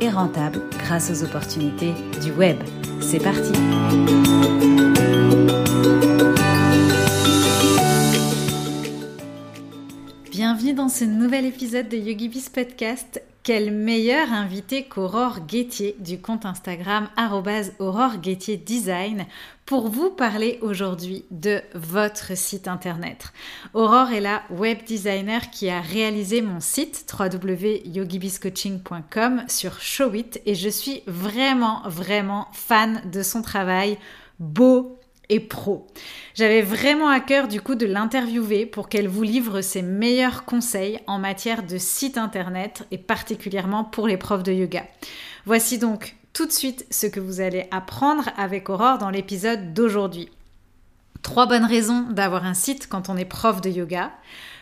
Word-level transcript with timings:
et 0.00 0.10
rentable 0.10 0.60
grâce 0.78 1.10
aux 1.10 1.24
opportunités 1.24 1.92
du 2.22 2.32
web. 2.32 2.56
C'est 3.00 3.22
parti 3.22 3.52
Bienvenue 10.30 10.74
dans 10.74 10.88
ce 10.88 11.04
nouvel 11.04 11.46
épisode 11.46 11.88
de 11.88 11.96
YogiBiz 11.96 12.48
Podcast. 12.48 13.22
Quel 13.44 13.72
meilleur 13.72 14.32
invité 14.32 14.84
qu'Aurore 14.84 15.40
Guettier 15.46 15.96
du 16.00 16.18
compte 16.18 16.46
Instagram 16.46 17.08
Aurore 17.78 18.16
Guettier 18.16 18.56
Design 18.56 19.26
pour 19.66 19.88
vous 19.88 20.10
parler 20.10 20.58
aujourd'hui 20.60 21.24
de 21.30 21.62
votre 21.74 22.36
site 22.36 22.68
internet. 22.68 23.32
Aurore 23.72 24.12
est 24.12 24.20
la 24.20 24.42
web 24.50 24.84
designer 24.84 25.48
qui 25.50 25.70
a 25.70 25.80
réalisé 25.80 26.42
mon 26.42 26.60
site 26.60 27.06
www.yogibizcoaching.com 27.18 29.44
sur 29.48 29.80
Showit 29.80 30.32
et 30.44 30.54
je 30.54 30.68
suis 30.68 31.02
vraiment 31.06 31.80
vraiment 31.86 32.48
fan 32.52 33.00
de 33.10 33.22
son 33.22 33.40
travail 33.40 33.96
beau 34.38 34.98
et 35.30 35.40
pro. 35.40 35.86
J'avais 36.34 36.60
vraiment 36.60 37.08
à 37.08 37.20
cœur 37.20 37.48
du 37.48 37.62
coup 37.62 37.74
de 37.74 37.86
l'interviewer 37.86 38.66
pour 38.66 38.90
qu'elle 38.90 39.08
vous 39.08 39.22
livre 39.22 39.62
ses 39.62 39.80
meilleurs 39.80 40.44
conseils 40.44 41.00
en 41.06 41.18
matière 41.18 41.62
de 41.62 41.78
site 41.78 42.18
internet 42.18 42.86
et 42.90 42.98
particulièrement 42.98 43.84
pour 43.84 44.06
les 44.06 44.18
profs 44.18 44.42
de 44.42 44.52
yoga. 44.52 44.84
Voici 45.46 45.78
donc 45.78 46.16
tout 46.34 46.46
de 46.46 46.52
suite 46.52 46.84
ce 46.90 47.06
que 47.06 47.20
vous 47.20 47.40
allez 47.40 47.68
apprendre 47.70 48.28
avec 48.36 48.68
Aurore 48.68 48.98
dans 48.98 49.08
l'épisode 49.08 49.72
d'aujourd'hui. 49.72 50.28
Trois 51.22 51.46
bonnes 51.46 51.64
raisons 51.64 52.02
d'avoir 52.10 52.44
un 52.44 52.54
site 52.54 52.88
quand 52.88 53.08
on 53.08 53.16
est 53.16 53.24
prof 53.24 53.60
de 53.60 53.70
yoga. 53.70 54.10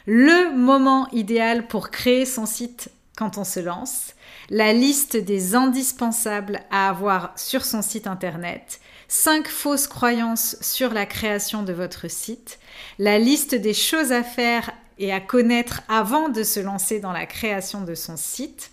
Le 0.07 0.55
moment 0.55 1.09
idéal 1.13 1.67
pour 1.67 1.91
créer 1.91 2.27
son 2.27 2.45
site 2.45 2.91
quand 3.17 3.39
on 3.39 3.45
se 3.45 3.59
lance. 3.59 4.13
La 4.51 4.75
liste 4.75 5.17
des 5.17 5.55
indispensables 5.55 6.61
à 6.71 6.91
avoir 6.91 7.33
sur 7.37 7.65
son 7.65 7.81
site 7.81 8.07
internet 8.07 8.81
5 9.09 9.49
fausses 9.49 9.87
croyances 9.87 10.57
sur 10.61 10.93
la 10.93 11.07
création 11.07 11.63
de 11.63 11.73
votre 11.73 12.09
site, 12.09 12.59
la 12.99 13.19
liste 13.19 13.55
des 13.55 13.75
choses 13.75 14.13
à 14.13 14.23
faire 14.23 14.71
et 14.99 15.13
à 15.13 15.21
connaître 15.21 15.83
avant 15.89 16.29
de 16.29 16.43
se 16.43 16.61
lancer 16.61 17.01
dans 17.01 17.13
la 17.13 17.27
création 17.27 17.83
de 17.83 17.95
son 17.95 18.17
site, 18.17 18.71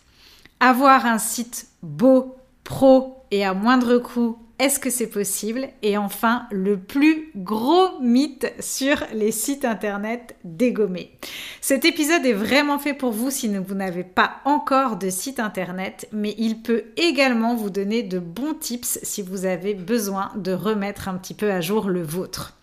avoir 0.59 1.05
un 1.05 1.17
site 1.17 1.67
beau, 1.81 2.38
pro 2.69 3.25
et 3.31 3.43
à 3.43 3.55
moindre 3.55 3.97
coût 3.97 4.37
est-ce 4.59 4.79
que 4.79 4.89
c'est 4.89 5.07
possible? 5.07 5.69
Et 5.83 5.97
enfin, 5.97 6.45
le 6.51 6.77
plus 6.77 7.31
gros 7.33 7.97
mythe 8.01 8.51
sur 8.59 8.97
les 9.13 9.31
sites 9.31 9.63
internet 9.63 10.35
dégommés. 10.43 11.17
Cet 11.61 11.85
épisode 11.85 12.25
est 12.25 12.33
vraiment 12.33 12.77
fait 12.77 12.93
pour 12.93 13.11
vous 13.11 13.31
si 13.31 13.47
vous 13.47 13.73
n'avez 13.73 14.03
pas 14.03 14.41
encore 14.43 14.97
de 14.97 15.09
site 15.09 15.39
internet, 15.39 16.09
mais 16.11 16.35
il 16.37 16.61
peut 16.61 16.83
également 16.97 17.55
vous 17.55 17.69
donner 17.69 18.03
de 18.03 18.19
bons 18.19 18.53
tips 18.53 18.99
si 19.01 19.21
vous 19.21 19.45
avez 19.45 19.75
besoin 19.75 20.33
de 20.35 20.51
remettre 20.51 21.07
un 21.07 21.15
petit 21.15 21.33
peu 21.33 21.51
à 21.51 21.61
jour 21.61 21.87
le 21.87 22.03
vôtre. 22.03 22.57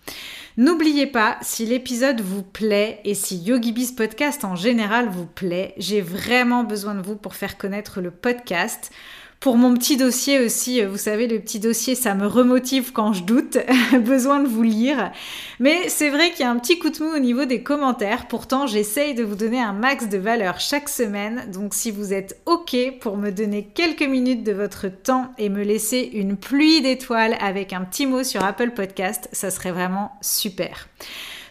N'oubliez 0.55 1.07
pas, 1.07 1.37
si 1.41 1.65
l'épisode 1.65 2.21
vous 2.21 2.43
plaît 2.43 2.99
et 3.05 3.15
si 3.15 3.37
YogiBiz 3.37 3.91
Podcast 3.93 4.45
en 4.45 4.55
général 4.55 5.09
vous 5.09 5.27
plaît, 5.27 5.73
j'ai 5.77 6.01
vraiment 6.01 6.63
besoin 6.63 6.93
de 6.93 7.01
vous 7.01 7.15
pour 7.15 7.35
faire 7.35 7.57
connaître 7.57 8.01
le 8.01 8.11
podcast. 8.11 8.91
Pour 9.39 9.55
mon 9.55 9.75
petit 9.75 9.97
dossier 9.97 10.39
aussi, 10.39 10.81
euh, 10.81 10.89
vous 10.89 10.97
savez, 10.97 11.27
le 11.27 11.39
petit 11.39 11.59
dossier, 11.59 11.93
ça 11.93 12.15
me 12.15 12.25
remotive 12.25 12.91
quand 12.91 13.13
je 13.13 13.23
doute, 13.23 13.59
besoin 13.99 14.39
de 14.39 14.47
vous 14.47 14.63
lire. 14.63 15.11
Mais 15.59 15.89
c'est 15.89 16.09
vrai 16.09 16.31
qu'il 16.31 16.41
y 16.41 16.43
a 16.43 16.49
un 16.49 16.57
petit 16.57 16.79
coup 16.79 16.89
de 16.89 17.03
mou 17.03 17.15
au 17.15 17.19
niveau 17.19 17.45
des 17.45 17.61
commentaires. 17.61 18.27
Pourtant, 18.27 18.65
j'essaye 18.65 19.13
de 19.13 19.23
vous 19.23 19.35
donner 19.35 19.61
un 19.61 19.73
max 19.73 20.09
de 20.09 20.17
valeur 20.17 20.59
chaque 20.59 20.89
semaine. 20.89 21.51
Donc 21.51 21.75
si 21.75 21.91
vous 21.91 22.13
êtes 22.13 22.41
OK 22.47 22.75
pour 22.99 23.17
me 23.17 23.29
donner 23.29 23.63
quelques 23.63 24.01
minutes 24.07 24.43
de 24.43 24.53
votre 24.53 24.87
temps 24.87 25.31
et 25.37 25.49
me 25.49 25.63
laisser 25.63 26.09
une 26.13 26.35
pluie 26.35 26.81
d'étoiles 26.81 27.37
avec 27.39 27.73
un 27.73 27.81
petit 27.81 28.07
mot 28.07 28.23
sur 28.23 28.43
Apple 28.43 28.71
Podcast, 28.71 29.29
ça 29.33 29.51
serait 29.51 29.71
vraiment 29.71 30.13
super. 30.21 30.87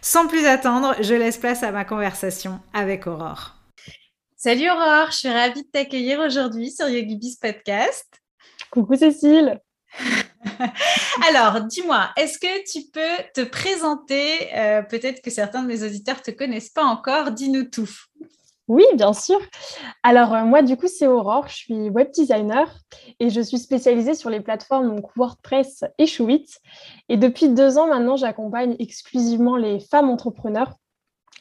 Sans 0.03 0.26
plus 0.26 0.44
attendre, 0.47 0.94
je 1.00 1.14
laisse 1.14 1.38
place 1.38 1.62
à 1.62 1.70
ma 1.70 1.84
conversation 1.84 2.60
avec 2.72 3.06
Aurore. 3.06 3.55
Salut 4.46 4.70
Aurore, 4.70 5.10
je 5.10 5.16
suis 5.16 5.28
ravie 5.28 5.64
de 5.64 5.68
t'accueillir 5.72 6.20
aujourd'hui 6.20 6.70
sur 6.70 6.88
YogiBiz 6.88 7.34
Podcast. 7.34 8.06
Coucou 8.70 8.94
Cécile. 8.94 9.60
Alors, 11.28 11.62
dis-moi, 11.62 12.10
est-ce 12.16 12.38
que 12.38 12.70
tu 12.70 12.88
peux 12.92 13.24
te 13.34 13.40
présenter 13.40 14.54
euh, 14.54 14.82
Peut-être 14.82 15.20
que 15.20 15.30
certains 15.30 15.64
de 15.64 15.66
mes 15.66 15.82
auditeurs 15.82 16.18
ne 16.18 16.22
te 16.22 16.30
connaissent 16.30 16.70
pas 16.70 16.84
encore. 16.84 17.32
Dis-nous 17.32 17.64
tout. 17.64 17.90
Oui, 18.68 18.84
bien 18.94 19.12
sûr. 19.12 19.40
Alors, 20.04 20.32
euh, 20.32 20.44
moi, 20.44 20.62
du 20.62 20.76
coup, 20.76 20.86
c'est 20.86 21.08
Aurore. 21.08 21.48
Je 21.48 21.56
suis 21.56 21.90
web 21.90 22.12
designer 22.12 22.72
et 23.18 23.30
je 23.30 23.40
suis 23.40 23.58
spécialisée 23.58 24.14
sur 24.14 24.30
les 24.30 24.40
plateformes 24.40 25.00
WordPress 25.16 25.82
et 25.98 26.06
Showit. 26.06 26.46
Et 27.08 27.16
depuis 27.16 27.48
deux 27.48 27.78
ans 27.78 27.88
maintenant, 27.88 28.14
j'accompagne 28.14 28.76
exclusivement 28.78 29.56
les 29.56 29.80
femmes 29.80 30.08
entrepreneurs 30.08 30.74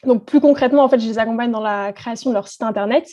donc, 0.06 0.24
plus 0.24 0.40
concrètement, 0.40 0.84
en 0.84 0.88
fait, 0.88 0.98
je 0.98 1.06
les 1.06 1.18
accompagne 1.18 1.50
dans 1.50 1.60
la 1.60 1.92
création 1.92 2.30
de 2.30 2.34
leur 2.34 2.48
site 2.48 2.62
internet 2.62 3.08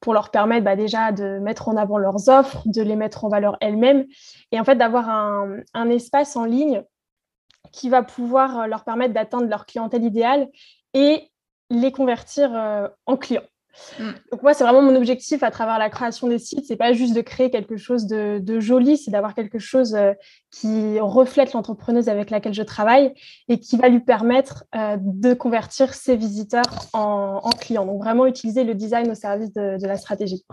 pour 0.00 0.14
leur 0.14 0.30
permettre 0.30 0.64
bah, 0.64 0.76
déjà 0.76 1.12
de 1.12 1.38
mettre 1.38 1.68
en 1.68 1.76
avant 1.76 1.98
leurs 1.98 2.28
offres, 2.28 2.62
de 2.66 2.82
les 2.82 2.96
mettre 2.96 3.24
en 3.24 3.28
valeur 3.28 3.56
elles-mêmes 3.60 4.06
et 4.50 4.58
en 4.58 4.64
fait 4.64 4.76
d'avoir 4.76 5.08
un, 5.10 5.90
espace 5.90 6.36
en 6.36 6.44
ligne 6.44 6.82
qui 7.72 7.90
va 7.90 8.02
pouvoir 8.02 8.66
leur 8.66 8.84
permettre 8.84 9.12
d'atteindre 9.12 9.46
leur 9.46 9.66
clientèle 9.66 10.02
idéale 10.02 10.48
et 10.94 11.30
les 11.68 11.92
convertir 11.92 12.50
euh, 12.54 12.88
en 13.06 13.16
clients. 13.16 13.44
Mm. 13.98 14.10
Donc 14.32 14.42
moi, 14.42 14.54
c'est 14.54 14.64
vraiment 14.64 14.82
mon 14.82 14.96
objectif 14.96 15.42
à 15.42 15.50
travers 15.50 15.78
la 15.78 15.90
création 15.90 16.28
des 16.28 16.38
sites. 16.38 16.64
C'est 16.66 16.76
pas 16.76 16.92
juste 16.92 17.14
de 17.14 17.20
créer 17.20 17.50
quelque 17.50 17.76
chose 17.76 18.06
de, 18.06 18.60
joli, 18.60 18.96
c'est 18.96 19.10
d'avoir 19.10 19.34
quelque 19.34 19.58
chose 19.58 19.94
euh, 19.94 20.12
qui 20.50 20.98
reflète 21.00 21.52
l'entrepreneuse 21.52 22.08
avec 22.08 22.30
laquelle 22.30 22.54
je 22.54 22.62
travaille 22.62 23.12
et 23.48 23.58
qui 23.58 23.76
va 23.76 23.88
lui 23.88 24.00
permettre 24.00 24.64
euh, 24.74 24.96
de 25.00 25.34
convertir 25.34 25.94
ses 25.94 26.16
visiteurs 26.16 26.64
en, 26.92 27.40
clients. 27.58 27.86
Donc 27.86 28.02
vraiment 28.02 28.26
utiliser 28.26 28.64
le 28.64 28.74
design 28.74 29.10
au 29.10 29.14
service 29.14 29.52
de 29.52 29.86
la 29.86 29.96
stratégie. 29.96 30.44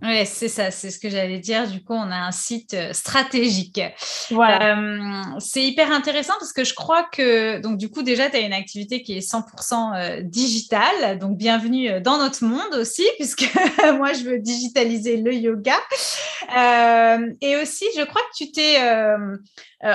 Oui, 0.00 0.24
c'est 0.26 0.48
ça, 0.48 0.70
c'est 0.70 0.92
ce 0.92 0.98
que 1.00 1.10
j'allais 1.10 1.40
dire. 1.40 1.66
Du 1.66 1.82
coup, 1.82 1.92
on 1.92 2.12
a 2.12 2.28
un 2.28 2.30
site 2.30 2.72
euh, 2.74 2.92
stratégique. 2.92 3.80
Voilà. 4.30 4.76
Euh, 4.76 5.22
c'est 5.40 5.64
hyper 5.64 5.90
intéressant 5.90 6.34
parce 6.38 6.52
que 6.52 6.62
je 6.62 6.72
crois 6.72 7.02
que, 7.02 7.58
donc 7.58 7.78
du 7.78 7.90
coup, 7.90 8.04
déjà, 8.04 8.30
tu 8.30 8.36
as 8.36 8.40
une 8.40 8.52
activité 8.52 9.02
qui 9.02 9.18
est 9.18 9.28
100% 9.28 9.96
euh, 9.96 10.20
digitale. 10.22 11.18
Donc, 11.18 11.36
bienvenue 11.36 12.00
dans 12.00 12.16
notre 12.18 12.44
monde 12.44 12.74
aussi, 12.74 13.04
puisque 13.18 13.52
moi, 13.96 14.12
je 14.12 14.22
veux 14.22 14.38
digitaliser 14.38 15.16
le 15.16 15.34
yoga. 15.34 15.76
et 17.40 17.56
aussi, 17.56 17.86
je 17.96 18.04
crois 18.04 18.22
que 18.22 18.36
tu 18.44 18.52
t'es 18.52 18.78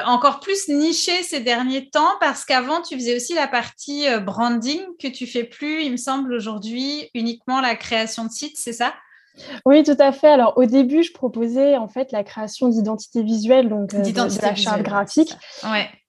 encore 0.05 0.41
plus 0.41 0.67
niché 0.67 1.23
ces 1.23 1.39
derniers 1.39 1.89
temps 1.89 2.15
parce 2.19 2.43
qu'avant, 2.43 2.81
tu 2.81 2.95
faisais 2.95 3.15
aussi 3.15 3.35
la 3.35 3.47
partie 3.47 4.05
branding 4.19 4.81
que 5.01 5.07
tu 5.07 5.27
fais 5.27 5.45
plus, 5.45 5.83
il 5.83 5.91
me 5.91 5.97
semble, 5.97 6.33
aujourd'hui, 6.33 7.09
uniquement 7.13 7.61
la 7.61 7.77
création 7.77 8.25
de 8.25 8.31
sites, 8.31 8.57
c'est 8.57 8.73
ça? 8.73 8.93
Oui, 9.65 9.83
tout 9.83 9.97
à 9.99 10.11
fait. 10.11 10.27
Alors, 10.27 10.57
au 10.57 10.65
début, 10.65 11.03
je 11.03 11.11
proposais 11.11 11.75
en 11.77 11.87
fait 11.87 12.11
la 12.11 12.23
création 12.23 12.69
d'identité 12.69 13.23
visuelle, 13.23 13.69
donc 13.69 13.93
euh, 13.93 14.01
de, 14.01 14.41
la 14.41 14.55
charte 14.55 14.81
graphique. 14.81 15.35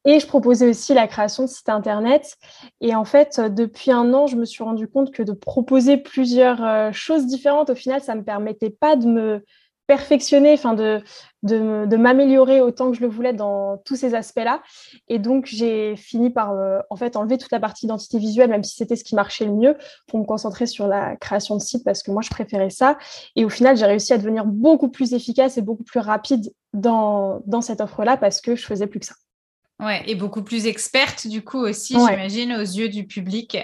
Et 0.07 0.21
je 0.21 0.27
proposais 0.27 0.69
aussi 0.69 0.93
la 0.93 1.07
création 1.07 1.45
de 1.45 1.49
sites 1.49 1.71
internet. 1.71 2.37
Et 2.83 2.95
en 2.95 3.05
fait, 3.05 3.39
euh, 3.39 3.49
depuis 3.49 3.91
un 3.91 4.13
an, 4.13 4.27
je 4.27 4.37
me 4.37 4.45
suis 4.45 4.63
rendu 4.63 4.87
compte 4.87 5.13
que 5.13 5.23
de 5.23 5.33
proposer 5.33 5.97
plusieurs 5.97 6.63
euh, 6.63 6.93
choses 6.93 7.27
différentes, 7.27 7.71
au 7.71 7.75
final, 7.75 8.03
ça 8.03 8.15
ne 8.15 8.21
me 8.21 8.25
permettait 8.25 8.71
pas 8.71 8.97
de 8.97 9.07
me 9.07 9.45
perfectionner, 9.87 10.55
enfin 10.55 10.75
de, 10.75 11.03
de, 11.43 11.97
m'améliorer 11.97 12.61
autant 12.61 12.91
que 12.91 12.97
je 12.97 13.03
le 13.03 13.09
voulais 13.09 13.33
dans 13.33 13.79
tous 13.85 13.97
ces 13.97 14.15
aspects-là. 14.15 14.63
Et 15.09 15.19
donc, 15.19 15.47
j'ai 15.47 15.97
fini 15.97 16.31
par 16.31 16.53
euh, 16.53 16.79
en 16.91 16.97
fait 16.97 17.17
enlever 17.17 17.39
toute 17.39 17.53
la 17.53 17.61
partie 17.61 17.87
identité 17.87 18.19
visuelle, 18.19 18.51
même 18.51 18.65
si 18.65 18.77
c'était 18.77 18.97
ce 18.97 19.05
qui 19.05 19.15
marchait 19.15 19.45
le 19.45 19.53
mieux, 19.53 19.77
pour 20.09 20.19
me 20.19 20.25
concentrer 20.25 20.67
sur 20.67 20.87
la 20.87 21.17
création 21.17 21.57
de 21.57 21.61
site 21.61 21.85
parce 21.85 22.03
que 22.03 22.11
moi, 22.11 22.23
je 22.23 22.31
préférais 22.31 22.71
ça. 22.71 22.99
Et 23.37 23.45
au 23.45 23.51
final, 23.51 23.77
j'ai 23.77 23.87
réussi 23.87 24.13
à 24.13 24.19
devenir 24.19 24.47
beaucoup 24.47 24.89
plus 24.89 25.13
efficace 25.13 25.59
et 25.59 25.63
beaucoup 25.63 25.85
plus 25.85 26.01
rapide 26.01 26.53
dans, 26.73 27.43
dans 27.47 27.61
cette 27.61 27.81
offre-là 27.81 28.17
parce 28.17 28.41
que 28.41 28.57
je 28.57 28.65
faisais 28.65 28.87
plus 28.87 29.01
que 29.01 29.07
ça. 29.07 29.15
Ouais, 29.81 30.03
et 30.07 30.15
beaucoup 30.15 30.43
plus 30.43 30.67
experte 30.67 31.27
du 31.27 31.43
coup 31.43 31.59
aussi, 31.59 31.95
j'imagine, 31.95 32.53
aux 32.53 32.61
yeux 32.61 32.89
du 32.89 33.07
public. 33.07 33.59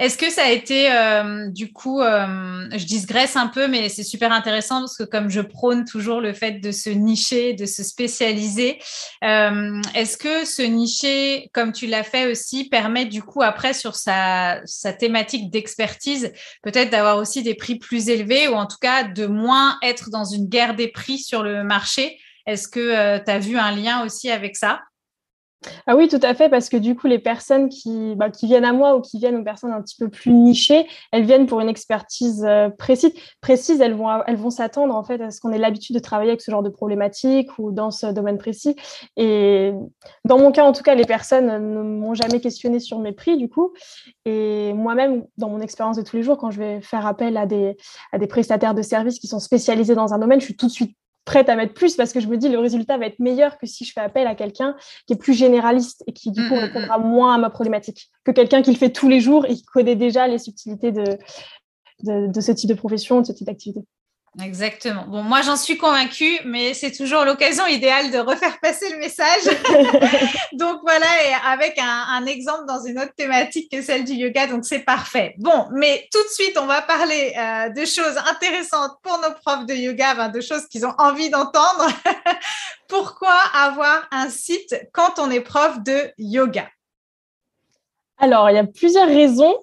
Est-ce 0.00 0.16
que 0.16 0.30
ça 0.30 0.44
a 0.44 0.48
été, 0.48 0.90
euh, 0.90 1.48
du 1.48 1.74
coup, 1.74 2.00
euh, 2.00 2.66
je 2.72 2.86
digresse 2.86 3.36
un 3.36 3.48
peu, 3.48 3.68
mais 3.68 3.90
c'est 3.90 4.02
super 4.02 4.32
intéressant 4.32 4.80
parce 4.80 4.96
que 4.96 5.02
comme 5.02 5.28
je 5.28 5.42
prône 5.42 5.84
toujours 5.84 6.22
le 6.22 6.32
fait 6.32 6.52
de 6.52 6.72
se 6.72 6.88
nicher, 6.88 7.52
de 7.52 7.66
se 7.66 7.82
spécialiser, 7.82 8.78
euh, 9.22 9.78
est-ce 9.94 10.16
que 10.16 10.46
ce 10.46 10.62
nicher, 10.62 11.50
comme 11.52 11.72
tu 11.72 11.86
l'as 11.86 12.02
fait 12.02 12.30
aussi, 12.30 12.70
permet 12.70 13.04
du 13.04 13.22
coup 13.22 13.42
après 13.42 13.74
sur 13.74 13.94
sa, 13.94 14.62
sa 14.64 14.94
thématique 14.94 15.50
d'expertise, 15.50 16.32
peut-être 16.62 16.88
d'avoir 16.88 17.18
aussi 17.18 17.42
des 17.42 17.54
prix 17.54 17.76
plus 17.76 18.08
élevés 18.08 18.48
ou 18.48 18.54
en 18.54 18.64
tout 18.64 18.78
cas 18.80 19.04
de 19.04 19.26
moins 19.26 19.76
être 19.82 20.08
dans 20.08 20.24
une 20.24 20.48
guerre 20.48 20.74
des 20.76 20.88
prix 20.88 21.18
sur 21.18 21.42
le 21.42 21.62
marché? 21.62 22.18
Est-ce 22.46 22.68
que 22.68 23.18
tu 23.18 23.30
as 23.30 23.38
vu 23.38 23.58
un 23.58 23.72
lien 23.72 24.02
aussi 24.02 24.30
avec 24.30 24.56
ça? 24.56 24.80
Ah 25.86 25.94
oui, 25.94 26.08
tout 26.08 26.20
à 26.22 26.34
fait, 26.34 26.48
parce 26.48 26.70
que 26.70 26.76
du 26.78 26.96
coup, 26.96 27.06
les 27.06 27.18
personnes 27.18 27.68
qui, 27.68 28.14
bah, 28.16 28.30
qui 28.30 28.46
viennent 28.46 28.64
à 28.64 28.72
moi 28.72 28.96
ou 28.96 29.02
qui 29.02 29.18
viennent 29.18 29.36
aux 29.36 29.44
personnes 29.44 29.72
un 29.72 29.82
petit 29.82 29.96
peu 29.96 30.08
plus 30.08 30.32
nichées, 30.32 30.86
elles 31.12 31.24
viennent 31.24 31.46
pour 31.46 31.60
une 31.60 31.68
expertise 31.68 32.44
euh, 32.46 32.70
précise. 32.70 33.80
Elles 33.80 33.94
vont, 33.94 34.08
elles 34.26 34.36
vont 34.36 34.50
s'attendre 34.50 34.94
en 34.94 35.04
fait 35.04 35.20
à 35.20 35.30
ce 35.30 35.40
qu'on 35.40 35.52
ait 35.52 35.58
l'habitude 35.58 35.96
de 35.96 36.00
travailler 36.00 36.30
avec 36.30 36.40
ce 36.40 36.50
genre 36.50 36.62
de 36.62 36.70
problématiques 36.70 37.58
ou 37.58 37.72
dans 37.72 37.90
ce 37.90 38.06
domaine 38.06 38.38
précis. 38.38 38.74
Et 39.16 39.72
dans 40.24 40.38
mon 40.38 40.50
cas, 40.50 40.64
en 40.64 40.72
tout 40.72 40.82
cas, 40.82 40.94
les 40.94 41.04
personnes 41.04 41.46
ne 41.46 41.82
m'ont 41.82 42.14
jamais 42.14 42.40
questionné 42.40 42.80
sur 42.80 42.98
mes 42.98 43.12
prix, 43.12 43.36
du 43.36 43.48
coup. 43.48 43.72
Et 44.24 44.72
moi-même, 44.72 45.24
dans 45.36 45.50
mon 45.50 45.60
expérience 45.60 45.96
de 45.96 46.02
tous 46.02 46.16
les 46.16 46.22
jours, 46.22 46.38
quand 46.38 46.50
je 46.50 46.58
vais 46.58 46.80
faire 46.80 47.06
appel 47.06 47.36
à 47.36 47.44
des 47.46 47.76
prestataires 48.28 48.74
de 48.74 48.82
services 48.82 49.18
qui 49.18 49.26
sont 49.26 49.40
spécialisés 49.40 49.94
dans 49.94 50.14
un 50.14 50.18
domaine, 50.18 50.40
je 50.40 50.46
suis 50.46 50.56
tout 50.56 50.66
de 50.66 50.72
suite 50.72 50.96
prête 51.24 51.48
à 51.48 51.56
mettre 51.56 51.74
plus 51.74 51.96
parce 51.96 52.12
que 52.12 52.20
je 52.20 52.28
me 52.28 52.36
dis 52.36 52.48
le 52.48 52.58
résultat 52.58 52.98
va 52.98 53.06
être 53.06 53.18
meilleur 53.18 53.58
que 53.58 53.66
si 53.66 53.84
je 53.84 53.92
fais 53.92 54.00
appel 54.00 54.26
à 54.26 54.34
quelqu'un 54.34 54.74
qui 55.06 55.12
est 55.12 55.16
plus 55.16 55.34
généraliste 55.34 56.02
et 56.06 56.12
qui 56.12 56.30
du 56.30 56.40
coup 56.48 56.54
mm, 56.54 56.58
mm, 56.58 56.60
répondra 56.60 56.98
mm. 56.98 57.06
moins 57.06 57.34
à 57.34 57.38
ma 57.38 57.50
problématique 57.50 58.10
que 58.24 58.30
quelqu'un 58.30 58.62
qui 58.62 58.72
le 58.72 58.76
fait 58.76 58.90
tous 58.90 59.08
les 59.08 59.20
jours 59.20 59.46
et 59.46 59.54
qui 59.54 59.62
connaît 59.62 59.96
déjà 59.96 60.26
les 60.26 60.38
subtilités 60.38 60.92
de, 60.92 61.18
de 62.02 62.40
ce 62.40 62.52
type 62.52 62.68
de 62.68 62.74
profession, 62.74 63.20
de 63.20 63.26
ce 63.26 63.32
type 63.32 63.46
d'activité. 63.46 63.80
Exactement. 64.38 65.06
Bon, 65.08 65.22
moi, 65.24 65.42
j'en 65.42 65.56
suis 65.56 65.76
convaincue, 65.76 66.38
mais 66.44 66.72
c'est 66.72 66.92
toujours 66.92 67.24
l'occasion 67.24 67.66
idéale 67.66 68.12
de 68.12 68.18
refaire 68.18 68.60
passer 68.60 68.88
le 68.90 68.98
message. 68.98 69.42
donc 70.52 70.78
voilà, 70.82 71.06
et 71.26 71.32
avec 71.48 71.76
un, 71.78 72.24
exemple 72.26 72.64
dans 72.68 72.80
une 72.84 73.00
autre 73.00 73.12
thématique 73.16 73.72
que 73.72 73.82
celle 73.82 74.04
du 74.04 74.12
yoga, 74.12 74.46
donc 74.46 74.64
c'est 74.64 74.80
parfait. 74.80 75.34
Bon, 75.38 75.66
mais 75.72 76.08
tout 76.12 76.22
de 76.22 76.28
suite, 76.28 76.56
on 76.60 76.66
va 76.66 76.80
parler 76.80 77.34
euh, 77.36 77.70
de 77.70 77.84
choses 77.84 78.16
intéressantes 78.30 78.92
pour 79.02 79.18
nos 79.18 79.34
profs 79.34 79.66
de 79.66 79.74
yoga, 79.74 80.28
de 80.28 80.40
choses 80.40 80.66
qu'ils 80.68 80.86
ont 80.86 80.94
envie 80.98 81.28
d'entendre. 81.28 81.88
Pourquoi 82.88 83.34
avoir 83.52 84.06
un 84.12 84.30
site 84.30 84.76
quand 84.92 85.18
on 85.18 85.28
est 85.30 85.40
prof 85.40 85.80
de 85.80 86.12
yoga? 86.18 86.68
Alors, 88.16 88.48
il 88.50 88.54
y 88.54 88.58
a 88.58 88.64
plusieurs 88.64 89.08
raisons 89.08 89.58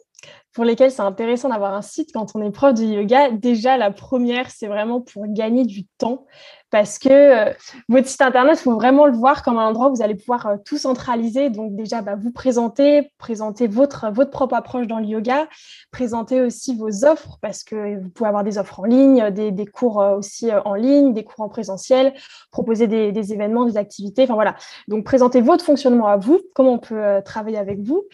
pour 0.58 0.66
lesquels 0.66 0.90
c'est 0.90 1.04
intéressant 1.04 1.50
d'avoir 1.50 1.76
un 1.76 1.84
site 1.84 2.10
quand 2.12 2.32
on 2.34 2.42
est 2.42 2.50
prof 2.50 2.74
de 2.74 2.84
yoga. 2.84 3.30
Déjà, 3.30 3.78
la 3.78 3.92
première, 3.92 4.50
c'est 4.50 4.66
vraiment 4.66 5.02
pour 5.02 5.28
gagner 5.28 5.66
du 5.66 5.86
temps 6.00 6.26
parce 6.72 6.98
que 6.98 7.10
euh, 7.10 7.54
votre 7.90 8.08
site 8.08 8.22
internet, 8.22 8.58
il 8.60 8.64
faut 8.64 8.74
vraiment 8.74 9.06
le 9.06 9.16
voir 9.16 9.44
comme 9.44 9.60
un 9.60 9.68
endroit 9.68 9.90
où 9.90 9.96
vous 9.96 10.02
allez 10.02 10.16
pouvoir 10.16 10.48
euh, 10.48 10.56
tout 10.66 10.80
centraliser. 10.80 11.52
Donc 11.52 11.76
déjà, 11.76 12.02
bah, 12.02 12.16
vous 12.20 12.32
présenter, 12.32 13.12
présenter 13.20 13.68
votre, 13.68 14.12
votre 14.12 14.32
propre 14.32 14.56
approche 14.56 14.88
dans 14.88 14.98
le 14.98 15.06
yoga, 15.06 15.48
présenter 15.92 16.42
aussi 16.42 16.76
vos 16.76 17.06
offres 17.06 17.38
parce 17.40 17.64
que 17.64 18.02
vous 18.02 18.10
pouvez 18.10 18.28
avoir 18.28 18.44
des 18.44 18.58
offres 18.58 18.80
en 18.80 18.86
ligne, 18.86 19.30
des, 19.30 19.52
des 19.52 19.68
cours 19.68 20.02
euh, 20.02 20.18
aussi 20.18 20.50
en 20.66 20.74
ligne, 20.74 21.14
des 21.14 21.24
cours 21.24 21.46
en 21.46 21.50
présentiel, 21.50 22.16
proposer 22.50 22.88
des, 22.88 23.12
des, 23.12 23.32
événements, 23.32 23.66
des 23.66 23.78
activités. 23.78 24.24
Enfin 24.24 24.34
voilà. 24.34 24.56
Donc 24.88 25.06
présenter 25.06 25.40
votre 25.40 25.64
fonctionnement 25.64 26.08
à 26.08 26.18
vous, 26.18 26.42
comment 26.56 26.74
on 26.74 26.80
peut 26.80 27.22
travailler 27.24 27.60
avec 27.60 27.80
vous. 27.82 28.06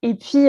Et 0.00 0.14
puis, 0.14 0.48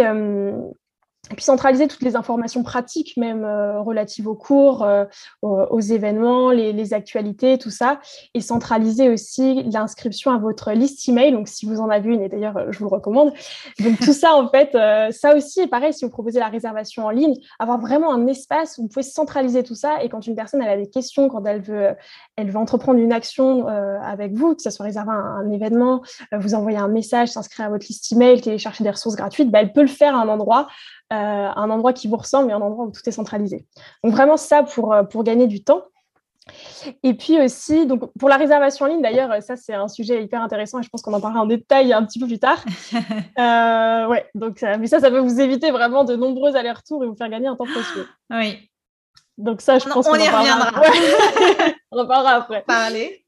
et 1.31 1.35
puis 1.35 1.45
centraliser 1.45 1.87
toutes 1.87 2.01
les 2.01 2.15
informations 2.15 2.61
pratiques, 2.61 3.15
même 3.15 3.45
euh, 3.45 3.81
relatives 3.81 4.27
aux 4.27 4.35
cours, 4.35 4.83
euh, 4.83 5.05
aux, 5.41 5.79
événements, 5.79 6.51
les, 6.51 6.93
actualités, 6.93 7.57
tout 7.57 7.69
ça. 7.69 7.99
Et 8.33 8.41
centraliser 8.41 9.09
aussi 9.09 9.63
l'inscription 9.63 10.31
à 10.31 10.37
votre 10.37 10.71
liste 10.71 11.07
email. 11.07 11.31
Donc, 11.31 11.47
si 11.47 11.65
vous 11.65 11.79
en 11.79 11.89
avez 11.89 12.09
une, 12.09 12.21
et 12.21 12.27
d'ailleurs, 12.27 12.57
euh, 12.57 12.71
je 12.71 12.79
vous 12.79 12.85
le 12.85 12.95
recommande. 12.95 13.31
Donc, 13.79 13.97
tout 13.99 14.13
ça, 14.13 14.33
en 14.35 14.49
fait, 14.49 14.71
ça 15.11 15.35
aussi 15.35 15.67
pareil 15.67 15.93
si 15.93 16.03
vous 16.03 16.11
proposez 16.11 16.39
la 16.39 16.49
réservation 16.49 17.05
en 17.05 17.09
ligne, 17.09 17.35
avoir 17.59 17.79
vraiment 17.79 18.13
un 18.13 18.27
espace 18.27 18.77
où 18.77 18.83
vous 18.83 18.87
pouvez 18.89 19.03
centraliser 19.03 19.63
tout 19.63 19.75
ça. 19.75 20.03
Et 20.03 20.09
quand 20.09 20.25
une 20.27 20.35
personne 20.35 20.61
elle 20.61 20.69
a 20.69 20.77
des 20.77 20.89
questions, 20.89 21.29
quand 21.29 21.45
elle 21.45 21.61
veut, 21.61 21.95
elle 22.35 22.51
veut 22.51 22.57
entreprendre 22.57 22.99
une 22.99 23.13
action 23.13 23.67
avec 23.67 24.33
vous, 24.33 24.55
que 24.55 24.61
ce 24.61 24.69
soit 24.69 24.85
réserver 24.85 25.11
un, 25.11 25.49
événement, 25.51 26.01
vous 26.33 26.55
envoyer 26.55 26.77
un 26.77 26.87
message, 26.87 27.29
s'inscrire 27.29 27.67
à 27.67 27.69
votre 27.69 27.85
liste 27.87 28.11
email, 28.11 28.41
télécharger 28.41 28.83
des 28.83 28.89
ressources 28.89 29.15
gratuites, 29.15 29.51
bah, 29.51 29.59
elle 29.61 29.73
peut 29.73 29.81
le 29.81 29.87
faire 29.87 30.15
à 30.15 30.21
un 30.21 30.27
endroit 30.27 30.67
euh, 30.69 31.00
un 31.15 31.69
endroit 31.69 31.93
qui 31.93 32.07
vous 32.07 32.17
ressemble 32.17 32.49
et 32.49 32.53
un 32.53 32.61
endroit 32.61 32.85
où 32.85 32.91
tout 32.91 33.01
est 33.05 33.11
centralisé. 33.11 33.65
Donc 34.03 34.13
vraiment 34.13 34.37
ça 34.37 34.63
pour, 34.63 34.93
euh, 34.93 35.03
pour 35.03 35.23
gagner 35.23 35.47
du 35.47 35.63
temps. 35.63 35.83
Et 37.03 37.13
puis 37.13 37.39
aussi, 37.39 37.85
donc 37.85 38.11
pour 38.17 38.27
la 38.27 38.37
réservation 38.37 38.85
en 38.85 38.89
ligne, 38.89 39.01
d'ailleurs, 39.01 39.43
ça 39.43 39.55
c'est 39.55 39.73
un 39.73 39.87
sujet 39.87 40.23
hyper 40.23 40.41
intéressant 40.41 40.79
et 40.79 40.83
je 40.83 40.89
pense 40.89 41.01
qu'on 41.01 41.13
en 41.13 41.21
parlera 41.21 41.41
en 41.41 41.45
détail 41.45 41.93
un 41.93 42.03
petit 42.03 42.19
peu 42.19 42.27
plus 42.27 42.39
tard. 42.39 42.63
Euh, 43.39 44.07
ouais, 44.07 44.25
donc 44.35 44.61
mais 44.61 44.87
ça, 44.87 44.99
ça 44.99 45.09
peut 45.09 45.19
vous 45.19 45.39
éviter 45.39 45.71
vraiment 45.71 46.03
de 46.03 46.15
nombreux 46.15 46.55
allers-retours 46.55 47.03
et 47.03 47.07
vous 47.07 47.15
faire 47.15 47.29
gagner 47.29 47.47
un 47.47 47.55
temps 47.55 47.65
précieux. 47.65 48.07
Oui. 48.29 48.69
Donc 49.37 49.61
ça, 49.61 49.79
je 49.79 49.87
pense 49.87 50.05
qu'on 50.05 50.15
y 50.15 50.29
en 50.29 50.37
reviendra. 50.37 50.71
on 51.91 51.99
en 51.99 52.07
parlera 52.07 52.31
après. 52.33 52.63
Parler. 52.67 53.25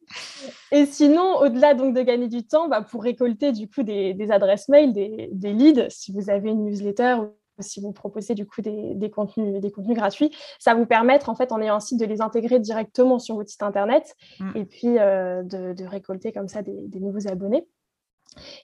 Et 0.72 0.86
sinon, 0.86 1.38
au-delà 1.38 1.74
donc 1.74 1.96
de 1.96 2.02
gagner 2.02 2.28
du 2.28 2.46
temps, 2.46 2.68
bah, 2.68 2.82
pour 2.82 3.04
récolter 3.04 3.52
du 3.52 3.70
coup 3.70 3.84
des, 3.84 4.14
des 4.14 4.32
adresses 4.32 4.70
mail, 4.70 4.94
des, 4.94 5.30
des, 5.32 5.54
leads, 5.54 5.90
si 5.90 6.12
vous 6.12 6.30
avez 6.30 6.50
une 6.50 6.66
newsletter 6.66 7.18
si 7.64 7.82
vous 7.82 7.92
proposez 7.92 8.36
du 8.36 8.46
coup 8.46 8.62
des, 8.62 9.10
contenus, 9.10 9.60
des 9.60 9.72
contenus 9.72 9.98
gratuits, 9.98 10.32
ça 10.60 10.76
vous 10.76 10.86
permettre 10.86 11.30
en 11.30 11.36
fait 11.36 11.52
en 11.52 11.62
ayant 11.62 11.76
un 11.76 11.80
site 11.80 12.00
de 12.00 12.06
les 12.06 12.22
intégrer 12.22 12.60
directement 12.60 13.20
sur 13.20 13.36
votre 13.36 13.50
site 13.50 13.64
internet 13.64 14.16
mm. 14.40 14.52
et 14.56 14.66
puis 14.66 15.00
euh, 15.00 15.44
de, 15.44 15.86
récolter 15.86 16.32
comme 16.32 16.48
ça 16.48 16.62
des, 16.62 17.00
nouveaux 17.00 17.28
abonnés. 17.28 17.68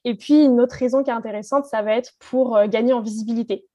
Et 0.03 0.15
puis 0.15 0.45
une 0.45 0.61
autre 0.61 0.75
raison 0.75 1.03
qui 1.03 1.09
est 1.09 1.13
intéressante, 1.13 1.65
ça 1.65 1.81
va 1.81 1.95
être 1.95 2.13
pour 2.19 2.57
euh, 2.57 2.67
gagner 2.67 2.93
en 2.93 3.01
visibilité. 3.01 3.67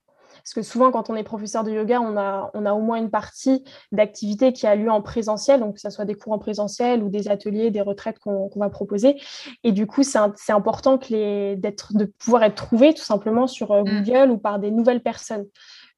Parce 0.45 0.53
que 0.53 0.63
souvent, 0.63 0.91
quand 0.91 1.09
on 1.09 1.17
est 1.17 1.23
professeur 1.23 1.65
de 1.65 1.71
yoga, 1.71 2.03
on 2.03 2.19
a, 2.19 2.51
on 2.53 2.67
a 2.67 2.75
au 2.75 2.81
moins 2.81 2.99
une 2.99 3.11
partie 3.11 3.65
d'activité 3.93 4.53
qui 4.53 4.67
a 4.67 4.77
lieu 4.77 4.91
en 4.91 5.01
présentiel, 5.01 5.61
donc 5.61 5.77
que 5.77 5.81
ce 5.81 5.89
soit 5.89 6.05
des 6.05 6.15
cours 6.15 6.35
en 6.35 6.39
présentiel 6.39 7.03
ou 7.03 7.09
des 7.09 7.29
ateliers, 7.29 7.71
des 7.71 7.81
retraites 7.81 8.19
qu'on 8.19 8.51
va 8.55 8.69
proposer. 8.69 9.17
Et 9.63 9.73
du 9.73 9.87
coup, 9.87 10.03
c'est 10.03 10.53
important 10.53 10.99
que 10.99 11.09
les, 11.09 11.57
de 11.57 12.05
pouvoir 12.05 12.43
être 12.43 12.57
trouvé 12.57 12.93
tout 12.93 13.03
simplement 13.03 13.47
sur 13.47 13.73
euh, 13.73 13.83
mmh. 13.83 14.03
Google 14.03 14.31
ou 14.33 14.39
par 14.39 14.59
des 14.59 14.71
nouvelles 14.71 15.03
personnes. 15.03 15.47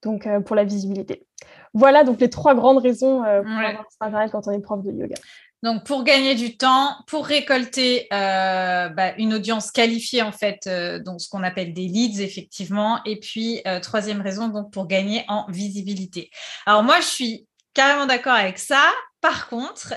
Donc, 0.03 0.29
euh, 0.29 0.39
pour 0.41 0.55
la 0.55 0.63
visibilité. 0.63 1.27
Voilà 1.75 2.05
donc 2.05 2.21
les 2.21 2.31
trois 2.31 2.55
grandes 2.55 2.79
raisons 2.79 3.25
euh, 3.25 3.43
pour 3.43 3.51
avoir 3.51 3.87
Internet 4.01 4.33
quand 4.33 4.47
on 4.47 4.53
est 4.53 4.61
prof 4.61 4.83
de 4.83 4.93
yoga. 4.93 5.17
Donc, 5.63 5.85
pour 5.85 6.05
gagner 6.05 6.35
du 6.35 6.57
temps, 6.57 6.97
pour 7.07 7.27
récolter 7.27 8.07
euh, 8.13 8.89
bah, 8.89 9.15
une 9.17 9.35
audience 9.35 9.71
qualifiée, 9.71 10.23
en 10.23 10.33
fait, 10.33 10.67
euh, 10.67 10.99
donc 10.99 11.21
ce 11.21 11.29
qu'on 11.29 11.43
appelle 11.43 11.73
des 11.73 11.89
leads, 11.89 12.21
effectivement. 12.23 13.03
Et 13.05 13.19
puis, 13.19 13.63
euh, 13.67 13.81
troisième 13.81 14.21
raison, 14.21 14.49
donc 14.49 14.73
pour 14.73 14.87
gagner 14.87 15.25
en 15.29 15.47
visibilité. 15.51 16.31
Alors, 16.67 16.83
moi, 16.83 17.01
je 17.01 17.07
suis 17.07 17.47
carrément 17.75 18.07
d'accord 18.07 18.35
avec 18.35 18.59
ça. 18.59 18.93
Par 19.27 19.49
contre, 19.49 19.93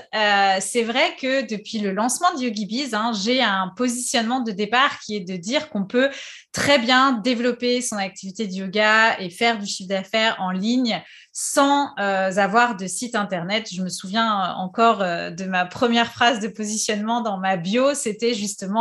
c'est 0.60 0.82
vrai 0.82 1.14
que 1.14 1.46
depuis 1.46 1.78
le 1.78 1.92
lancement 1.92 2.34
de 2.34 2.40
YogiBiz, 2.40 2.94
hein, 2.94 3.12
j'ai 3.12 3.40
un 3.40 3.70
positionnement 3.76 4.40
de 4.40 4.50
départ 4.50 4.98
qui 4.98 5.14
est 5.14 5.20
de 5.20 5.36
dire 5.36 5.70
qu'on 5.70 5.84
peut 5.84 6.10
très 6.52 6.80
bien 6.80 7.12
développer 7.12 7.80
son 7.80 7.96
activité 7.96 8.48
de 8.48 8.52
yoga 8.52 9.20
et 9.20 9.30
faire 9.30 9.58
du 9.58 9.66
chiffre 9.66 9.88
d'affaires 9.88 10.36
en 10.40 10.50
ligne 10.50 11.00
sans 11.32 11.96
euh, 11.98 12.36
avoir 12.36 12.76
de 12.76 12.86
site 12.88 13.14
internet. 13.14 13.68
Je 13.72 13.82
me 13.82 13.88
souviens 13.88 14.40
euh, 14.40 14.52
encore 14.54 15.00
euh, 15.00 15.30
de 15.30 15.44
ma 15.44 15.64
première 15.64 16.12
phrase 16.12 16.40
de 16.40 16.48
positionnement 16.48 17.20
dans 17.20 17.38
ma 17.38 17.56
bio, 17.56 17.94
c'était 17.94 18.34
justement 18.34 18.80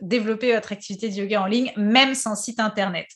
développer 0.00 0.54
votre 0.54 0.72
activité 0.72 1.08
de 1.08 1.14
yoga 1.14 1.42
en 1.42 1.46
ligne, 1.46 1.72
même 1.76 2.14
sans 2.14 2.34
site 2.34 2.60
internet. 2.60 3.06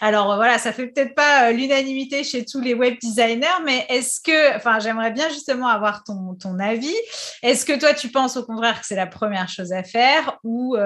Alors 0.00 0.34
voilà, 0.34 0.58
ça 0.58 0.72
fait 0.72 0.88
peut-être 0.88 1.14
pas 1.14 1.52
l'unanimité 1.52 2.24
chez 2.24 2.44
tous 2.44 2.60
les 2.60 2.74
web 2.74 2.96
designers, 3.00 3.62
mais 3.64 3.86
est-ce 3.88 4.20
que, 4.20 4.56
enfin, 4.56 4.78
j'aimerais 4.80 5.12
bien 5.12 5.28
justement 5.28 5.68
avoir 5.68 5.91
ton, 6.04 6.34
ton 6.34 6.58
avis. 6.58 6.94
Est-ce 7.42 7.64
que 7.64 7.78
toi, 7.78 7.94
tu 7.94 8.08
penses 8.08 8.36
au 8.36 8.44
contraire 8.44 8.80
que 8.80 8.86
c'est 8.86 8.96
la 8.96 9.06
première 9.06 9.48
chose 9.48 9.72
à 9.72 9.82
faire 9.82 10.38
ou, 10.44 10.76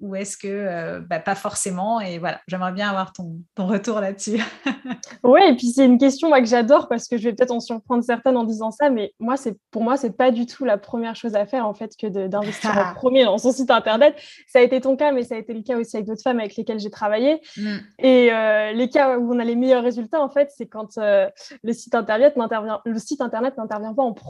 ou, 0.00 0.14
est-ce 0.14 0.36
que 0.36 0.98
bah, 1.00 1.20
pas 1.20 1.34
forcément 1.34 2.00
Et 2.00 2.18
voilà, 2.18 2.40
j'aimerais 2.46 2.72
bien 2.72 2.88
avoir 2.88 3.12
ton, 3.12 3.38
ton 3.54 3.66
retour 3.66 4.00
là-dessus. 4.00 4.40
oui, 5.22 5.40
et 5.48 5.56
puis 5.56 5.68
c'est 5.68 5.84
une 5.84 5.98
question 5.98 6.30
que 6.30 6.44
j'adore 6.44 6.88
parce 6.88 7.08
que 7.08 7.16
je 7.16 7.24
vais 7.24 7.32
peut-être 7.32 7.50
en 7.50 7.60
surprendre 7.60 8.02
certaines 8.04 8.36
en 8.36 8.44
disant 8.44 8.70
ça, 8.70 8.90
mais 8.90 9.12
moi, 9.18 9.36
c'est 9.36 9.56
pour 9.70 9.82
moi, 9.82 9.96
c'est 9.96 10.16
pas 10.16 10.30
du 10.30 10.46
tout 10.46 10.64
la 10.64 10.78
première 10.78 11.16
chose 11.16 11.34
à 11.34 11.46
faire 11.46 11.66
en 11.66 11.74
fait 11.74 11.96
que 11.96 12.06
d'investir 12.06 12.70
en 12.76 12.94
premier 12.94 13.24
dans 13.24 13.38
son 13.38 13.52
site 13.52 13.70
internet. 13.70 14.14
Ça 14.46 14.60
a 14.60 14.62
été 14.62 14.80
ton 14.80 14.96
cas, 14.96 15.12
mais 15.12 15.22
ça 15.22 15.34
a 15.34 15.38
été 15.38 15.52
le 15.54 15.62
cas 15.62 15.76
aussi 15.76 15.96
avec 15.96 16.06
d'autres 16.06 16.22
femmes 16.22 16.40
avec 16.40 16.56
lesquelles 16.56 16.80
j'ai 16.80 16.90
travaillé. 16.90 17.40
Mm. 17.56 17.76
Et 17.98 18.32
euh, 18.32 18.72
les 18.72 18.88
cas 18.88 19.18
où 19.18 19.34
on 19.34 19.38
a 19.38 19.44
les 19.44 19.56
meilleurs 19.56 19.82
résultats, 19.82 20.20
en 20.20 20.28
fait, 20.28 20.50
c'est 20.56 20.66
quand 20.66 20.98
euh, 20.98 21.28
le 21.62 21.72
site 21.72 21.94
internet 21.94 22.36
n'intervient, 22.36 22.80
le 22.84 22.98
site 22.98 23.20
internet 23.20 23.56
n'intervient 23.56 23.94
pas 23.94 24.02
en 24.02 24.12
premier. 24.12 24.25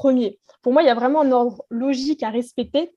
Pour 0.63 0.73
moi, 0.73 0.83
il 0.83 0.87
y 0.87 0.91
a 0.91 0.95
vraiment 0.95 1.23
un 1.23 1.33
ordre 1.33 1.65
logique 1.71 2.23
à 2.23 2.31
respecter 2.31 2.95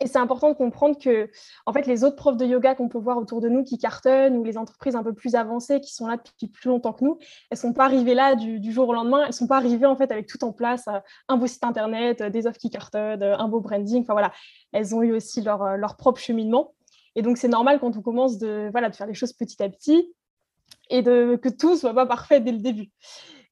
Et 0.00 0.06
c'est 0.06 0.18
important 0.18 0.50
de 0.50 0.54
comprendre 0.54 0.98
que, 0.98 1.30
en 1.66 1.72
fait, 1.72 1.86
les 1.86 2.04
autres 2.04 2.16
profs 2.16 2.36
de 2.36 2.46
yoga 2.46 2.74
qu'on 2.74 2.88
peut 2.88 2.98
voir 2.98 3.18
autour 3.18 3.40
de 3.40 3.48
nous 3.48 3.64
qui 3.64 3.78
cartonnent 3.78 4.36
ou 4.36 4.44
les 4.44 4.56
entreprises 4.56 4.94
un 4.94 5.02
peu 5.02 5.12
plus 5.12 5.34
avancées 5.34 5.80
qui 5.80 5.92
sont 5.92 6.06
là 6.06 6.16
depuis 6.16 6.46
plus 6.46 6.68
longtemps 6.68 6.92
que 6.92 7.04
nous, 7.04 7.18
elles 7.50 7.56
ne 7.56 7.60
sont 7.60 7.72
pas 7.72 7.84
arrivées 7.84 8.14
là 8.14 8.36
du, 8.36 8.72
jour 8.72 8.88
au 8.88 8.94
lendemain. 8.94 9.22
Elles 9.22 9.28
ne 9.28 9.32
sont 9.32 9.48
pas 9.48 9.56
arrivées 9.56 9.86
en 9.86 9.96
fait 9.96 10.12
avec 10.12 10.26
tout 10.26 10.44
en 10.44 10.52
place, 10.52 10.86
euh, 10.88 11.00
un 11.28 11.36
beau 11.36 11.46
site 11.46 11.64
internet, 11.64 12.20
euh, 12.20 12.30
des 12.30 12.46
offres 12.46 12.58
qui 12.58 12.70
cartonnent, 12.70 13.22
euh, 13.22 13.36
un 13.36 13.48
beau 13.48 13.60
branding. 13.60 14.02
Enfin 14.02 14.12
voilà, 14.12 14.32
elles 14.72 14.94
ont 14.94 15.02
eu 15.02 15.12
aussi 15.12 15.42
leur, 15.42 15.76
leur 15.76 15.96
propre 15.96 16.20
cheminement. 16.20 16.74
Et 17.16 17.22
donc 17.22 17.36
c'est 17.36 17.48
normal 17.48 17.80
quand 17.80 17.96
on 17.96 18.02
commence 18.02 18.38
de 18.38 18.68
voilà 18.70 18.90
de 18.90 18.94
faire 18.94 19.06
les 19.06 19.14
choses 19.14 19.32
petit 19.32 19.60
à 19.62 19.68
petit 19.68 20.14
et 20.90 21.02
que 21.02 21.48
tout 21.48 21.76
soit 21.76 21.92
pas 21.92 22.06
parfait 22.06 22.40
dès 22.40 22.52
le 22.52 22.58
début. 22.58 22.90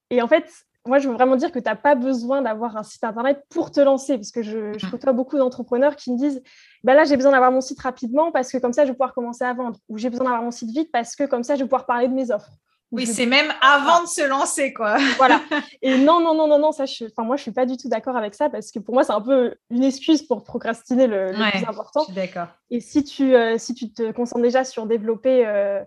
Et 0.09 0.21
en 0.21 0.27
fait, 0.27 0.45
moi, 0.87 0.99
je 0.99 1.07
veux 1.07 1.13
vraiment 1.13 1.35
dire 1.35 1.51
que 1.51 1.59
tu 1.59 1.65
n'as 1.65 1.75
pas 1.75 1.95
besoin 1.95 2.41
d'avoir 2.41 2.77
un 2.77 2.83
site 2.83 3.03
internet 3.03 3.43
pour 3.49 3.71
te 3.71 3.79
lancer, 3.79 4.15
parce 4.15 4.31
que 4.31 4.41
je, 4.41 4.73
je 4.77 4.85
mmh. 4.85 4.89
côtoie 4.89 5.13
beaucoup 5.13 5.37
d'entrepreneurs 5.37 5.95
qui 5.95 6.11
me 6.11 6.17
disent 6.17 6.41
bah 6.83 6.93
là, 6.93 7.03
j'ai 7.03 7.15
besoin 7.15 7.31
d'avoir 7.31 7.51
mon 7.51 7.61
site 7.61 7.79
rapidement 7.81 8.31
parce 8.31 8.51
que 8.51 8.57
comme 8.57 8.73
ça, 8.73 8.83
je 8.83 8.89
vais 8.89 8.93
pouvoir 8.93 9.13
commencer 9.13 9.43
à 9.43 9.53
vendre, 9.53 9.77
ou 9.89 9.97
j'ai 9.97 10.09
besoin 10.09 10.25
d'avoir 10.25 10.43
mon 10.43 10.51
site 10.51 10.71
vite 10.71 10.91
parce 10.91 11.15
que 11.15 11.23
comme 11.23 11.43
ça, 11.43 11.55
je 11.55 11.61
vais 11.61 11.65
pouvoir 11.65 11.85
parler 11.85 12.07
de 12.07 12.13
mes 12.13 12.31
offres. 12.31 12.51
Oui, 12.91 13.05
c'est 13.05 13.25
même 13.25 13.51
avant 13.61 14.03
de 14.03 14.07
se 14.07 14.25
lancer, 14.25 14.73
quoi. 14.73 14.97
voilà. 15.17 15.41
Et 15.81 15.97
non, 15.97 16.21
non, 16.21 16.33
non, 16.33 16.47
non, 16.47 16.57
non, 16.57 16.71
ça, 16.71 16.85
je, 16.85 17.05
enfin, 17.05 17.23
moi, 17.23 17.35
je 17.35 17.41
suis 17.41 17.51
pas 17.51 17.65
du 17.65 17.75
tout 17.75 17.89
d'accord 17.89 18.15
avec 18.15 18.33
ça 18.33 18.49
parce 18.49 18.71
que 18.71 18.79
pour 18.79 18.93
moi, 18.93 19.03
c'est 19.03 19.11
un 19.11 19.21
peu 19.21 19.55
une 19.69 19.83
excuse 19.83 20.23
pour 20.23 20.43
procrastiner 20.45 21.05
le, 21.05 21.31
plus 21.31 21.67
important. 21.67 22.05
d'accord. 22.09 22.47
Et 22.69 22.79
si 22.79 23.03
tu, 23.03 23.35
euh, 23.35 23.57
si 23.57 23.73
tu 23.73 23.91
te 23.91 24.11
concentres 24.13 24.41
déjà 24.41 24.63
sur 24.63 24.85
développer 24.85 25.45
euh, 25.45 25.83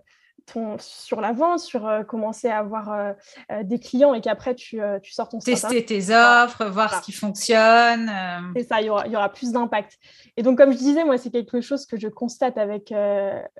sur 0.79 1.21
la 1.21 1.33
vente, 1.33 1.59
sur 1.59 1.87
euh, 1.87 2.03
commencer 2.03 2.49
à 2.49 2.59
avoir 2.59 2.91
euh, 2.91 3.13
euh, 3.51 3.63
des 3.63 3.79
clients 3.79 4.13
et 4.13 4.21
qu'après 4.21 4.55
tu, 4.55 4.79
tu, 5.01 5.11
sors 5.11 5.29
ton 5.29 5.39
Tester 5.39 5.85
tes 5.85 6.13
offres, 6.13 6.65
voir 6.65 6.99
ce 6.99 7.01
qui 7.01 7.11
fonctionne. 7.11 8.11
C'est 8.55 8.63
ça, 8.63 8.81
il 8.81 8.87
y 8.87 8.89
aura, 8.89 9.07
il 9.07 9.13
y 9.13 9.15
aura 9.15 9.29
plus 9.29 9.51
d'impact. 9.51 9.97
Et 10.37 10.43
donc, 10.43 10.57
comme 10.57 10.71
je 10.71 10.77
disais, 10.77 11.03
moi, 11.03 11.17
c'est 11.17 11.31
quelque 11.31 11.61
chose 11.61 11.85
que 11.85 11.97
je 11.97 12.07
constate 12.07 12.57
avec 12.57 12.93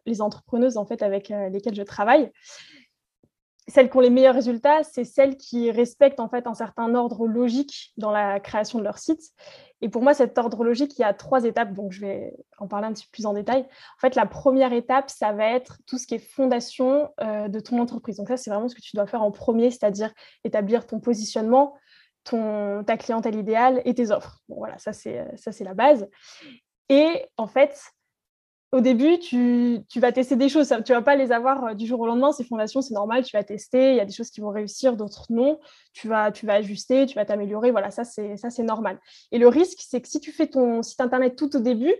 les 0.06 0.22
entrepreneuses 0.22 0.78
en 0.78 0.86
fait, 0.86 1.02
avec 1.02 1.30
lesquelles 1.52 1.76
je 1.76 1.84
travaille 1.84 2.32
celles 3.68 3.90
qui 3.90 3.98
ont 3.98 4.02
les 4.02 4.10
meilleurs 4.10 4.36
résultats, 4.36 4.84
c'est 4.84 5.06
celles 5.06 5.38
qui 5.38 5.72
respectent 5.72 6.20
en 6.20 6.28
fait 6.28 6.46
un 6.48 6.54
certain 6.54 6.94
ordre 6.94 7.26
logique 7.26 7.94
dans 7.96 8.12
la 8.12 8.40
création 8.40 8.80
de 8.80 8.84
leur 8.84 8.98
site. 8.98 9.22
Et 9.82 9.90
pour 9.90 10.04
moi, 10.04 10.14
cet 10.14 10.38
ordre 10.38 10.64
logique, 10.64 10.98
il 10.98 11.02
y 11.02 11.06
a 11.06 11.14
trois 11.14 11.44
étapes, 11.44 11.74
donc 11.74 11.92
je 11.92 12.02
vais 12.02 12.34
en 12.58 12.68
parler 12.68 12.88
un 12.88 12.94
petit 12.94 13.06
peu 13.06 13.12
plus 13.12 13.26
en 13.26 13.34
détail. 13.34 13.62
En 13.62 14.00
fait, 14.00 14.16
la 14.16 14.26
première 14.26 14.74
étape, 14.74 15.10
ça 15.10 15.34
va 15.34 15.46
être 15.48 15.78
tout 15.88 15.98
ce 15.98 16.06
qui 16.06 16.16
est 16.16 16.20
fondation 16.20 17.12
euh, 17.20 17.48
de 17.48 17.60
ton 17.60 17.80
entreprise. 17.80 18.18
Donc 18.18 18.28
ça, 18.28 18.38
c'est 18.38 18.50
vraiment 18.50 18.68
ce 18.68 18.76
que 18.76 18.82
tu 18.82 18.96
dois 18.96 19.08
faire 19.08 19.24
en 19.24 19.32
premier, 19.32 19.72
c'est-à-dire 19.72 20.12
établir 20.44 20.86
ton 20.86 21.00
positionnement, 21.00 21.76
ton, 22.24 22.84
ta 22.84 22.98
clientèle 22.98 23.36
idéale 23.36 23.82
et 23.86 23.94
tes 23.94 24.12
offres. 24.12 24.42
Voilà, 24.48 24.78
ça 24.78 24.94
c'est 24.94 25.64
la 25.64 25.74
base. 25.74 26.08
Et 26.90 27.26
en 27.38 27.48
fait, 27.48 27.80
au 28.72 28.80
début, 28.80 29.20
tu, 29.20 29.84
vas 29.98 30.12
tester 30.12 30.36
des 30.36 30.48
choses. 30.48 30.70
Tu 30.86 30.92
ne 30.92 30.98
vas 30.98 31.01
pas 31.01 31.16
les 31.16 31.32
avoir 31.32 31.63
euh, 31.66 31.74
du 31.74 31.86
jour 31.86 32.00
au 32.00 32.08
lendemain. 32.08 32.32
Ces 32.32 32.46
fondations, 32.46 32.82
c'est 32.82 32.94
normal. 32.94 33.24
Tu 33.24 33.36
vas 33.36 33.44
tester. 33.44 33.92
Il 33.92 33.98
y 33.98 34.00
a 34.00 34.06
des 34.06 34.13
choses 34.13 34.30
qui 34.30 34.40
vont 34.40 34.50
réussir, 34.50 34.96
d'autres 34.96 35.25
non. 35.30 35.60
Tu 35.94 36.08
vas, 36.08 36.32
tu 36.32 36.46
vas 36.46 36.54
ajuster, 36.54 37.06
tu 37.06 37.16
vas 37.16 37.25
t'améliorer. 37.25 37.72
Voilà, 37.72 37.92
ça, 37.92 38.06
c'est, 38.06 38.38
ça, 38.38 38.50
c'est 38.50 38.63
normal. 38.63 39.00
Et 39.32 39.40
le 39.40 39.48
risque, 39.48 39.80
c'est 39.82 40.00
que 40.00 40.08
si 40.08 40.20
tu 40.20 40.32
fais 40.32 40.48
ton 40.48 40.84
site 40.84 41.01
Internet 41.01 41.36
tout 41.36 41.54
au 41.56 41.60
début, 41.60 41.94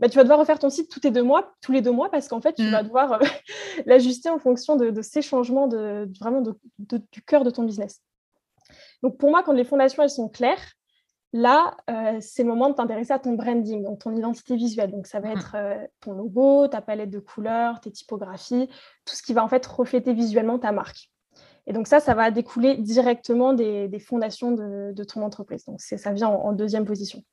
bah, 0.00 0.08
tu 0.08 0.16
vas 0.16 0.22
devoir 0.22 0.38
refaire 0.38 0.58
ton 0.58 0.70
site 0.70 0.90
tous 0.90 1.00
les 1.04 1.10
deux 1.10 1.22
mois, 1.22 1.54
tous 1.60 1.72
les 1.72 1.82
deux 1.82 1.92
mois 1.92 2.10
parce 2.10 2.26
qu'en 2.28 2.40
fait, 2.40 2.54
tu 2.54 2.62
mm. 2.62 2.70
vas 2.70 2.82
devoir 2.82 3.12
euh, 3.12 3.18
l'ajuster 3.86 4.30
en 4.30 4.38
fonction 4.38 4.76
de, 4.76 5.02
ces 5.02 5.22
changements 5.22 5.68
de, 5.68 6.10
vraiment 6.18 6.42
du 6.78 7.22
cœur 7.22 7.44
de 7.44 7.50
ton 7.50 7.64
business. 7.64 8.00
Donc, 9.02 9.18
pour 9.18 9.30
moi, 9.30 9.42
quand 9.42 9.52
les 9.52 9.64
fondations, 9.64 10.02
elles 10.02 10.10
sont 10.10 10.30
claires, 10.30 10.72
Là, 11.36 11.76
euh, 11.90 12.18
c'est 12.20 12.44
le 12.44 12.48
moment 12.48 12.70
de 12.70 12.76
t'intéresser 12.76 13.12
à 13.12 13.18
ton 13.18 13.32
branding, 13.32 13.82
donc 13.82 13.98
ton 13.98 14.14
identité 14.14 14.54
visuelle. 14.54 14.92
Donc, 14.92 15.08
ça 15.08 15.18
va 15.18 15.30
mmh. 15.30 15.32
être 15.32 15.56
euh, 15.56 15.86
ton 15.98 16.12
logo, 16.12 16.68
ta 16.68 16.80
palette 16.80 17.10
de 17.10 17.18
couleurs, 17.18 17.80
tes 17.80 17.90
typographies, 17.90 18.68
tout 19.04 19.16
ce 19.16 19.22
qui 19.24 19.34
va 19.34 19.42
en 19.42 19.48
fait 19.48 19.66
refléter 19.66 20.14
visuellement 20.14 20.60
ta 20.60 20.70
marque. 20.70 21.10
Et 21.66 21.72
donc 21.72 21.88
ça, 21.88 21.98
ça 21.98 22.14
va 22.14 22.30
découler 22.30 22.76
directement 22.76 23.52
des, 23.52 23.98
fondations 23.98 24.52
de, 24.52 25.04
ton 25.04 25.22
entreprise. 25.22 25.64
Donc 25.64 25.80
ça 25.80 26.12
vient 26.12 26.28
en, 26.28 26.52
deuxième 26.52 26.84
position. 26.84 27.24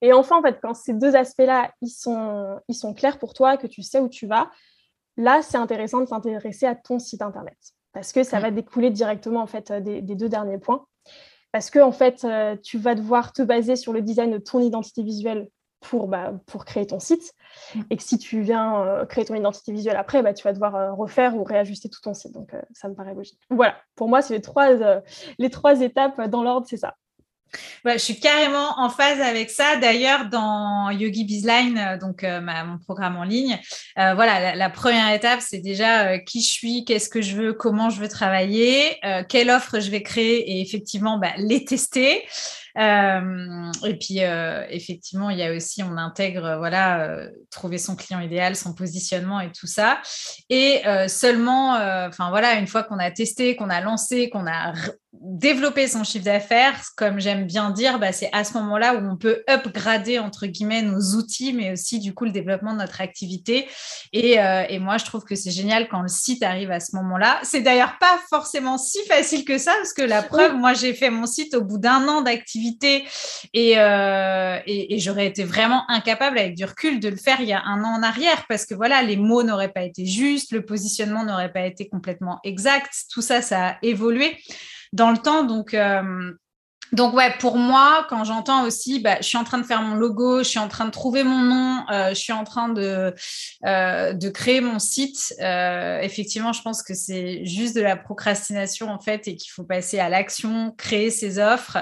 Et 0.00 0.12
enfin, 0.12 0.40
en 0.40 0.42
fait, 0.42 0.58
quand 0.60 0.74
ces 0.74 0.92
deux 0.92 1.14
aspects-là, 1.14 1.70
ils 1.82 1.90
sont, 1.90 2.58
ils 2.66 2.74
sont 2.74 2.92
clairs 2.92 3.18
pour 3.18 3.34
toi, 3.34 3.56
que 3.56 3.68
tu 3.68 3.82
sais 3.82 4.00
où 4.00 4.08
tu 4.08 4.26
vas, 4.26 4.50
là, 5.16 5.42
c'est 5.42 5.58
intéressant 5.58 6.00
de 6.00 6.06
s'intéresser 6.06 6.66
à 6.66 6.74
ton 6.74 6.98
site 6.98 7.22
internet 7.22 7.56
parce 7.92 8.12
que 8.12 8.24
ça 8.24 8.40
va 8.40 8.50
découler 8.50 8.90
directement 8.90 9.42
en 9.42 9.46
fait 9.46 9.70
des 9.72 10.02
deux 10.02 10.28
derniers 10.28 10.58
points 10.58 10.86
parce 11.56 11.70
que 11.70 11.78
en 11.78 11.90
fait, 11.90 12.22
euh, 12.24 12.54
tu 12.62 12.76
vas 12.76 12.94
devoir 12.94 13.32
te 13.32 13.40
baser 13.40 13.76
sur 13.76 13.94
le 13.94 14.02
design 14.02 14.30
de 14.30 14.36
ton 14.36 14.60
identité 14.60 15.02
visuelle 15.02 15.48
pour, 15.80 16.06
bah, 16.06 16.34
pour 16.44 16.66
créer 16.66 16.86
ton 16.86 16.98
site. 16.98 17.32
Mm. 17.74 17.80
Et 17.88 17.96
que 17.96 18.02
si 18.02 18.18
tu 18.18 18.42
viens 18.42 18.84
euh, 18.84 19.06
créer 19.06 19.24
ton 19.24 19.34
identité 19.34 19.72
visuelle 19.72 19.96
après, 19.96 20.22
bah, 20.22 20.34
tu 20.34 20.44
vas 20.44 20.52
devoir 20.52 20.76
euh, 20.76 20.92
refaire 20.92 21.34
ou 21.34 21.44
réajuster 21.44 21.88
tout 21.88 22.02
ton 22.02 22.12
site. 22.12 22.32
Donc, 22.32 22.52
ça 22.74 22.90
me 22.90 22.94
paraît 22.94 23.14
logique. 23.14 23.40
Voilà, 23.48 23.74
pour 23.94 24.06
moi, 24.06 24.20
c'est 24.20 24.34
les 24.34 24.42
trois, 24.42 24.68
les 25.38 25.48
trois 25.48 25.80
étapes 25.80 26.20
dans 26.28 26.42
l'ordre, 26.42 26.66
c'est 26.68 26.76
ça 26.76 26.94
je 27.84 27.98
suis 27.98 28.18
carrément 28.18 28.78
en 28.78 28.88
phase 28.88 29.20
avec 29.20 29.50
ça. 29.50 29.76
D'ailleurs, 29.76 30.28
dans 30.28 30.90
Yogi 30.90 31.24
Bizline, 31.24 31.78
euh, 31.78 31.98
donc 31.98 32.24
euh, 32.24 32.40
mon 32.40 32.78
programme 32.78 33.16
en 33.16 33.24
ligne, 33.24 33.58
euh, 33.98 34.14
voilà, 34.14 34.54
la, 34.54 34.70
première 34.70 35.12
étape, 35.12 35.40
c'est 35.40 35.60
déjà 35.60 36.18
qui 36.18 36.42
je 36.42 36.50
suis, 36.50 36.84
qu'est-ce 36.84 37.08
que 37.08 37.22
je 37.22 37.36
veux, 37.36 37.52
comment 37.52 37.90
je 37.90 38.00
veux 38.00 38.08
travailler, 38.08 39.00
quelle 39.28 39.50
offre 39.50 39.80
je 39.80 39.90
vais 39.90 40.02
créer 40.02 40.50
et 40.50 40.60
effectivement 40.60 41.18
bah, 41.18 41.30
les 41.38 41.64
tester. 41.64 42.22
Et 42.76 43.98
puis, 43.98 44.18
effectivement, 44.70 45.30
il 45.30 45.38
y 45.38 45.42
a 45.42 45.52
aussi, 45.52 45.82
on 45.82 45.96
intègre, 45.96 46.56
voilà, 46.58 47.18
trouver 47.50 47.78
son 47.78 47.96
client 47.96 48.20
idéal, 48.20 48.56
son 48.56 48.74
positionnement 48.74 49.40
et 49.40 49.50
tout 49.52 49.66
ça. 49.66 50.00
Et 50.50 50.82
seulement, 51.08 51.72
enfin 52.06 52.30
voilà, 52.30 52.54
une 52.54 52.66
fois 52.66 52.82
qu'on 52.82 52.98
a 52.98 53.10
testé, 53.10 53.56
qu'on 53.56 53.70
a 53.70 53.80
lancé, 53.80 54.30
qu'on 54.30 54.46
a 54.46 54.72
développer 55.20 55.88
son 55.88 56.04
chiffre 56.04 56.24
d'affaires, 56.24 56.78
comme 56.96 57.20
j'aime 57.20 57.46
bien 57.46 57.70
dire, 57.70 57.98
bah, 57.98 58.12
c'est 58.12 58.30
à 58.32 58.44
ce 58.44 58.54
moment-là 58.54 58.94
où 58.94 59.10
on 59.10 59.16
peut 59.16 59.42
upgrader 59.48 60.18
entre 60.18 60.46
guillemets 60.46 60.82
nos 60.82 61.16
outils, 61.16 61.52
mais 61.52 61.72
aussi 61.72 61.98
du 61.98 62.14
coup 62.14 62.24
le 62.24 62.30
développement 62.32 62.72
de 62.72 62.78
notre 62.78 63.00
activité. 63.00 63.66
Et, 64.12 64.40
euh, 64.40 64.64
et 64.68 64.78
moi, 64.78 64.98
je 64.98 65.04
trouve 65.04 65.24
que 65.24 65.34
c'est 65.34 65.50
génial 65.50 65.88
quand 65.88 66.02
le 66.02 66.08
site 66.08 66.42
arrive 66.42 66.70
à 66.70 66.80
ce 66.80 66.94
moment-là. 66.96 67.40
C'est 67.42 67.60
d'ailleurs 67.60 67.98
pas 67.98 68.20
forcément 68.28 68.78
si 68.78 68.98
facile 69.06 69.44
que 69.44 69.58
ça, 69.58 69.72
parce 69.76 69.92
que 69.92 70.02
la 70.02 70.22
preuve, 70.22 70.54
moi, 70.56 70.74
j'ai 70.74 70.94
fait 70.94 71.10
mon 71.10 71.26
site 71.26 71.54
au 71.54 71.62
bout 71.62 71.78
d'un 71.78 72.06
an 72.08 72.22
d'activité 72.22 72.65
et, 73.52 73.78
euh, 73.78 74.58
et 74.66 74.98
j'aurais 74.98 75.26
été 75.26 75.44
vraiment 75.44 75.88
incapable 75.88 76.38
avec 76.38 76.54
du 76.54 76.64
recul 76.64 77.00
de 77.00 77.08
le 77.08 77.16
faire 77.16 77.40
il 77.40 77.48
y 77.48 77.52
a 77.52 77.62
un 77.64 77.84
an 77.84 77.98
en 77.98 78.02
arrière, 78.02 78.44
parce 78.48 78.66
que 78.66 78.74
voilà, 78.74 79.02
les 79.02 79.16
mots 79.16 79.42
n'auraient 79.42 79.72
pas 79.72 79.82
été 79.82 80.06
justes, 80.06 80.52
le 80.52 80.64
positionnement 80.64 81.24
n'aurait 81.24 81.52
pas 81.52 81.66
été 81.66 81.88
complètement 81.88 82.40
exact, 82.44 82.92
tout 83.12 83.22
ça, 83.22 83.42
ça 83.42 83.68
a 83.68 83.76
évolué 83.82 84.36
dans 84.92 85.10
le 85.10 85.18
temps. 85.18 85.44
Donc, 85.44 85.74
euh, 85.74 86.32
donc 86.92 87.14
ouais, 87.14 87.32
pour 87.38 87.56
moi, 87.56 88.06
quand 88.08 88.24
j'entends 88.24 88.64
aussi, 88.64 89.00
bah, 89.00 89.16
je 89.20 89.26
suis 89.26 89.38
en 89.38 89.44
train 89.44 89.58
de 89.58 89.64
faire 89.64 89.82
mon 89.82 89.96
logo, 89.96 90.38
je 90.38 90.48
suis 90.48 90.58
en 90.58 90.68
train 90.68 90.84
de 90.84 90.90
trouver 90.90 91.24
mon 91.24 91.40
nom, 91.40 91.84
euh, 91.90 92.10
je 92.10 92.14
suis 92.14 92.32
en 92.32 92.44
train 92.44 92.68
de, 92.68 93.14
euh, 93.64 94.12
de 94.12 94.28
créer 94.28 94.60
mon 94.60 94.78
site. 94.78 95.34
effectivement, 95.38 96.52
je 96.52 96.62
pense 96.62 96.82
que 96.82 96.94
c'est 96.94 97.44
juste 97.44 97.74
de 97.76 97.80
la 97.80 97.96
procrastination 97.96 98.90
en 98.90 98.98
fait 98.98 99.28
et 99.28 99.36
qu'il 99.36 99.50
faut 99.50 99.64
passer 99.64 99.98
à 99.98 100.08
l'action, 100.08 100.72
créer 100.76 101.10
ses 101.10 101.38
offres, 101.38 101.78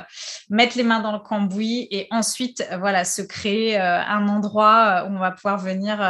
mettre 0.50 0.76
les 0.76 0.84
mains 0.84 1.00
dans 1.00 1.12
le 1.12 1.18
cambouis 1.18 1.86
et 1.90 2.06
ensuite, 2.10 2.66
voilà, 2.78 3.04
se 3.04 3.22
créer 3.22 3.76
un 3.76 4.28
endroit 4.28 5.06
où 5.08 5.14
on 5.14 5.18
va 5.18 5.30
pouvoir 5.30 5.58
venir 5.58 6.00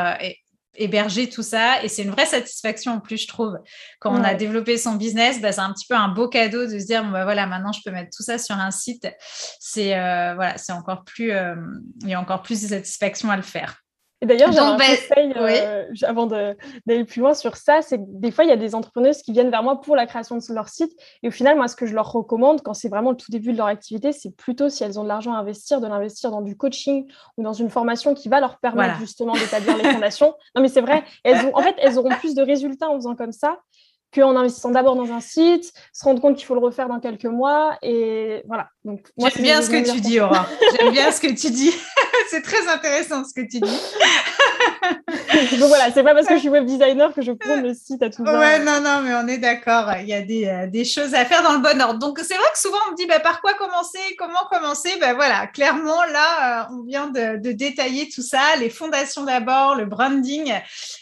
héberger 0.77 1.29
tout 1.29 1.43
ça. 1.43 1.83
Et 1.83 1.89
c'est 1.89 2.03
une 2.03 2.11
vraie 2.11 2.27
satisfaction 2.27 2.93
en 2.93 3.01
plus, 3.01 3.19
je 3.19 3.29
trouve. 3.29 3.59
Quand 4.01 4.13
on 4.13 4.25
a 4.25 4.35
développé 4.35 4.77
son 4.79 4.95
business, 4.95 5.41
bah, 5.41 5.53
c'est 5.53 5.61
un 5.61 5.73
petit 5.73 5.87
peu 5.87 5.95
un 5.95 6.09
beau 6.09 6.29
cadeau 6.29 6.67
de 6.67 6.79
se 6.79 6.87
dire, 6.87 7.05
bah, 7.11 7.25
voilà, 7.25 7.47
maintenant 7.47 7.73
je 7.73 7.81
peux 7.85 7.91
mettre 7.91 8.11
tout 8.17 8.23
ça 8.23 8.39
sur 8.39 8.57
un 8.57 8.71
site. 8.71 9.07
C'est 9.61 9.99
euh, 9.99 10.35
voilà, 10.35 10.59
c'est 10.59 10.73
encore 10.73 11.05
plus, 11.05 11.33
euh, 11.33 11.55
il 12.03 12.09
y 12.09 12.15
a 12.15 12.21
encore 12.21 12.43
plus 12.43 12.63
de 12.63 12.69
satisfaction 12.69 13.31
à 13.31 13.37
le 13.37 13.43
faire. 13.43 13.84
Et 14.25 14.27
d'ailleurs, 14.27 14.53
j'ai 14.53 14.59
un 14.59 14.79
ben, 14.79 14.87
conseil 14.87 15.35
euh, 15.37 15.85
avant 16.05 16.25
d'aller 16.25 17.05
plus 17.05 17.21
loin 17.21 17.35
sur 17.35 17.59
ça, 17.59 17.83
c'est 17.83 17.99
que 17.99 18.05
des 18.07 18.31
fois, 18.31 18.45
il 18.45 18.49
y 18.49 18.55
a 18.55 18.57
des 18.57 18.75
entrepreneuses 18.75 19.21
qui 19.21 19.33
viennent 19.33 19.51
vers 19.51 19.63
moi 19.63 19.83
pour 19.83 19.97
la 19.97 20.07
création 20.07 20.39
de 20.39 20.55
leur 20.55 20.71
site. 20.71 20.91
Et 21.23 21.29
au 21.29 21.31
final, 21.31 21.57
moi, 21.59 21.69
ce 21.69 21.77
que 21.77 21.85
je 21.85 21.95
leur 21.95 22.11
recommande, 22.11 22.63
quand 22.63 22.73
c'est 22.73 22.89
vraiment 22.89 23.11
le 23.11 23.19
tout 23.19 23.31
début 23.31 23.53
de 23.53 23.59
leur 23.59 23.67
activité, 23.67 24.13
c'est 24.13 24.35
plutôt 24.35 24.71
si 24.71 24.83
elles 24.83 24.99
ont 24.99 25.03
de 25.03 25.09
l'argent 25.09 25.35
à 25.35 25.37
investir, 25.37 25.83
de 25.83 25.87
l'investir 25.87 26.31
dans 26.31 26.41
du 26.41 26.57
coaching 26.57 27.07
ou 27.37 27.43
dans 27.43 27.53
une 27.53 27.69
formation 27.69 28.15
qui 28.15 28.31
va 28.31 28.41
leur 28.41 28.59
permettre 28.61 28.99
justement 28.99 29.35
d'établir 29.35 29.77
les 29.77 29.91
fondations. 29.91 30.35
Non, 30.57 30.63
mais 30.63 30.69
c'est 30.69 30.81
vrai, 30.81 31.05
elles 31.23 31.45
ont, 31.45 31.51
en 31.53 31.61
fait, 31.61 31.75
elles 31.77 31.99
auront 31.99 32.09
plus 32.09 32.35
de 32.35 32.41
résultats 32.41 32.89
en 32.89 32.95
faisant 32.95 33.17
comme 33.17 33.33
ça 33.33 33.59
qu'en 34.15 34.37
investissant 34.37 34.71
d'abord 34.71 34.97
dans 34.97 35.13
un 35.13 35.21
site, 35.21 35.73
se 35.93 36.05
rendre 36.05 36.21
compte 36.21 36.37
qu'il 36.37 36.47
faut 36.47 36.55
le 36.55 36.61
refaire 36.61 36.89
dans 36.89 37.01
quelques 37.01 37.25
mois. 37.25 37.77
Et 37.83 38.43
voilà. 38.47 38.69
J'aime 38.85 39.43
bien 39.43 39.63
ce 39.63 39.71
que 39.71 39.93
tu 39.93 40.01
dis, 40.01 40.21
Aura. 40.21 40.47
J'aime 40.77 40.93
bien 40.93 41.11
ce 41.11 41.21
que 41.21 41.29
tu 41.29 41.51
dis. 41.51 41.73
c'est 42.31 42.43
très 42.43 42.69
intéressant 42.69 43.25
ce 43.25 43.35
que 43.35 43.47
tu 43.47 43.61
dis. 43.61 43.81
Donc 45.59 45.69
voilà, 45.69 45.91
c'est 45.93 46.03
pas 46.03 46.15
parce 46.15 46.27
que 46.27 46.35
je 46.35 46.41
suis 46.41 46.49
web 46.49 46.65
designer 46.65 47.13
que 47.13 47.23
je 47.23 47.33
prends 47.33 47.57
le 47.57 47.75
site 47.75 48.03
à 48.03 48.11
tout 48.11 48.25
va. 48.25 48.39
Ouais, 48.39 48.59
non, 48.59 48.81
non, 48.81 49.01
mais 49.03 49.15
on 49.15 49.27
est 49.29 49.39
d'accord. 49.39 49.91
Il 50.01 50.09
y 50.09 50.15
a 50.15 50.23
des, 50.23 50.47
euh, 50.47 50.85
choses 50.85 51.15
à 51.15 51.25
faire 51.25 51.43
dans 51.43 51.55
le 51.55 51.59
bon 51.59 51.81
ordre. 51.81 51.99
Donc 51.99 52.19
c'est 52.23 52.35
vrai 52.35 52.47
que 52.53 52.59
souvent 52.59 52.79
on 52.89 52.93
me 52.93 52.97
dit 52.97 53.07
bah, 53.07 53.21
par 53.21 53.41
quoi 53.41 53.55
commencer, 53.55 53.99
comment 54.19 54.45
commencer? 54.51 54.91
Ben 55.01 55.15
voilà, 55.15 55.47
clairement 55.47 56.05
là, 56.13 56.69
euh, 56.71 56.75
on 56.77 56.83
vient 56.85 57.09
de, 57.09 57.53
détailler 57.53 58.09
tout 58.09 58.23
ça, 58.23 58.57
les 58.59 58.71
fondations 58.71 59.25
d'abord, 59.25 59.75
le 59.77 59.87
branding. 59.87 60.53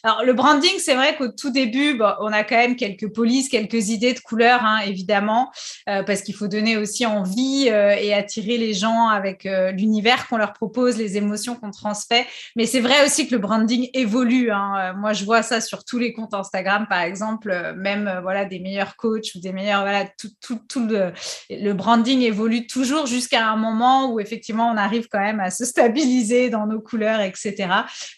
Alors 0.02 0.24
le 0.24 0.32
branding, 0.32 0.78
c'est 0.78 0.94
vrai 0.94 1.16
qu'au 1.16 1.28
tout 1.28 1.50
début, 1.50 2.00
on 2.20 2.32
a 2.32 2.44
quand 2.44 2.56
même 2.56 2.76
quelques 2.76 3.12
polices, 3.12 3.48
quelques 3.48 3.88
idées 3.88 4.12
de 4.12 4.20
couleurs, 4.20 4.64
hein, 4.64 4.80
évidemment, 4.86 5.50
euh, 5.88 6.02
parce 6.02 6.22
qu'il 6.22 6.34
faut 6.34 6.48
donner 6.48 6.76
aussi 6.76 7.06
envie 7.06 7.68
et 7.68 8.14
attirer 8.14 8.58
les 8.58 8.74
gens 8.74 9.08
avec 9.08 9.44
l'univers 9.44 10.28
qu'on 10.28 10.36
leur 10.36 10.52
propose, 10.52 10.96
les 10.96 11.16
émotions 11.16 11.54
qu'on 11.54 11.70
transmet. 11.70 12.26
Mais 12.56 12.66
c'est 12.66 12.80
vrai 12.80 13.04
aussi 13.04 13.26
que 13.26 13.32
le 13.32 13.38
branding 13.38 13.51
évolue. 13.94 14.50
Hein. 14.50 14.74
Euh, 14.78 14.98
moi, 14.98 15.12
je 15.12 15.24
vois 15.24 15.42
ça 15.42 15.60
sur 15.60 15.84
tous 15.84 15.98
les 15.98 16.12
comptes 16.12 16.34
Instagram, 16.34 16.86
par 16.88 17.00
exemple, 17.00 17.50
euh, 17.50 17.74
même 17.74 18.08
euh, 18.08 18.20
voilà 18.20 18.44
des 18.44 18.58
meilleurs 18.58 18.96
coachs 18.96 19.34
ou 19.34 19.40
des 19.40 19.52
meilleurs 19.52 19.82
voilà 19.82 20.06
tout, 20.18 20.58
tout, 20.68 20.88
le, 20.88 21.72
branding 21.72 22.20
évolue 22.20 22.66
toujours 22.66 23.06
jusqu'à 23.06 23.48
un 23.48 23.56
moment 23.56 24.12
où 24.12 24.20
effectivement 24.20 24.70
on 24.70 24.76
arrive 24.76 25.08
quand 25.10 25.20
même 25.20 25.40
à 25.40 25.50
se 25.50 25.64
stabiliser 25.64 26.50
dans 26.50 26.66
nos 26.66 26.80
couleurs, 26.80 27.20
etc. 27.20 27.68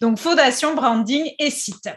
Donc 0.00 0.18
fondation, 0.18 0.74
branding 0.74 1.30
et 1.38 1.50
site. 1.50 1.88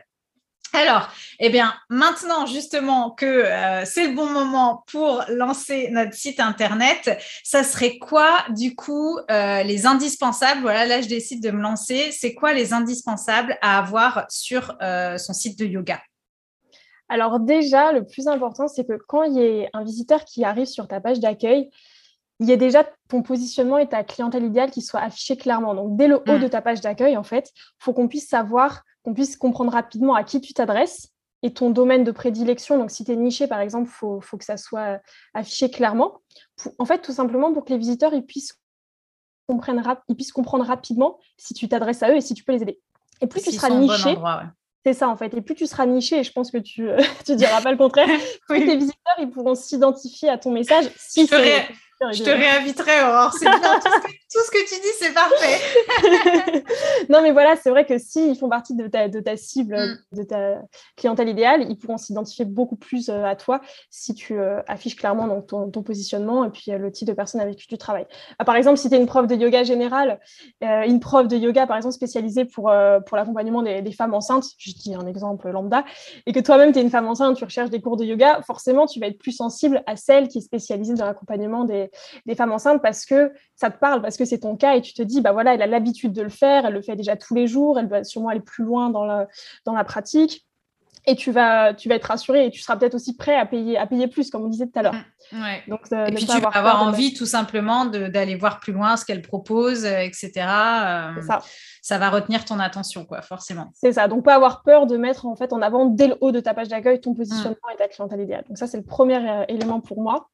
Alors, 0.74 1.10
eh 1.40 1.50
bien, 1.50 1.74
maintenant 1.90 2.46
justement 2.46 3.12
que 3.12 3.26
euh, 3.26 3.86
c'est 3.86 4.08
le 4.08 4.16
bon 4.16 4.28
moment 4.28 4.84
pour 4.92 5.24
lancer 5.30 5.90
notre 5.92 6.14
site 6.14 6.40
internet, 6.40 7.18
ça 7.44 7.64
serait 7.64 7.98
quoi 7.98 8.46
du 8.50 8.76
coup 8.76 9.18
euh, 9.32 9.64
les 9.64 9.86
indispensables? 9.86 10.62
Voilà, 10.62 10.86
là 10.86 11.02
je 11.02 11.08
décide 11.08 11.42
de 11.42 11.52
me 11.52 11.62
lancer. 11.62 12.12
C'est 12.12 12.34
quoi 12.34 12.54
les 12.54 12.74
indispensables 12.74 13.58
à 13.62 13.80
avoir 13.80 14.26
sur 14.30 14.76
euh, 14.82 15.18
son 15.18 15.34
site 15.34 15.58
de 15.58 15.66
yoga? 15.66 16.02
Alors 17.10 17.40
déjà, 17.40 17.94
le 17.94 18.06
plus 18.06 18.28
important, 18.28 18.68
c'est 18.68 18.86
que 18.86 19.00
quand 19.08 19.24
il 19.24 19.36
y 19.36 19.66
a 19.66 19.70
un 19.74 19.84
visiteur 19.84 20.26
qui 20.26 20.44
arrive 20.44 20.68
sur 20.68 20.88
ta 20.88 21.00
page 21.00 21.20
d'accueil, 21.20 21.70
il 22.40 22.48
y 22.48 22.52
a 22.52 22.58
déjà 22.58 22.86
ton 23.10 23.24
positionnement 23.24 23.78
et 23.78 23.88
ta 23.88 24.04
clientèle 24.04 24.44
idéale 24.44 24.72
qui 24.72 24.82
soient 24.82 25.00
affichés 25.00 25.38
clairement. 25.38 25.74
Donc, 25.74 25.96
dès 25.96 26.08
le 26.08 26.18
haut 26.18 26.38
mmh. 26.38 26.40
de 26.40 26.48
ta 26.48 26.62
page 26.62 26.82
d'accueil, 26.82 27.18
en 27.18 27.24
fait, 27.24 27.52
il 27.56 27.84
faut 27.84 27.94
qu'on 27.94 28.08
puisse 28.08 28.28
savoir 28.28 28.84
qu'on 29.04 29.14
puisse 29.14 29.38
comprendre 29.38 29.72
rapidement 29.72 30.16
à 30.16 30.24
qui 30.24 30.42
tu 30.42 30.54
t'adresses 30.54 31.10
et 31.44 31.54
ton 31.54 31.70
domaine 31.70 32.04
de 32.04 32.12
prédilection. 32.12 32.78
Donc, 32.78 32.92
si 32.92 33.06
tu 33.06 33.12
es 33.12 33.16
niché, 33.16 33.48
par 33.48 33.60
exemple, 33.60 33.90
il 33.90 33.94
faut, 33.94 34.22
faut, 34.22 34.38
que 34.38 34.46
ça 34.46 34.58
soit 34.58 34.96
euh, 34.96 34.98
affiché 35.34 35.72
clairement. 35.72 36.20
en 36.78 36.86
fait, 36.86 37.00
tout 37.00 37.14
simplement 37.14 37.54
pour 37.54 37.66
que 37.66 37.72
les 37.72 37.80
visiteurs 37.80 38.14
ils 38.14 38.26
puissent, 38.26 38.60
comprendre, 39.48 40.02
ils 40.08 40.16
puissent 40.16 40.32
comprendre 40.32 40.66
rapidement 40.66 41.20
si 41.38 41.54
tu 41.54 41.68
t'adresses 41.68 42.04
à 42.04 42.12
eux 42.12 42.18
et 42.18 42.22
si 42.22 42.34
tu 42.34 42.44
peux 42.44 42.52
les 42.52 42.62
aider. 42.62 42.80
Et 43.22 43.28
plus 43.28 43.42
tu 43.42 43.52
seras 43.52 43.70
niché, 43.70 44.16
c'est 44.86 44.94
ça 44.94 45.10
en 45.10 45.18
fait. 45.18 45.34
Et 45.34 45.42
plus 45.42 45.56
tu 45.56 45.66
seras 45.66 45.86
niché, 45.86 46.20
et 46.20 46.24
je 46.24 46.32
pense 46.32 46.52
que 46.52 46.58
tu 46.58 46.84
ne 46.84 46.90
euh, 46.92 47.36
diras 47.36 47.62
pas 47.62 47.72
le 47.72 47.78
contraire, 47.78 48.08
plus 48.48 48.66
tes 48.66 48.78
visiteurs 48.78 49.16
ils 49.20 49.30
pourront 49.30 49.56
s'identifier 49.56 50.30
à 50.30 50.38
ton 50.38 50.52
message. 50.52 50.86
Si 50.98 51.26
je 51.26 51.36
te 52.00 52.30
réinviterai, 52.30 53.04
Aurore. 53.04 53.34
C'est 53.34 53.46
bien. 53.46 53.60
Tout 54.32 54.40
ce, 54.46 54.52
que, 54.52 54.58
tu 54.70 54.76
dis, 54.82 54.88
c'est 55.00 55.14
parfait. 55.14 56.64
non, 57.10 57.22
mais 57.22 57.32
voilà, 57.32 57.56
c'est 57.56 57.70
vrai 57.70 57.86
que 57.86 57.98
s'ils 57.98 58.38
font 58.38 58.50
partie 58.50 58.76
de 58.76 58.88
ta, 58.88 59.08
de 59.08 59.20
ta 59.20 59.38
cible, 59.38 59.76
mm. 59.76 60.18
de 60.18 60.24
ta 60.24 60.62
clientèle 60.96 61.30
idéale, 61.30 61.66
ils 61.70 61.78
pourront 61.78 61.98
s'identifier 61.98 62.46
beaucoup 62.46 62.76
plus 62.76 63.10
euh, 63.10 63.24
à 63.24 63.36
toi 63.36 63.62
si 63.90 64.14
tu 64.14 64.38
euh, 64.38 64.62
affiches 64.68 64.96
clairement 64.96 65.28
donc, 65.28 65.72
ton, 65.72 65.84
positionnement 65.84 66.44
et 66.44 66.50
puis 66.50 66.72
euh, 66.72 66.78
le 66.78 66.92
type 66.92 67.08
de 67.08 67.14
personne 67.14 67.40
avec 67.42 67.56
qui 67.56 67.68
tu 67.68 67.78
travailles. 67.78 68.08
Ah, 68.40 68.46
par 68.46 68.56
exemple, 68.56 68.78
si 68.78 68.90
tu 68.90 68.96
es 68.96 69.00
une 69.00 69.08
prof 69.08 69.26
de 69.28 69.36
yoga 69.36 69.64
générale, 69.64 70.20
une 70.62 71.00
prof 71.00 71.28
de 71.28 71.38
yoga, 71.38 71.66
par 71.68 71.78
exemple, 71.78 71.96
spécialisée 71.96 72.46
pour, 72.46 72.72
pour 73.06 73.18
l'accompagnement 73.18 73.62
des, 73.62 73.82
des, 73.82 73.92
femmes 73.92 74.14
enceintes, 74.14 74.46
je 74.58 74.72
dis 74.72 74.94
un 74.94 75.08
exemple 75.08 75.50
lambda, 75.50 75.86
et 76.26 76.34
que 76.34 76.40
toi-même, 76.40 76.72
tu 76.74 76.80
es 76.80 76.82
une 76.82 76.90
femme 76.90 77.08
enceinte, 77.08 77.38
tu 77.38 77.44
recherches 77.44 77.70
des 77.70 77.82
cours 77.82 77.98
de 77.98 78.06
yoga, 78.06 78.42
forcément, 78.46 78.86
tu 78.86 79.00
vas 79.00 79.08
être 79.08 79.18
plus 79.18 79.32
sensible 79.32 79.84
à 79.86 79.96
celle 79.96 80.28
qui 80.28 80.40
est 80.40 80.42
spécialisée 80.42 80.94
dans 80.94 81.06
l'accompagnement 81.06 81.64
des 81.64 81.87
des, 82.26 82.36
femmes 82.36 82.52
enceintes 82.52 82.82
parce 82.82 83.06
que 83.06 83.32
ça 83.56 83.70
te 83.70 83.78
parle, 83.78 84.02
parce 84.02 84.18
que 84.18 84.26
c'est 84.26 84.40
ton 84.40 84.56
cas 84.56 84.76
et 84.76 84.82
tu 84.82 84.94
te 84.94 85.02
dis, 85.02 85.22
bah 85.22 85.32
voilà, 85.32 85.54
elle 85.54 85.62
a 85.62 85.68
l'habitude 85.68 86.14
de 86.14 86.22
le 86.22 86.30
faire, 86.30 86.66
elle 86.66 86.74
le 86.74 86.82
fait 86.82 86.96
déjà 86.96 87.16
tous 87.16 87.36
les 87.36 87.48
jours, 87.48 87.80
elle 87.80 87.88
va 87.88 88.04
sûrement 88.04 88.30
aller 88.30 88.40
plus 88.40 88.64
loin 88.64 88.90
dans 88.90 89.06
la, 89.06 89.28
dans 89.66 89.74
la 89.74 89.84
pratique 89.84 90.47
et 91.08 91.16
tu 91.16 91.32
vas, 91.32 91.74
tu 91.74 91.88
vas 91.88 91.96
être 91.96 92.06
rassuré 92.06 92.46
et 92.46 92.52
tu 92.52 92.62
seras 92.62 92.76
peut-être 92.76 92.96
aussi 92.96 93.16
prêt 93.16 93.36
à 93.36 93.46
payer, 93.46 93.78
à 93.78 93.88
payer 93.88 94.08
plus, 94.08 94.30
comme 94.30 94.44
on 94.44 94.50
disait 94.50 94.68
tout 94.68 94.78
à 94.78 94.84
l'heure. 94.84 94.96
Mmh, 95.32 95.70
Donc, 95.70 95.80
et 95.92 96.14
puis 96.14 96.26
tu 96.26 96.40
vas 96.40 96.50
avoir 96.50 96.84
envie 96.84 97.14
tout 97.14 97.26
simplement 97.26 97.86
d'aller 97.86 98.36
voir 98.36 98.60
plus 98.60 98.74
loin 98.74 98.98
ce 98.98 99.06
qu'elle 99.06 99.22
propose, 99.22 99.86
etc. 99.86 100.32
Euh, 100.38 101.22
ça 101.22 101.40
ça 101.88 101.98
va 101.98 102.10
retenir 102.10 102.44
ton 102.44 102.60
attention, 102.60 103.06
quoi, 103.06 103.22
forcément. 103.22 103.72
C'est 103.74 103.94
ça. 103.94 104.10
Donc, 104.10 104.26
pas 104.26 104.36
avoir 104.36 104.62
peur 104.62 104.88
de 104.88 104.98
mettre 104.98 105.26
en 105.26 105.38
fait 105.38 105.54
en 105.54 105.62
avant 105.62 105.86
dès 105.86 106.08
le 106.08 106.18
haut 106.20 106.34
de 106.34 106.42
ta 106.42 106.54
page 106.54 106.68
d'accueil 106.68 107.00
ton 107.00 107.14
positionnement 107.14 107.56
mm. 107.70 107.74
et 107.74 107.78
ta 107.78 107.88
clientèle 107.88 108.20
idéale. 108.20 108.44
Donc, 108.50 108.58
ça, 108.58 108.68
c'est 108.68 108.76
le 108.76 108.84
premier 108.84 109.16
euh, 109.16 109.46
élément 109.48 109.80
pour 109.80 110.02
moi. 110.02 110.28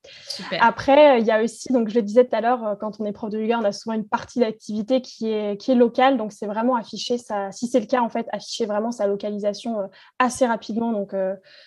Après, 0.60 1.22
il 1.22 1.28
y 1.28 1.30
a 1.30 1.44
aussi, 1.44 1.72
donc 1.72 1.90
je 1.90 1.94
le 1.94 2.02
disais 2.02 2.26
tout 2.26 2.36
à 2.36 2.42
l'heure, 2.42 2.66
euh, 2.66 2.76
quand 2.76 3.00
on 3.00 3.06
est 3.06 3.12
prof 3.12 3.30
de 3.30 3.38
yoga, 3.40 3.60
on 3.60 3.66
a 3.66 3.72
souvent 3.72 3.94
une 3.94 4.08
partie 4.08 4.40
d'activité 4.40 5.02
qui 5.02 5.30
est, 5.30 5.56
qui 5.58 5.70
est 5.70 5.76
locale. 5.76 6.18
Donc, 6.18 6.32
c'est 6.32 6.48
vraiment 6.48 6.76
afficher 6.76 7.20
ça. 7.20 7.52
Si 7.52 7.68
c'est 7.68 7.80
le 7.80 7.86
cas, 7.86 8.02
en 8.02 8.10
fait, 8.10 8.26
afficher 8.32 8.66
vraiment 8.66 8.92
sa 8.92 9.06
localisation 9.06 9.80
euh, 9.80 9.88
assez 10.18 10.48
rapidement 10.48 10.63
donc, 10.72 11.14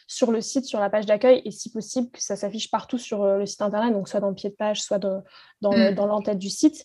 sur 0.06 0.32
le 0.32 0.40
site, 0.40 0.64
sur 0.64 0.80
la 0.80 0.88
page 0.88 1.04
d'accueil 1.04 1.42
et 1.44 1.50
si 1.50 1.70
possible, 1.70 2.10
que 2.10 2.22
ça 2.22 2.36
s'affiche 2.36 2.70
partout 2.70 2.98
sur 2.98 3.26
le 3.26 3.44
site 3.44 3.60
internet, 3.60 3.92
donc 3.92 4.08
soit 4.08 4.20
dans 4.20 4.28
le 4.28 4.34
pied 4.34 4.48
de 4.48 4.54
page, 4.54 4.82
soit 4.82 4.98
dans, 4.98 5.22
mm. 5.62 5.94
dans 5.94 6.06
l'entête 6.06 6.38
du 6.38 6.48
site. 6.48 6.82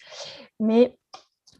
Mais 0.59 0.97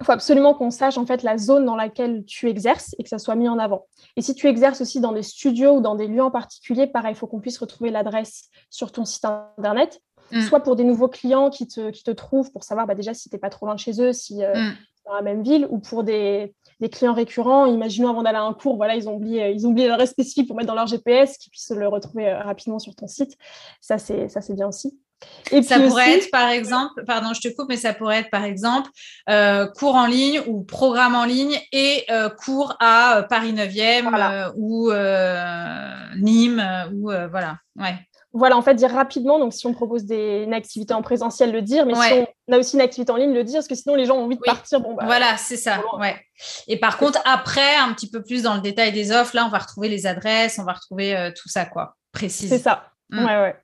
il 0.02 0.06
faut 0.06 0.12
absolument 0.12 0.56
qu'on 0.56 0.72
sache 0.72 0.98
en 0.98 1.06
fait 1.06 1.22
la 1.22 1.38
zone 1.38 1.64
dans 1.64 1.76
laquelle 1.76 2.26
tu 2.26 2.50
exerces 2.50 2.96
et 2.98 3.04
que 3.04 3.10
ça 3.10 3.20
soit 3.20 3.36
mis 3.36 3.48
en 3.48 3.60
avant. 3.60 3.86
Et 4.18 4.24
si 4.24 4.34
tu 4.34 4.48
exerces 4.48 4.82
aussi 4.82 5.00
dans 5.00 5.12
des 5.12 5.22
studios 5.22 5.78
ou 5.78 5.82
dans 5.82 5.94
des 5.94 6.08
lieux 6.08 6.24
en 6.24 6.32
particulier, 6.32 6.88
pareil, 6.88 7.14
il 7.14 7.16
faut 7.16 7.28
qu'on 7.28 7.40
puisse 7.40 7.60
retrouver 7.60 7.92
l'adresse 7.92 8.50
sur 8.72 8.92
ton 8.92 9.06
site 9.06 9.26
internet, 9.26 10.02
mm. 10.32 10.42
soit 10.42 10.62
pour 10.62 10.76
des 10.76 10.84
nouveaux 10.84 11.08
clients 11.08 11.52
qui 11.52 11.68
te, 11.68 11.92
qui 11.92 12.04
te 12.04 12.10
trouvent 12.10 12.52
pour 12.52 12.64
savoir 12.64 12.88
bah, 12.88 12.96
déjà 12.96 13.14
si 13.14 13.30
tu 13.30 13.36
n'es 13.36 13.40
pas 13.40 13.52
trop 13.52 13.68
loin 13.68 13.76
de 13.76 13.80
chez 13.80 14.02
eux, 14.02 14.12
si 14.12 14.44
euh, 14.44 14.56
mm. 14.56 14.74
Dans 15.06 15.14
la 15.14 15.22
même 15.22 15.44
ville, 15.44 15.68
ou 15.70 15.80
pour 15.80 16.04
des, 16.04 16.54
des 16.82 16.90
clients 16.90 17.14
récurrents. 17.14 17.68
Imaginons 17.68 18.10
avant 18.10 18.24
d'aller 18.24 18.40
à 18.40 18.44
un 18.44 18.54
cours, 18.54 18.76
voilà, 18.76 18.96
ils 18.96 19.08
ont 19.08 19.16
oublié, 19.16 19.52
ils 19.52 19.66
ont 19.66 19.70
oublié 19.70 19.88
l'adresse 19.88 20.10
spécifique 20.10 20.48
pour 20.48 20.58
mettre 20.58 20.68
dans 20.68 20.76
leur 20.76 20.88
GPS, 20.88 21.38
qu'ils 21.38 21.52
puissent 21.52 21.72
le 21.76 21.88
retrouver 21.88 22.28
euh, 22.28 22.40
rapidement 22.40 22.80
sur 22.80 22.96
ton 22.96 23.08
site. 23.08 23.38
Ça, 23.80 23.98
c'est 23.98 24.28
bien 24.54 24.68
aussi. 24.68 25.00
Et 25.52 25.62
ça 25.62 25.80
pourrait 25.80 26.18
être, 26.18 26.32
par 26.32 26.50
exemple, 26.50 27.04
pardon, 27.06 27.32
je 27.34 27.42
te 27.48 27.56
coupe, 27.56 27.70
mais 27.70 27.78
ça 27.78 27.94
pourrait 27.94 28.22
être, 28.22 28.32
par 28.32 28.44
exemple, 28.44 28.90
euh, 29.30 29.68
cours 29.68 29.94
en 29.94 30.08
ligne 30.08 30.42
ou 30.48 30.64
programme 30.64 31.14
en 31.14 31.26
ligne 31.26 31.60
et 31.72 32.06
euh, 32.10 32.30
cours 32.30 32.76
à 32.80 33.28
Paris 33.30 33.54
9e 33.54 34.52
ou 34.56 34.92
Nîmes 36.18 36.64
ou 36.96 37.12
voilà. 37.30 37.58
Ouais. 37.76 37.96
Voilà, 38.34 38.58
en 38.58 38.62
fait, 38.62 38.76
dire 38.76 38.92
rapidement. 38.92 39.40
Donc, 39.40 39.54
si 39.54 39.68
on 39.68 39.74
propose 39.74 40.06
des, 40.06 40.44
une 40.44 40.54
activité 40.54 40.94
en 40.94 41.02
présentiel, 41.02 41.52
le 41.52 41.62
dire. 41.62 41.86
Mais 41.86 41.96
si 41.96 42.26
on 42.48 42.54
a 42.54 42.58
aussi 42.58 42.76
une 42.76 42.82
activité 42.82 43.12
en 43.12 43.18
ligne, 43.18 43.34
le 43.34 43.44
dire, 43.44 43.58
parce 43.58 43.68
que 43.68 43.76
sinon, 43.76 43.96
les 43.96 44.06
gens 44.06 44.16
ont 44.16 44.24
envie 44.24 44.38
de 44.38 44.42
partir. 44.42 44.80
Bon, 44.82 44.94
bah, 44.94 45.04
voilà, 45.06 45.38
c'est 45.38 45.58
ça. 45.58 45.82
Ouais. 46.00 46.16
Et 46.68 46.78
par 46.78 46.98
contre, 46.98 47.20
après, 47.26 47.76
un 47.76 47.94
petit 47.94 48.10
peu 48.10 48.24
plus 48.24 48.44
dans 48.44 48.56
le 48.56 48.62
détail 48.62 48.92
des 48.92 49.12
offres, 49.12 49.36
là, 49.36 49.46
on 49.46 49.50
va 49.50 49.58
retrouver 49.58 49.90
les 49.90 50.08
adresses, 50.08 50.60
on 50.60 50.64
va 50.64 50.74
retrouver 50.74 51.32
tout 51.36 51.50
ça, 51.50 51.66
quoi. 51.66 51.96
Précis. 52.12 52.48
C'est 52.48 52.60
ça. 52.60 52.84
Mm. 53.10 53.26
Ouais, 53.26 53.42
ouais. 53.42 53.56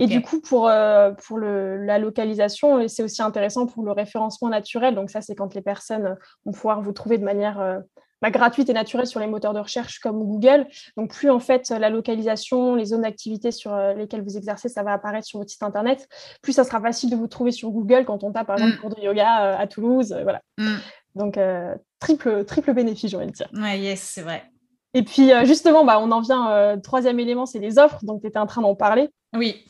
Et 0.00 0.06
du 0.06 0.22
coup, 0.22 0.40
pour, 0.40 0.68
euh, 0.68 1.10
pour 1.26 1.38
le, 1.38 1.84
la 1.84 1.98
localisation, 1.98 2.86
c'est 2.88 3.02
aussi 3.02 3.22
intéressant 3.22 3.66
pour 3.66 3.84
le 3.84 3.92
référencement 3.92 4.48
naturel. 4.48 4.94
Donc 4.94 5.10
ça, 5.10 5.20
c'est 5.20 5.34
quand 5.34 5.54
les 5.54 5.62
personnes 5.62 6.16
vont 6.44 6.52
pouvoir 6.52 6.80
vous 6.80 6.92
trouver 6.92 7.18
de 7.18 7.24
manière 7.24 7.60
euh, 7.60 7.78
bah, 8.22 8.30
gratuite 8.30 8.68
et 8.68 8.72
naturelle 8.72 9.06
sur 9.06 9.20
les 9.20 9.26
moteurs 9.26 9.54
de 9.54 9.60
recherche 9.60 9.98
comme 9.98 10.18
Google. 10.22 10.66
Donc 10.96 11.12
plus 11.12 11.30
en 11.30 11.40
fait 11.40 11.70
la 11.70 11.90
localisation, 11.90 12.74
les 12.74 12.86
zones 12.86 13.02
d'activité 13.02 13.50
sur 13.50 13.74
euh, 13.74 13.94
lesquelles 13.94 14.22
vous 14.22 14.36
exercez, 14.36 14.68
ça 14.68 14.82
va 14.82 14.92
apparaître 14.92 15.26
sur 15.26 15.38
votre 15.38 15.50
site 15.50 15.62
internet, 15.62 16.08
plus 16.42 16.52
ça 16.52 16.64
sera 16.64 16.80
facile 16.80 17.10
de 17.10 17.16
vous 17.16 17.26
trouver 17.26 17.52
sur 17.52 17.70
Google 17.70 18.04
quand 18.04 18.24
on 18.24 18.32
tape 18.32 18.46
par 18.46 18.56
exemple 18.56 18.76
mm. 18.76 18.80
cours 18.80 18.94
de 18.94 19.00
yoga 19.00 19.58
à 19.58 19.66
Toulouse. 19.66 20.16
voilà. 20.22 20.40
Mm. 20.58 20.76
Donc 21.14 21.38
triple, 21.98 22.44
triple 22.44 22.74
bénéfice, 22.74 23.10
j'ai 23.10 23.16
envie 23.16 23.26
de 23.26 23.32
dire. 23.32 23.48
Oui, 23.54 23.78
yes, 23.78 24.00
c'est 24.00 24.22
vrai. 24.22 24.44
Et 24.92 25.02
puis 25.02 25.30
justement, 25.44 25.84
bah, 25.84 25.98
on 26.00 26.10
en 26.10 26.20
vient, 26.20 26.78
troisième 26.82 27.18
élément, 27.20 27.46
c'est 27.46 27.58
les 27.58 27.78
offres. 27.78 28.04
Donc 28.04 28.20
tu 28.20 28.28
étais 28.28 28.38
en 28.38 28.46
train 28.46 28.62
d'en 28.62 28.74
parler. 28.74 29.08
Oui. 29.34 29.64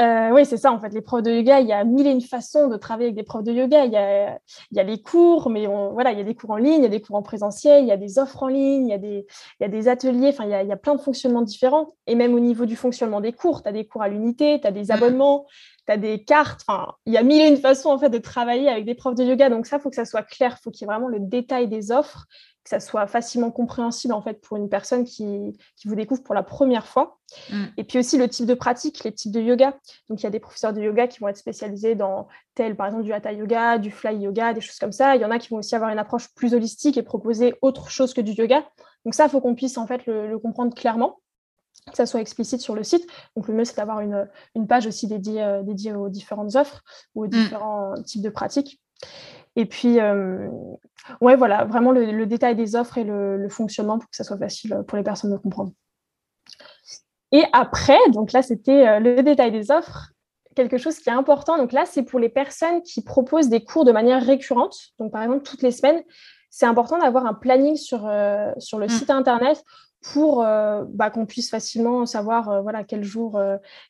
Euh, 0.00 0.30
oui, 0.30 0.44
c'est 0.46 0.56
ça, 0.56 0.72
en 0.72 0.80
fait, 0.80 0.92
les 0.92 1.00
profs 1.00 1.22
de 1.22 1.30
yoga, 1.30 1.60
il 1.60 1.66
y 1.66 1.72
a 1.72 1.84
mille 1.84 2.06
et 2.06 2.10
une 2.10 2.20
façons 2.20 2.68
de 2.68 2.76
travailler 2.76 3.08
avec 3.08 3.16
des 3.16 3.22
profs 3.22 3.44
de 3.44 3.52
yoga. 3.52 3.84
Il 3.84 3.92
y 3.92 3.96
a, 3.96 4.38
il 4.70 4.76
y 4.76 4.80
a 4.80 4.82
les 4.82 5.00
cours, 5.00 5.50
mais 5.50 5.66
voilà, 5.66 6.12
il 6.12 6.18
y 6.18 6.20
a 6.20 6.24
des 6.24 6.34
cours 6.34 6.50
en 6.50 6.56
ligne, 6.56 6.80
il 6.80 6.82
y 6.82 6.86
a 6.86 6.90
des 6.90 7.00
cours 7.00 7.16
en 7.16 7.22
présentiel, 7.22 7.84
il 7.84 7.88
y 7.88 7.92
a 7.92 7.96
des 7.96 8.18
offres 8.18 8.42
en 8.42 8.48
ligne, 8.48 8.86
il 8.86 8.90
y 8.90 8.94
a 8.94 8.98
des, 8.98 9.26
il 9.60 9.62
y 9.62 9.64
a 9.64 9.68
des 9.68 9.88
ateliers, 9.88 10.28
enfin, 10.28 10.44
il 10.44 10.50
y, 10.50 10.54
a, 10.54 10.62
il 10.62 10.68
y 10.68 10.72
a 10.72 10.76
plein 10.76 10.94
de 10.94 11.00
fonctionnements 11.00 11.42
différents. 11.42 11.88
Et 12.06 12.14
même 12.14 12.34
au 12.34 12.40
niveau 12.40 12.66
du 12.66 12.76
fonctionnement 12.76 13.20
des 13.20 13.32
cours, 13.32 13.62
tu 13.62 13.68
as 13.68 13.72
des 13.72 13.86
cours 13.86 14.02
à 14.02 14.08
l'unité, 14.08 14.60
tu 14.60 14.66
as 14.66 14.72
des 14.72 14.86
mm. 14.86 14.90
abonnements, 14.90 15.46
tu 15.86 15.92
as 15.92 15.96
des 15.96 16.24
cartes, 16.24 16.62
enfin, 16.66 16.94
il 17.06 17.12
y 17.12 17.16
a 17.16 17.22
mille 17.22 17.40
et 17.40 17.48
une 17.48 17.56
façons, 17.56 17.90
en 17.90 17.98
fait, 17.98 18.10
de 18.10 18.18
travailler 18.18 18.68
avec 18.68 18.84
des 18.84 18.94
profs 18.94 19.14
de 19.14 19.24
yoga. 19.24 19.50
Donc 19.50 19.66
ça, 19.66 19.76
il 19.76 19.80
faut 19.80 19.90
que 19.90 19.96
ça 19.96 20.04
soit 20.04 20.22
clair, 20.22 20.56
il 20.58 20.62
faut 20.62 20.70
qu'il 20.70 20.82
y 20.82 20.84
ait 20.84 20.92
vraiment 20.92 21.08
le 21.08 21.20
détail 21.20 21.68
des 21.68 21.92
offres 21.92 22.26
que 22.64 22.68
ça 22.68 22.80
soit 22.80 23.06
facilement 23.06 23.50
compréhensible 23.50 24.12
en 24.12 24.20
fait 24.20 24.40
pour 24.40 24.56
une 24.56 24.68
personne 24.68 25.04
qui, 25.04 25.58
qui 25.76 25.88
vous 25.88 25.94
découvre 25.94 26.22
pour 26.22 26.34
la 26.34 26.42
première 26.42 26.86
fois. 26.86 27.18
Mm. 27.50 27.64
Et 27.78 27.84
puis 27.84 27.98
aussi 27.98 28.18
le 28.18 28.28
type 28.28 28.46
de 28.46 28.54
pratique, 28.54 29.02
les 29.04 29.12
types 29.12 29.32
de 29.32 29.40
yoga. 29.40 29.78
Donc 30.08 30.20
il 30.20 30.24
y 30.24 30.26
a 30.26 30.30
des 30.30 30.40
professeurs 30.40 30.72
de 30.72 30.80
yoga 30.80 31.06
qui 31.06 31.20
vont 31.20 31.28
être 31.28 31.38
spécialisés 31.38 31.94
dans 31.94 32.28
tel 32.54 32.76
par 32.76 32.88
exemple 32.88 33.04
du 33.04 33.12
hatha 33.12 33.32
yoga, 33.32 33.78
du 33.78 33.90
fly 33.90 34.16
yoga, 34.18 34.52
des 34.52 34.60
choses 34.60 34.78
comme 34.78 34.92
ça. 34.92 35.16
Il 35.16 35.22
y 35.22 35.24
en 35.24 35.30
a 35.30 35.38
qui 35.38 35.48
vont 35.48 35.58
aussi 35.58 35.74
avoir 35.74 35.90
une 35.90 35.98
approche 35.98 36.28
plus 36.34 36.52
holistique 36.52 36.98
et 36.98 37.02
proposer 37.02 37.54
autre 37.62 37.88
chose 37.88 38.12
que 38.12 38.20
du 38.20 38.32
yoga. 38.32 38.64
Donc 39.04 39.14
ça, 39.14 39.24
il 39.24 39.30
faut 39.30 39.40
qu'on 39.40 39.54
puisse 39.54 39.78
en 39.78 39.86
fait 39.86 40.04
le, 40.06 40.38
comprendre 40.38 40.74
clairement, 40.74 41.19
que 41.90 41.96
ça 41.96 42.06
soit 42.06 42.20
explicite 42.20 42.60
sur 42.60 42.74
le 42.74 42.82
site. 42.82 43.06
Donc 43.36 43.48
le 43.48 43.54
mieux, 43.54 43.64
c'est 43.64 43.76
d'avoir 43.76 44.00
une, 44.00 44.26
page 44.68 44.86
aussi 44.86 45.06
dédiée, 45.06 45.42
euh, 45.42 45.62
dédiée 45.62 45.92
aux 45.92 46.08
différentes 46.08 46.54
offres 46.56 46.82
ou 47.14 47.24
aux 47.24 47.26
mm. 47.26 47.30
différents 47.30 47.94
types 48.04 48.22
de 48.22 48.30
pratiques. 48.30 48.80
Et 49.56 49.66
puis, 49.66 49.98
ouais, 51.20 51.36
voilà, 51.36 51.64
vraiment 51.64 51.90
le, 51.90 52.24
détail 52.24 52.54
des 52.54 52.76
offres 52.76 52.98
et 52.98 53.04
le, 53.04 53.48
fonctionnement 53.48 53.98
pour 53.98 54.08
que 54.08 54.14
ça 54.14 54.22
soit 54.22 54.38
facile 54.38 54.82
pour 54.86 54.96
les 54.96 55.02
personnes 55.02 55.32
de 55.32 55.36
comprendre. 55.36 55.72
Et 57.32 57.42
après, 57.52 57.98
donc 58.12 58.32
là, 58.32 58.42
c'était 58.42 59.00
le 59.00 59.22
détail 59.22 59.50
des 59.50 59.72
offres 59.72 60.12
quelque 60.54 60.78
chose 60.78 60.98
qui 60.98 61.08
est 61.08 61.12
important. 61.12 61.56
Donc 61.56 61.72
là, 61.72 61.84
c'est 61.86 62.02
pour 62.02 62.18
les 62.18 62.28
personnes 62.28 62.82
qui 62.82 63.02
proposent 63.02 63.48
des 63.48 63.64
cours 63.64 63.84
de 63.84 63.92
manière 63.92 64.24
récurrente. 64.24 64.76
Donc, 64.98 65.12
par 65.12 65.22
exemple, 65.22 65.42
toutes 65.42 65.62
les 65.62 65.70
semaines, 65.70 66.02
c'est 66.50 66.66
important 66.66 66.98
d'avoir 66.98 67.26
un 67.26 67.34
planning 67.34 67.76
sur, 67.76 68.06
euh, 68.06 68.50
sur 68.58 68.78
le 68.78 68.86
mm. 68.86 68.90
site 68.90 69.10
Internet 69.10 69.62
pour 70.00 70.42
euh, 70.42 70.84
bah, 70.88 71.10
qu'on 71.10 71.26
puisse 71.26 71.50
facilement 71.50 72.06
savoir 72.06 72.48
euh, 72.48 72.60
voilà, 72.62 72.84
quel 72.84 73.04
jour, 73.04 73.40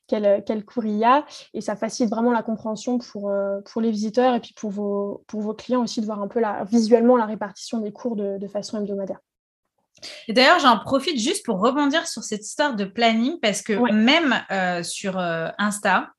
quel, 0.06 0.42
quel, 0.46 0.64
cours 0.64 0.84
il 0.84 0.98
y 0.98 1.04
a. 1.04 1.24
Et 1.54 1.60
ça 1.60 1.76
facilite 1.76 2.10
vraiment 2.10 2.32
la 2.32 2.42
compréhension 2.42 2.98
pour, 2.98 3.32
pour 3.64 3.80
les 3.80 3.90
visiteurs 3.90 4.34
et 4.34 4.40
puis 4.40 4.54
pour 4.54 4.70
vos, 4.70 5.24
pour 5.26 5.40
vos 5.40 5.54
clients 5.54 5.82
aussi 5.82 6.00
de 6.00 6.06
voir 6.06 6.20
un 6.20 6.28
peu 6.28 6.40
la, 6.40 6.64
visuellement 6.64 7.16
la 7.16 7.26
répartition 7.26 7.78
des 7.78 7.92
cours 7.92 8.16
de, 8.16 8.38
de 8.38 8.48
façon 8.48 8.78
hebdomadaire. 8.78 9.18
Et 10.28 10.32
d'ailleurs, 10.32 10.60
j'en 10.60 10.78
profite 10.78 11.18
juste 11.18 11.44
pour 11.44 11.60
rebondir 11.60 12.06
sur 12.06 12.22
cette 12.22 12.44
histoire 12.44 12.74
de 12.74 12.84
planning 12.84 13.38
parce 13.40 13.62
que 13.62 13.92
même 13.92 14.34
sur 14.84 15.18
Insta, 15.18 16.10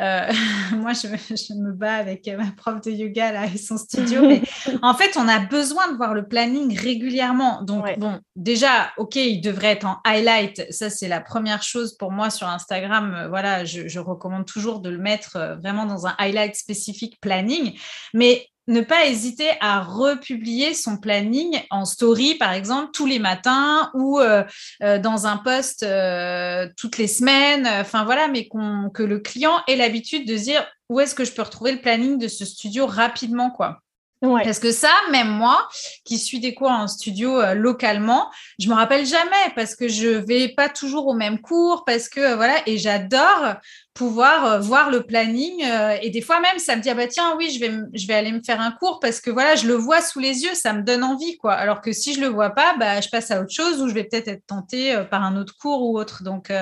euh, 0.00 0.32
moi, 0.72 0.92
je, 0.92 1.08
me 1.54 1.72
bats 1.72 1.94
avec 1.94 2.26
ma 2.26 2.50
prof 2.52 2.80
de 2.80 2.90
yoga 2.90 3.32
là, 3.32 3.46
et 3.46 3.58
son 3.58 3.76
studio. 3.76 4.22
Mais 4.22 4.42
en 4.82 4.94
fait, 4.94 5.16
on 5.16 5.28
a 5.28 5.38
besoin 5.40 5.90
de 5.92 5.96
voir 5.96 6.14
le 6.14 6.26
planning 6.26 6.76
régulièrement. 6.78 7.62
Donc, 7.62 7.98
bon, 7.98 8.20
déjà, 8.36 8.92
OK, 8.96 9.16
il 9.16 9.40
devrait 9.40 9.72
être 9.72 9.86
en 9.86 9.98
highlight. 10.04 10.72
Ça, 10.72 10.90
c'est 10.90 11.08
la 11.08 11.20
première 11.20 11.62
chose 11.62 11.96
pour 11.96 12.10
moi 12.10 12.30
sur 12.30 12.48
Instagram. 12.48 13.14
Euh, 13.14 13.28
voilà, 13.28 13.64
je, 13.64 13.88
je 13.88 14.00
recommande 14.00 14.46
toujours 14.46 14.80
de 14.80 14.90
le 14.90 14.98
mettre 14.98 15.36
euh, 15.36 15.56
vraiment 15.56 15.86
dans 15.86 16.06
un 16.06 16.14
highlight 16.18 16.56
spécifique 16.56 17.20
planning. 17.20 17.78
Mais 18.14 18.48
ne 18.72 18.80
pas 18.80 19.06
hésiter 19.06 19.50
à 19.60 19.82
republier 19.82 20.74
son 20.74 20.96
planning 20.96 21.60
en 21.70 21.84
story, 21.84 22.34
par 22.36 22.52
exemple, 22.52 22.90
tous 22.92 23.06
les 23.06 23.18
matins 23.18 23.90
ou 23.94 24.18
euh, 24.18 24.42
euh, 24.82 24.98
dans 24.98 25.26
un 25.26 25.36
post 25.36 25.82
euh, 25.82 26.66
toutes 26.76 26.98
les 26.98 27.06
semaines. 27.06 27.66
Enfin 27.66 28.04
voilà, 28.04 28.28
mais 28.28 28.48
que 28.48 29.02
le 29.02 29.18
client 29.18 29.60
ait 29.68 29.76
l'habitude 29.76 30.26
de 30.26 30.36
dire 30.36 30.66
où 30.88 31.00
est-ce 31.00 31.14
que 31.14 31.24
je 31.24 31.32
peux 31.32 31.42
retrouver 31.42 31.72
le 31.72 31.80
planning 31.80 32.18
de 32.18 32.28
ce 32.28 32.44
studio 32.44 32.86
rapidement, 32.86 33.50
quoi. 33.50 33.82
Parce 34.22 34.60
que 34.60 34.70
ça, 34.70 34.92
même 35.10 35.28
moi, 35.28 35.68
qui 36.04 36.16
suis 36.16 36.38
des 36.38 36.54
cours 36.54 36.70
en 36.70 36.86
studio 36.86 37.40
euh, 37.40 37.54
localement, 37.54 38.30
je 38.58 38.68
me 38.68 38.74
rappelle 38.74 39.04
jamais 39.04 39.52
parce 39.56 39.74
que 39.74 39.88
je 39.88 40.08
vais 40.08 40.48
pas 40.48 40.68
toujours 40.68 41.08
au 41.08 41.14
même 41.14 41.40
cours, 41.40 41.84
parce 41.84 42.08
que 42.08 42.20
euh, 42.20 42.36
voilà, 42.36 42.54
et 42.66 42.78
j'adore 42.78 43.56
pouvoir 43.94 44.46
euh, 44.46 44.58
voir 44.58 44.90
le 44.90 45.02
planning 45.02 45.64
et 46.00 46.10
des 46.10 46.20
fois 46.20 46.40
même 46.40 46.58
ça 46.58 46.76
me 46.76 46.82
dit 46.82 46.90
ah 46.90 46.94
bah 46.94 47.06
tiens 47.06 47.36
oui 47.36 47.50
je 47.50 47.60
vais 47.60 47.72
je 47.92 48.06
vais 48.06 48.14
aller 48.14 48.32
me 48.32 48.42
faire 48.42 48.60
un 48.60 48.70
cours 48.70 49.00
parce 49.00 49.20
que 49.20 49.30
voilà 49.30 49.54
je 49.54 49.66
le 49.66 49.74
vois 49.74 50.00
sous 50.00 50.18
les 50.18 50.42
yeux 50.42 50.54
ça 50.54 50.72
me 50.72 50.82
donne 50.82 51.04
envie 51.04 51.36
quoi 51.36 51.52
alors 51.52 51.80
que 51.80 51.92
si 51.92 52.14
je 52.14 52.20
le 52.20 52.28
vois 52.28 52.50
pas 52.50 52.74
bah 52.78 53.00
je 53.00 53.08
passe 53.08 53.30
à 53.30 53.40
autre 53.40 53.52
chose 53.52 53.82
ou 53.82 53.88
je 53.88 53.94
vais 53.94 54.04
peut-être 54.04 54.28
être 54.28 54.46
tentée 54.46 55.02
par 55.10 55.22
un 55.22 55.36
autre 55.36 55.54
cours 55.60 55.82
ou 55.82 55.98
autre 55.98 56.22
donc 56.22 56.52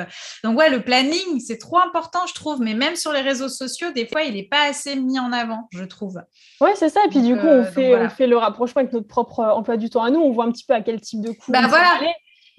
donc 0.43 0.59
ouais 0.59 0.71
le 0.71 0.83
planning 0.83 1.41
c'est 1.41 1.59
trop 1.59 1.79
important 1.79 2.21
je 2.27 2.35
trouve 2.35 2.61
mais 2.61 2.75
même 2.75 2.97
sur 2.97 3.13
les 3.13 3.21
réseaux 3.21 3.49
sociaux 3.49 3.91
des 3.93 4.07
fois 4.07 4.23
il 4.23 4.37
est 4.37 4.49
pas 4.49 4.69
assez 4.69 4.97
mis 4.97 5.19
en 5.19 5.33
avant 5.33 5.69
je 5.73 5.85
trouve 5.85 6.21
ouais 6.61 6.73
c'est 6.75 6.89
ça 6.89 7.01
et 7.07 7.09
puis 7.09 7.23
du 7.23 7.37
coup 7.37 7.47
on, 7.47 7.65
fait, 7.65 8.09
fait 8.11 8.27
le 8.27 8.37
rapprochement 8.37 8.81
avec 8.81 8.93
notre 8.93 9.07
propre 9.07 9.41
emploi 9.45 9.77
du 9.77 9.91
temps 9.91 10.03
à 10.03 10.11
nous. 10.11 10.21
On 10.21 10.33
voit 10.33 10.45
un 10.45 10.53
petit 10.53 10.65
peu 10.65 10.75
à 10.75 10.81
quel 10.81 11.01
type 11.01 11.21
de 11.21 11.33
cours 11.33 11.53
bah, 11.53 11.67
voilà. 11.69 12.01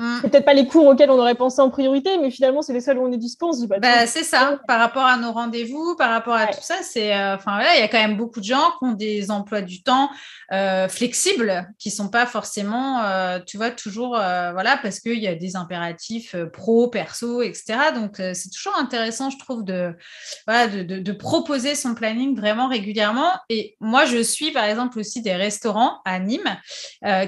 Mm. 0.02 0.22
peut-être 0.22 0.46
pas 0.46 0.56
les 0.56 0.66
cours 0.66 0.88
auxquels 0.88 1.12
on 1.12 1.20
aurait 1.20 1.36
pensé 1.36 1.62
en 1.62 1.70
priorité, 1.70 2.18
mais 2.18 2.32
finalement, 2.32 2.64
c'est 2.64 2.74
les 2.74 2.82
seuls 2.82 2.98
où 2.98 3.06
on 3.06 3.12
est 3.12 3.18
dispo. 3.18 3.52
Bah, 3.68 3.78
bah, 3.80 4.08
c'est 4.08 4.24
ça, 4.24 4.60
par 4.68 4.80
rapport 4.80 5.06
à 5.06 5.16
nos 5.18 5.32
rendez-vous, 5.32 5.96
par 5.96 6.10
rapport 6.10 6.34
à 6.34 6.48
tout 6.48 6.62
ça, 6.62 6.78
c'est, 6.82 7.16
euh, 7.16 7.38
il 7.76 7.80
y 7.80 7.84
a 7.84 7.88
quand 7.88 8.00
même 8.00 8.18
beaucoup 8.18 8.40
de 8.40 8.46
gens 8.46 8.72
qui 8.80 8.86
ont 8.86 8.94
des 8.94 9.30
emplois 9.30 9.62
du 9.62 9.84
temps 9.84 10.10
euh, 10.54 10.88
flexibles, 10.88 11.72
qui 11.78 11.92
sont 11.92 12.10
pas 12.10 12.26
forcément, 12.26 13.04
euh, 13.04 13.38
tu 13.46 13.58
vois, 13.58 13.70
toujours, 13.70 14.10
voilà, 14.16 14.80
parce 14.82 15.00
qu'il 15.00 15.20
y 15.20 15.28
a 15.28 15.36
des 15.36 15.56
impératifs 15.56 16.36
pro, 16.52 16.88
perso, 16.88 17.44
etc. 17.44 17.92
Donc, 17.94 18.16
c'est 18.18 18.50
toujours 18.50 18.78
intéressant, 18.80 19.30
je 19.30 19.38
trouve, 19.38 19.64
de, 19.64 19.94
voilà, 20.48 20.68
de, 20.68 20.82
de, 20.82 20.98
de, 20.98 21.12
proposer 21.12 21.76
son 21.76 21.94
planning 21.94 22.36
vraiment 22.36 22.68
régulièrement. 22.68 23.32
Et 23.50 23.76
moi, 23.80 24.06
je 24.06 24.18
suis, 24.18 24.50
par 24.50 24.64
exemple, 24.64 24.98
aussi 24.98 25.22
des 25.22 25.36
restaurants 25.36 26.00
à 26.06 26.18
Nîmes 26.18 26.58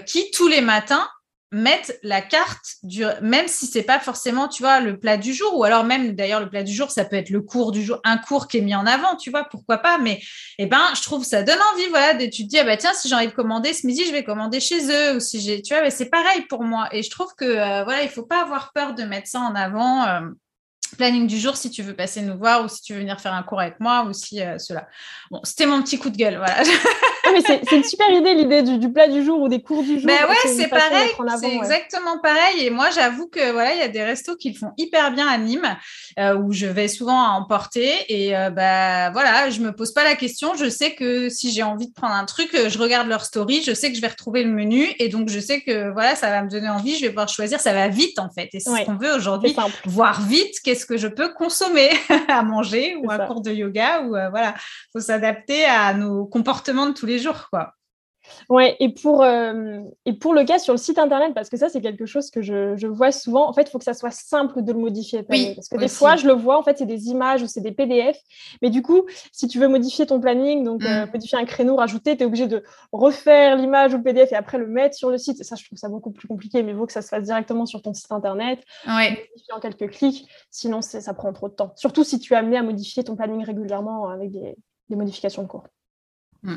qui, 0.07 0.31
tous 0.31 0.47
les 0.47 0.61
matins, 0.61 1.07
mettre 1.53 1.91
la 2.01 2.21
carte 2.21 2.77
du 2.81 3.05
même 3.21 3.47
si 3.47 3.67
c'est 3.67 3.83
pas 3.83 3.99
forcément 3.99 4.47
tu 4.47 4.63
vois 4.63 4.79
le 4.79 4.99
plat 4.99 5.17
du 5.17 5.33
jour 5.33 5.55
ou 5.55 5.63
alors 5.63 5.83
même 5.83 6.13
d'ailleurs 6.13 6.39
le 6.39 6.49
plat 6.49 6.63
du 6.63 6.73
jour 6.73 6.89
ça 6.89 7.05
peut 7.05 7.15
être 7.15 7.29
le 7.29 7.41
cours 7.41 7.71
du 7.71 7.83
jour 7.83 7.99
un 8.03 8.17
cours 8.17 8.47
qui 8.47 8.57
est 8.57 8.61
mis 8.61 8.73
en 8.73 8.87
avant 8.87 9.15
tu 9.17 9.29
vois 9.29 9.43
pourquoi 9.43 9.77
pas 9.77 9.99
mais 9.99 10.19
eh 10.57 10.65
ben 10.65 10.81
je 10.95 11.03
trouve 11.03 11.23
ça 11.23 11.43
donne 11.43 11.59
envie 11.73 11.87
voilà 11.89 12.15
de, 12.15 12.25
tu 12.25 12.43
te 12.43 12.49
dis 12.49 12.57
ah 12.57 12.63
bah 12.63 12.75
tiens 12.75 12.93
si 12.95 13.07
j'ai 13.07 13.13
envie 13.13 13.27
de 13.27 13.33
commander 13.33 13.71
ce 13.73 13.85
midi 13.85 14.03
je 14.03 14.11
vais 14.11 14.23
commander 14.23 14.59
chez 14.59 14.89
eux 14.89 15.17
ou 15.17 15.19
si 15.19 15.39
j'ai 15.41 15.61
tu 15.61 15.75
vois 15.75 15.83
mais 15.83 15.91
c'est 15.91 16.09
pareil 16.09 16.41
pour 16.49 16.63
moi 16.63 16.89
et 16.91 17.03
je 17.03 17.11
trouve 17.11 17.31
que 17.37 17.45
euh, 17.45 17.83
voilà 17.83 18.01
il 18.01 18.09
faut 18.09 18.25
pas 18.25 18.41
avoir 18.41 18.71
peur 18.73 18.95
de 18.95 19.03
mettre 19.03 19.27
ça 19.27 19.39
en 19.39 19.53
avant 19.53 20.07
euh, 20.07 20.21
planning 20.95 21.27
du 21.27 21.39
jour 21.39 21.57
si 21.57 21.69
tu 21.69 21.81
veux 21.81 21.95
passer 21.95 22.21
nous 22.21 22.37
voir 22.37 22.63
ou 22.63 22.67
si 22.67 22.81
tu 22.81 22.93
veux 22.93 22.99
venir 22.99 23.19
faire 23.19 23.33
un 23.33 23.43
cours 23.43 23.59
avec 23.59 23.79
moi 23.79 24.05
ou 24.07 24.13
si 24.13 24.41
euh, 24.41 24.57
cela. 24.57 24.87
Bon, 25.31 25.39
c'était 25.43 25.65
mon 25.65 25.81
petit 25.81 25.97
coup 25.97 26.09
de 26.09 26.17
gueule, 26.17 26.37
voilà. 26.37 26.57
mais 27.33 27.41
c'est 27.45 27.75
une 27.75 27.83
super 27.83 28.09
idée 28.09 28.33
l'idée 28.33 28.61
du, 28.61 28.91
plat 28.91 29.07
du 29.07 29.23
jour 29.23 29.41
ou 29.41 29.49
des 29.49 29.61
cours 29.61 29.83
du 29.83 29.99
jour. 29.99 30.05
Ben 30.05 30.27
ouais, 30.29 30.35
c'est 30.45 30.67
pareil, 30.67 31.09
c'est 31.39 31.55
exactement 31.55 32.19
pareil. 32.19 32.65
Et 32.65 32.69
moi, 32.69 32.89
j'avoue 32.91 33.27
que 33.27 33.51
voilà, 33.51 33.73
il 33.73 33.79
y 33.79 33.83
a 33.83 33.87
des 33.87 34.03
restos 34.03 34.35
qui 34.35 34.51
le 34.51 34.57
font 34.57 34.71
hyper 34.77 35.11
bien 35.11 35.27
à 35.27 35.37
Nîmes 35.37 35.77
euh, 36.19 36.35
où 36.35 36.51
je 36.51 36.65
vais 36.65 36.87
souvent 36.87 37.21
à 37.23 37.29
emporter 37.29 37.93
et 38.09 38.35
euh, 38.37 38.49
bah 38.49 39.09
voilà, 39.11 39.49
je 39.49 39.61
me 39.61 39.71
pose 39.71 39.93
pas 39.93 40.03
la 40.03 40.15
question. 40.15 40.55
Je 40.55 40.69
sais 40.69 40.95
que 40.95 41.29
si 41.29 41.51
j'ai 41.51 41.63
envie 41.63 41.87
de 41.87 41.93
prendre 41.93 42.13
un 42.13 42.25
truc, 42.25 42.49
je 42.53 42.77
regarde 42.77 43.07
leur 43.07 43.25
story, 43.25 43.63
je 43.63 43.73
sais 43.73 43.89
que 43.89 43.95
je 43.95 44.01
vais 44.01 44.07
retrouver 44.07 44.43
le 44.43 44.51
menu 44.51 44.87
et 44.99 45.09
donc 45.09 45.29
je 45.29 45.39
sais 45.39 45.61
que 45.61 45.91
voilà, 45.91 46.15
ça 46.15 46.29
va 46.29 46.43
me 46.43 46.49
donner 46.49 46.69
envie. 46.69 46.95
Je 46.95 47.01
vais 47.01 47.09
pouvoir 47.09 47.29
choisir. 47.29 47.59
Ça 47.59 47.73
va 47.73 47.87
vite 47.87 48.19
en 48.19 48.29
fait. 48.29 48.49
Et 48.53 48.59
c'est 48.59 48.69
ce 48.69 48.85
qu'on 48.85 48.97
veut 48.97 49.13
aujourd'hui, 49.13 49.55
voir 49.85 50.21
vite. 50.21 50.55
Qu'est-ce 50.63 50.82
que 50.85 50.97
je 50.97 51.07
peux 51.07 51.33
consommer 51.33 51.89
à 52.27 52.43
manger 52.43 52.95
ou 52.95 53.11
un 53.11 53.19
cours 53.25 53.41
de 53.41 53.51
yoga 53.51 54.01
ou 54.01 54.15
euh, 54.15 54.29
voilà, 54.29 54.55
faut 54.91 54.99
s'adapter 54.99 55.65
à 55.65 55.93
nos 55.93 56.25
comportements 56.25 56.87
de 56.87 56.93
tous 56.93 57.05
les 57.05 57.19
jours 57.19 57.49
quoi. 57.49 57.73
Ouais, 58.49 58.75
et 58.79 58.89
pour, 58.89 59.23
euh, 59.23 59.79
et 60.05 60.13
pour 60.13 60.33
le 60.33 60.43
cas 60.43 60.59
sur 60.59 60.73
le 60.73 60.77
site 60.77 60.97
internet, 60.97 61.33
parce 61.33 61.49
que 61.49 61.57
ça, 61.57 61.69
c'est 61.69 61.81
quelque 61.81 62.05
chose 62.05 62.29
que 62.29 62.41
je, 62.41 62.75
je, 62.77 62.87
vois 62.87 63.11
souvent, 63.11 63.47
en 63.47 63.53
fait, 63.53 63.63
il 63.63 63.69
faut 63.69 63.79
que 63.79 63.83
ça 63.83 63.93
soit 63.93 64.11
simple 64.11 64.61
de 64.61 64.71
le 64.71 64.79
modifier. 64.79 65.23
parce 65.23 65.69
que 65.69 65.77
des 65.77 65.87
fois, 65.87 66.15
je 66.15 66.27
le 66.27 66.33
vois, 66.33 66.57
en 66.57 66.63
fait, 66.63 66.77
c'est 66.77 66.85
des 66.85 67.07
images 67.07 67.41
ou 67.41 67.47
c'est 67.47 67.61
des 67.61 67.71
PDF. 67.71 68.17
Mais 68.61 68.69
du 68.69 68.81
coup, 68.81 69.03
si 69.31 69.47
tu 69.47 69.59
veux 69.59 69.67
modifier 69.67 70.05
ton 70.05 70.19
planning, 70.19 70.63
donc 70.63 70.83
euh, 70.83 71.05
mm. 71.05 71.11
modifier 71.11 71.37
un 71.37 71.45
créneau, 71.45 71.75
rajouter, 71.75 72.15
tu 72.17 72.23
es 72.23 72.25
obligé 72.25 72.47
de 72.47 72.63
refaire 72.91 73.55
l'image 73.55 73.93
ou 73.93 73.97
le 73.97 74.03
PDF 74.03 74.31
et 74.31 74.35
après 74.35 74.57
le 74.57 74.67
mettre 74.67 74.95
sur 74.95 75.09
le 75.09 75.17
site. 75.17 75.43
ça, 75.43 75.55
je 75.55 75.65
trouve 75.65 75.77
ça 75.77 75.89
beaucoup 75.89 76.11
plus 76.11 76.27
compliqué, 76.27 76.63
mais 76.63 76.71
il 76.71 76.75
vaut 76.75 76.85
que 76.85 76.93
ça 76.93 77.01
se 77.01 77.09
fasse 77.09 77.23
directement 77.23 77.65
sur 77.65 77.81
ton 77.81 77.93
site 77.93 78.11
internet, 78.11 78.59
ouais. 78.87 79.29
en 79.51 79.59
quelques 79.59 79.89
clics. 79.89 80.27
Sinon, 80.49 80.81
ça 80.81 81.13
prend 81.13 81.33
trop 81.33 81.49
de 81.49 81.53
temps. 81.53 81.73
Surtout 81.75 82.03
si 82.03 82.19
tu 82.19 82.33
es 82.33 82.35
amené 82.35 82.57
à 82.57 82.63
modifier 82.63 83.03
ton 83.03 83.15
planning 83.15 83.43
régulièrement 83.43 84.09
avec 84.09 84.31
des, 84.31 84.55
des 84.89 84.95
modifications 84.95 85.43
de 85.43 85.47
cours. 85.47 85.65
Mm. 86.43 86.55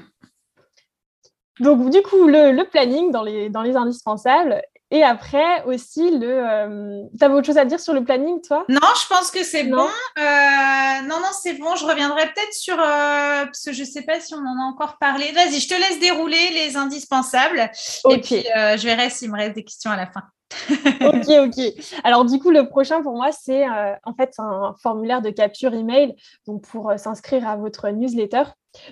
Donc, 1.60 1.90
du 1.90 2.02
coup, 2.02 2.26
le, 2.26 2.62
planning 2.64 3.10
dans 3.10 3.22
les, 3.22 3.48
dans 3.48 3.62
les 3.62 3.76
indispensables. 3.76 4.62
Et 4.92 5.02
après 5.02 5.64
aussi, 5.64 6.16
le. 6.16 6.44
Euh, 6.46 7.28
autre 7.28 7.46
chose 7.46 7.58
à 7.58 7.64
dire 7.64 7.80
sur 7.80 7.92
le 7.92 8.04
planning, 8.04 8.40
toi? 8.40 8.64
Non, 8.68 8.78
je 9.02 9.06
pense 9.08 9.32
que 9.32 9.42
c'est 9.42 9.64
bon. 9.64 9.88
Euh, 10.18 11.02
non, 11.02 11.18
non, 11.18 11.32
c'est 11.32 11.54
bon. 11.54 11.74
Je 11.74 11.84
reviendrai 11.84 12.22
peut-être 12.26 12.52
sur. 12.52 12.78
Euh, 12.78 13.46
parce 13.46 13.64
que 13.64 13.72
je 13.72 13.80
ne 13.80 13.86
sais 13.86 14.02
pas 14.02 14.20
si 14.20 14.34
on 14.34 14.38
en 14.38 14.60
a 14.60 14.64
encore 14.72 14.96
parlé. 14.98 15.32
Vas-y, 15.32 15.58
je 15.58 15.68
te 15.68 15.74
laisse 15.74 15.98
dérouler 15.98 16.50
les 16.50 16.76
indispensables. 16.76 17.68
Et 18.10 18.20
puis, 18.20 18.44
je 18.44 18.84
verrai 18.84 19.10
s'il 19.10 19.32
me 19.32 19.36
reste 19.36 19.56
des 19.56 19.64
questions 19.64 19.90
à 19.90 19.96
la 19.96 20.06
fin. 20.06 20.22
ok, 21.00 21.48
ok. 21.48 21.72
Alors 22.04 22.24
du 22.24 22.38
coup, 22.38 22.50
le 22.50 22.68
prochain 22.68 23.02
pour 23.02 23.16
moi, 23.16 23.32
c'est 23.32 23.64
en 23.68 24.14
fait 24.16 24.32
un 24.38 24.76
formulaire 24.80 25.20
de 25.20 25.30
capture 25.30 25.74
email, 25.74 26.14
donc 26.46 26.62
pour 26.62 26.92
s'inscrire 26.96 27.48
à 27.48 27.56
votre 27.56 27.88
newsletter. 27.88 28.44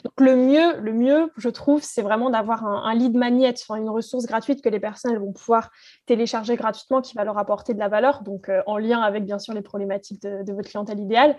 Donc 0.05 0.21
le 0.21 0.37
mieux, 0.37 0.77
le 0.81 0.93
mieux, 0.93 1.31
je 1.37 1.49
trouve, 1.49 1.83
c'est 1.83 2.03
vraiment 2.03 2.31
d'avoir 2.31 2.65
un, 2.65 2.95
lead 2.95 3.15
magnet, 3.15 3.55
une 3.71 3.89
ressource 3.89 4.27
gratuite 4.27 4.63
que 4.63 4.69
les 4.69 4.81
personnes 4.81 5.17
vont 5.19 5.33
pouvoir 5.33 5.71
télécharger 6.07 6.57
gratuitement, 6.57 7.01
qui 7.01 7.15
va 7.15 7.25
leur 7.25 7.39
apporter 7.39 7.75
de 7.75 7.79
la 7.79 7.89
valeur, 7.89 8.23
donc 8.23 8.49
euh, 8.49 8.63
en 8.67 8.79
lien 8.79 9.01
avec 9.01 9.25
bien 9.25 9.39
sûr 9.39 9.55
les 9.55 9.63
problématiques 9.63 10.23
de, 10.23 10.53
votre 10.53 10.69
clientèle 10.69 11.01
idéale. 11.01 11.37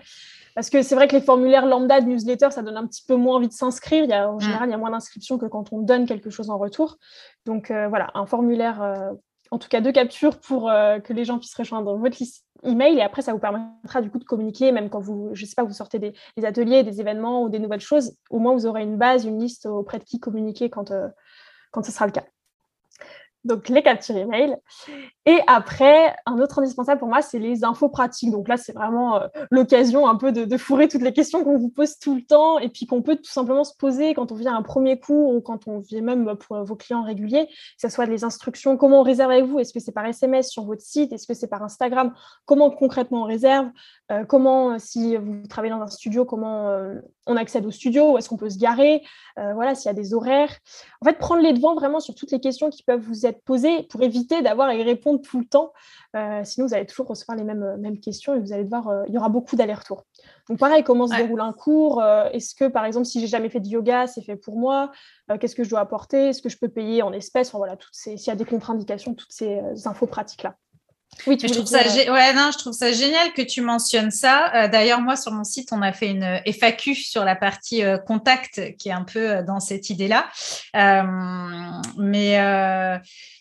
Parce 0.56 0.70
que 0.70 0.82
c'est 0.82 0.96
vrai 0.96 1.08
que 1.08 1.16
les 1.16 1.22
formulaires 1.22 1.66
lambda 1.66 2.02
de 2.02 2.08
newsletter, 2.08 2.52
ça 2.52 2.62
donne 2.62 2.78
un 2.78 2.88
petit 2.88 3.04
peu 3.06 3.16
moins 3.16 3.36
envie 3.36 3.48
de 3.48 3.54
s'inscrire. 3.54 4.10
en 4.12 4.36
mm. 4.36 4.42
général, 4.42 4.70
il 4.70 4.72
y 4.72 4.76
a 4.76 4.78
moins 4.78 4.92
d'inscriptions 4.92 5.38
que 5.38 5.46
quand 5.46 5.74
on 5.74 5.80
donne 5.80 6.06
quelque 6.06 6.30
chose 6.30 6.50
en 6.50 6.58
retour. 6.58 6.98
Donc 7.46 7.72
euh, 7.72 7.88
voilà, 7.88 8.10
un 8.14 8.26
formulaire, 8.26 8.82
euh, 8.82 9.12
en 9.52 9.60
tout 9.60 9.68
cas 9.70 9.82
de 9.82 9.92
capture 9.92 10.40
pour 10.40 10.72
que 11.04 11.14
les 11.14 11.26
gens 11.26 11.40
puissent 11.40 11.56
rejoindre 11.56 11.96
votre 11.98 12.18
liste 12.20 12.46
email 12.64 12.98
et 12.98 13.02
après 13.02 13.22
ça 13.22 13.34
vous 13.34 13.40
permettra 13.40 14.02
du 14.02 14.10
coup 14.10 14.18
de 14.18 14.24
communiquer 14.24 14.72
même 14.72 14.90
quand 14.90 15.00
vous 15.00 15.30
je 15.34 15.46
sais 15.46 15.56
pas 15.56 15.64
vous 15.64 15.74
sortez 15.74 16.00
des, 16.00 16.14
ateliers 16.44 16.84
des 16.84 17.00
événements 17.00 17.44
ou 17.44 17.50
des 17.50 17.60
nouvelles 17.60 17.82
choses 17.82 18.18
au 18.30 18.40
moins 18.40 18.54
vous 18.54 18.66
aurez 18.66 18.82
une 18.82 18.98
base 18.98 19.26
une 19.26 19.40
liste 19.40 19.66
auprès 19.66 20.00
de 20.00 20.04
qui 20.04 20.20
communiquer 20.20 20.70
quand 20.70 20.92
euh, 20.92 21.08
quand 21.72 21.84
ce 21.84 21.92
sera 21.92 22.06
le 22.06 22.12
cas 22.12 22.24
donc 23.46 23.70
les 23.70 23.84
captures 23.84 24.18
email. 24.18 24.58
Et 25.28 25.40
après, 25.48 26.16
un 26.28 26.38
autre 26.38 26.60
indispensable 26.60 27.00
pour 27.00 27.08
moi, 27.08 27.24
c'est 27.24 27.40
les 27.40 27.64
infos 27.64 27.90
pratiques. 27.90 28.30
Donc 28.30 28.48
là, 28.48 28.58
c'est 28.58 28.74
vraiment 28.74 29.20
euh, 29.20 29.28
l'occasion 29.50 30.08
un 30.08 30.16
peu 30.18 30.32
de, 30.32 30.58
fourrer 30.58 30.88
toutes 30.88 31.02
les 31.02 31.14
questions 31.14 31.44
qu'on 31.44 31.58
vous 31.58 31.70
pose 31.70 31.98
tout 31.98 32.16
le 32.16 32.22
temps 32.22 32.60
et 32.60 32.70
puis 32.70 32.86
qu'on 32.86 33.02
peut 33.02 33.16
tout 33.16 33.32
simplement 33.32 33.64
se 33.64 33.76
poser 33.76 34.14
quand 34.14 34.32
on 34.32 34.36
vient 34.36 34.56
un 34.56 34.62
premier 34.62 35.00
cours 35.00 35.36
ou 35.36 35.42
quand 35.42 35.68
on 35.68 35.80
vient 35.80 36.02
même 36.02 36.36
pour 36.36 36.64
vos 36.64 36.76
clients 36.76 37.04
réguliers, 37.04 37.48
que 37.48 37.54
ce 37.82 37.90
soit 37.90 38.06
les 38.06 38.24
instructions, 38.24 38.78
comment 38.78 39.00
on 39.00 39.04
réserve 39.04 39.32
avec 39.32 39.46
vous, 39.46 39.60
est-ce 39.60 39.74
que 39.74 39.80
c'est 39.80 39.92
par 39.92 40.06
SMS 40.06 40.50
sur 40.50 40.64
votre 40.64 40.82
site, 40.82 41.12
est-ce 41.12 41.28
que 41.28 41.34
c'est 41.34 41.48
par 41.48 41.64
Instagram, 41.64 42.14
comment 42.46 42.70
concrètement 42.70 43.24
on 43.24 43.26
réserve, 43.26 43.68
euh, 44.12 44.24
comment, 44.24 44.74
euh, 44.74 44.76
si 44.78 45.18
vous 45.18 45.46
travaillez 45.48 45.74
dans 45.74 45.82
un 45.82 45.88
studio, 45.88 46.24
comment 46.24 46.72
on 47.28 47.36
accède 47.36 47.66
au 47.66 47.72
studio, 47.72 48.14
où 48.14 48.18
est-ce 48.18 48.30
qu'on 48.30 48.38
peut 48.38 48.50
se 48.50 48.58
garer, 48.58 49.02
voilà, 49.36 49.76
s'il 49.76 49.88
y 49.88 49.90
a 49.90 49.94
des 49.94 50.14
horaires. 50.14 50.52
En 51.02 51.06
fait, 51.06 51.18
prendre 51.18 51.42
les 51.42 51.54
devants 51.54 51.76
vraiment 51.76 52.00
sur 52.00 52.16
toutes 52.16 52.32
les 52.32 52.40
questions 52.40 52.70
qui 52.70 52.84
peuvent 52.84 53.02
vous 53.02 53.26
être 53.26 53.42
posées 53.44 53.84
pour 53.84 54.02
éviter 54.04 54.42
d'avoir 54.42 54.70
à 54.70 54.76
y 54.76 54.84
répondre 54.84 55.15
tout 55.18 55.40
le 55.40 55.46
temps. 55.46 55.74
Euh, 56.16 56.42
sinon, 56.44 56.68
vous 56.68 56.74
allez 56.74 56.86
toujours 56.86 57.08
recevoir 57.08 57.38
les 57.38 57.44
mêmes, 57.44 57.64
euh, 57.64 57.78
mêmes 57.78 58.00
questions 58.00 58.36
et 58.36 58.40
vous 58.40 58.54
allez 58.54 58.64
devoir, 58.64 58.88
euh, 58.88 59.04
il 59.08 59.14
y 59.14 59.18
aura 59.18 59.30
beaucoup 59.30 59.56
d'allers-retours. 59.56 60.06
Donc, 60.50 60.60
pareil, 60.60 60.84
comment 60.84 61.08
se 61.08 61.16
déroule 61.16 61.42
un 61.42 61.54
cours 61.54 62.04
Est-ce 62.04 62.54
que, 62.54 62.66
par 62.66 62.86
exemple, 62.86 63.06
si 63.06 63.20
j'ai 63.20 63.28
jamais 63.28 63.50
fait 63.50 63.60
de 63.60 63.68
yoga, 63.68 64.06
c'est 64.06 64.22
fait 64.22 64.36
pour 64.36 64.58
moi 64.58 64.92
Qu'est-ce 65.40 65.56
que 65.56 65.64
je 65.64 65.70
dois 65.70 65.80
apporter 65.80 66.30
Est-ce 66.30 66.42
que 66.42 66.50
je 66.50 66.58
peux 66.58 66.70
payer 66.70 67.02
en 67.02 67.12
espèces 67.14 67.48
enfin, 67.48 67.58
voilà, 67.58 67.76
toutes 67.76 67.96
ces, 67.96 68.16
S'il 68.18 68.28
y 68.28 68.32
a 68.32 68.36
des 68.36 68.46
contre-indications, 68.46 69.16
toutes 69.16 69.32
ces 69.32 69.60
infos 69.86 70.06
pratiques-là. 70.06 70.56
Oui, 71.26 71.38
je 71.42 71.48
trouve, 71.48 71.66
ça 71.66 71.80
ouais, 71.80 72.34
non, 72.34 72.52
je 72.52 72.58
trouve 72.58 72.74
ça 72.74 72.92
génial 72.92 73.34
que 73.34 73.42
tu 73.42 73.62
mentionnes 73.62 74.12
ça. 74.12 74.68
D'ailleurs, 74.68 75.02
moi, 75.02 75.16
sur 75.16 75.32
mon 75.32 75.44
site, 75.44 75.70
on 75.72 75.82
a 75.82 75.94
fait 75.94 76.10
une 76.10 76.42
FAQ 76.46 76.94
sur 76.94 77.24
la 77.24 77.36
partie 77.36 77.82
contact 78.06 78.76
qui 78.78 78.90
est 78.90 78.94
un 78.94 79.04
peu 79.04 79.42
dans 79.44 79.60
cette 79.60 79.90
idée-là. 79.90 80.28
mais 81.98 82.38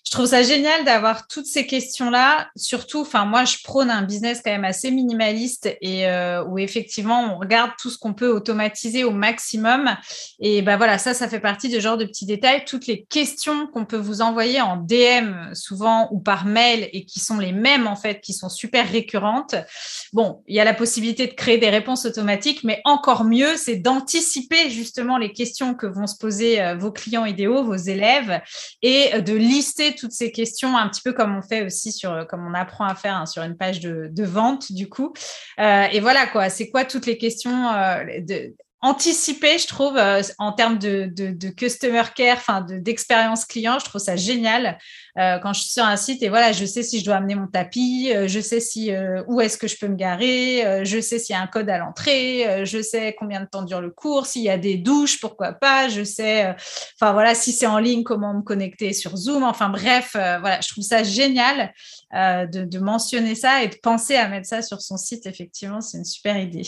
je 0.04 0.10
trouve 0.10 0.26
ça 0.26 0.42
génial 0.42 0.84
d'avoir 0.84 1.26
toutes 1.28 1.46
ces 1.46 1.66
questions-là. 1.66 2.48
Surtout, 2.56 3.00
enfin, 3.00 3.24
moi, 3.24 3.46
je 3.46 3.56
prône 3.64 3.90
un 3.90 4.02
business 4.02 4.42
quand 4.44 4.50
même 4.50 4.64
assez 4.64 4.90
minimaliste 4.90 5.74
et 5.80 6.06
euh, 6.06 6.44
où 6.44 6.58
effectivement, 6.58 7.34
on 7.34 7.38
regarde 7.38 7.70
tout 7.80 7.88
ce 7.88 7.96
qu'on 7.96 8.12
peut 8.12 8.28
automatiser 8.28 9.02
au 9.02 9.12
maximum. 9.12 9.96
Et 10.40 10.60
ben 10.60 10.76
voilà, 10.76 10.98
ça, 10.98 11.14
ça 11.14 11.26
fait 11.26 11.40
partie 11.40 11.70
de 11.70 11.80
genre 11.80 11.96
de 11.96 12.04
petits 12.04 12.26
détails. 12.26 12.66
Toutes 12.66 12.86
les 12.86 13.04
questions 13.04 13.66
qu'on 13.66 13.86
peut 13.86 13.96
vous 13.96 14.20
envoyer 14.20 14.60
en 14.60 14.76
DM 14.76 15.54
souvent 15.54 16.08
ou 16.12 16.20
par 16.20 16.44
mail 16.44 16.90
et 16.92 17.06
qui 17.06 17.20
sont 17.20 17.38
les 17.38 17.52
mêmes 17.52 17.86
en 17.86 17.96
fait, 17.96 18.20
qui 18.20 18.34
sont 18.34 18.50
super 18.50 18.86
récurrentes. 18.86 19.54
Bon, 20.12 20.42
il 20.46 20.54
y 20.54 20.60
a 20.60 20.64
la 20.64 20.74
possibilité 20.74 21.26
de 21.26 21.32
créer 21.32 21.56
des 21.56 21.70
réponses 21.70 22.04
automatiques, 22.04 22.62
mais 22.62 22.82
encore 22.84 23.24
mieux, 23.24 23.56
c'est 23.56 23.76
d'anticiper 23.76 24.68
justement 24.68 25.16
les 25.16 25.32
questions 25.32 25.74
que 25.74 25.86
vont 25.86 26.06
se 26.06 26.18
poser 26.18 26.60
euh, 26.60 26.74
vos 26.74 26.92
clients 26.92 27.24
idéaux, 27.24 27.64
vos 27.64 27.74
élèves, 27.74 28.42
et 28.82 29.22
de 29.22 29.32
lister 29.32 29.93
toutes 29.94 30.12
ces 30.12 30.32
questions, 30.32 30.76
un 30.76 30.88
petit 30.88 31.02
peu 31.02 31.12
comme 31.12 31.36
on 31.36 31.42
fait 31.42 31.64
aussi 31.64 31.92
sur, 31.92 32.26
comme 32.26 32.46
on 32.46 32.54
apprend 32.54 32.84
à 32.84 32.94
faire 32.94 33.16
hein, 33.16 33.26
sur 33.26 33.42
une 33.42 33.56
page 33.56 33.80
de, 33.80 34.24
vente, 34.24 34.72
du 34.72 34.88
coup. 34.88 35.12
Euh, 35.58 35.84
et 35.92 36.00
voilà, 36.00 36.26
quoi, 36.26 36.48
c'est 36.48 36.70
quoi 36.70 36.84
toutes 36.84 37.06
les 37.06 37.18
questions 37.18 37.68
euh, 37.68 38.20
de, 38.20 38.54
anticiper, 38.84 39.58
je 39.58 39.66
trouve, 39.66 39.96
euh, 39.96 40.20
en 40.38 40.52
termes 40.52 40.78
de, 40.78 41.48
customer 41.56 42.02
care, 42.14 42.36
enfin 42.36 42.60
d'expérience 42.60 43.46
client, 43.46 43.78
je 43.78 43.86
trouve 43.86 44.00
ça 44.00 44.14
génial 44.14 44.78
euh, 45.18 45.38
quand 45.38 45.54
je 45.54 45.60
suis 45.62 45.70
sur 45.70 45.84
un 45.84 45.96
site 45.96 46.22
et 46.22 46.28
voilà, 46.28 46.52
je 46.52 46.66
sais 46.66 46.82
si 46.82 47.00
je 47.00 47.04
dois 47.06 47.16
amener 47.16 47.34
mon 47.34 47.46
tapis, 47.46 48.12
euh, 48.14 48.28
je 48.28 48.40
sais 48.40 48.60
si 48.60 48.92
où 49.26 49.40
est-ce 49.40 49.56
que 49.56 49.68
je 49.68 49.78
peux 49.78 49.88
me 49.88 49.96
garer, 49.96 50.84
je 50.84 51.00
sais 51.00 51.18
s'il 51.18 51.34
y 51.34 51.36
a 51.36 51.40
un 51.40 51.46
code 51.46 51.70
à 51.70 51.78
l'entrée, 51.78 52.64
je 52.66 52.82
sais 52.82 53.16
combien 53.18 53.40
de 53.40 53.46
temps 53.46 53.62
dure 53.62 53.80
le 53.80 53.90
cours, 53.90 54.26
s'il 54.26 54.42
y 54.42 54.50
a 54.50 54.58
des 54.58 54.76
douches, 54.76 55.18
pourquoi 55.18 55.54
pas, 55.54 55.88
je 55.88 56.04
sais, 56.04 56.54
enfin 57.00 57.14
voilà, 57.14 57.34
si 57.34 57.52
c'est 57.52 57.66
en 57.66 57.78
ligne, 57.78 58.02
comment 58.02 58.34
me 58.34 58.42
connecter 58.42 58.92
sur 58.92 59.16
Zoom, 59.16 59.44
enfin 59.44 59.70
bref, 59.70 60.10
voilà, 60.12 60.60
je 60.60 60.68
trouve 60.68 60.84
ça 60.84 61.02
génial 61.02 61.72
de, 62.12 62.64
de 62.64 62.78
mentionner 62.78 63.34
ça 63.34 63.62
et 63.62 63.68
de 63.68 63.76
penser 63.82 64.16
à 64.16 64.28
mettre 64.28 64.46
ça 64.46 64.60
sur 64.60 64.82
son 64.82 64.98
site. 64.98 65.26
Effectivement, 65.26 65.80
c'est 65.80 65.96
une 65.96 66.04
super 66.04 66.36
idée. 66.36 66.64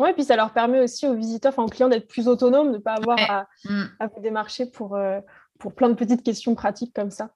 Oui, 0.00 0.14
puis 0.14 0.24
ça 0.24 0.34
leur 0.34 0.52
permet 0.52 0.80
aussi 0.80 1.06
aux 1.06 1.14
visiteurs, 1.14 1.52
enfin 1.52 1.62
aux 1.62 1.68
clients 1.68 1.90
d'être 1.90 2.08
plus 2.08 2.26
autonomes, 2.26 2.68
de 2.68 2.78
ne 2.78 2.82
pas 2.82 2.94
avoir 2.94 3.18
à, 3.30 3.46
mm. 3.66 3.82
à, 4.00 4.06
vous 4.06 4.20
démarcher 4.22 4.64
pour, 4.64 4.96
euh, 4.96 5.20
pour 5.58 5.74
plein 5.74 5.90
de 5.90 5.94
petites 5.94 6.22
questions 6.22 6.54
pratiques 6.54 6.94
comme 6.94 7.10
ça. 7.10 7.28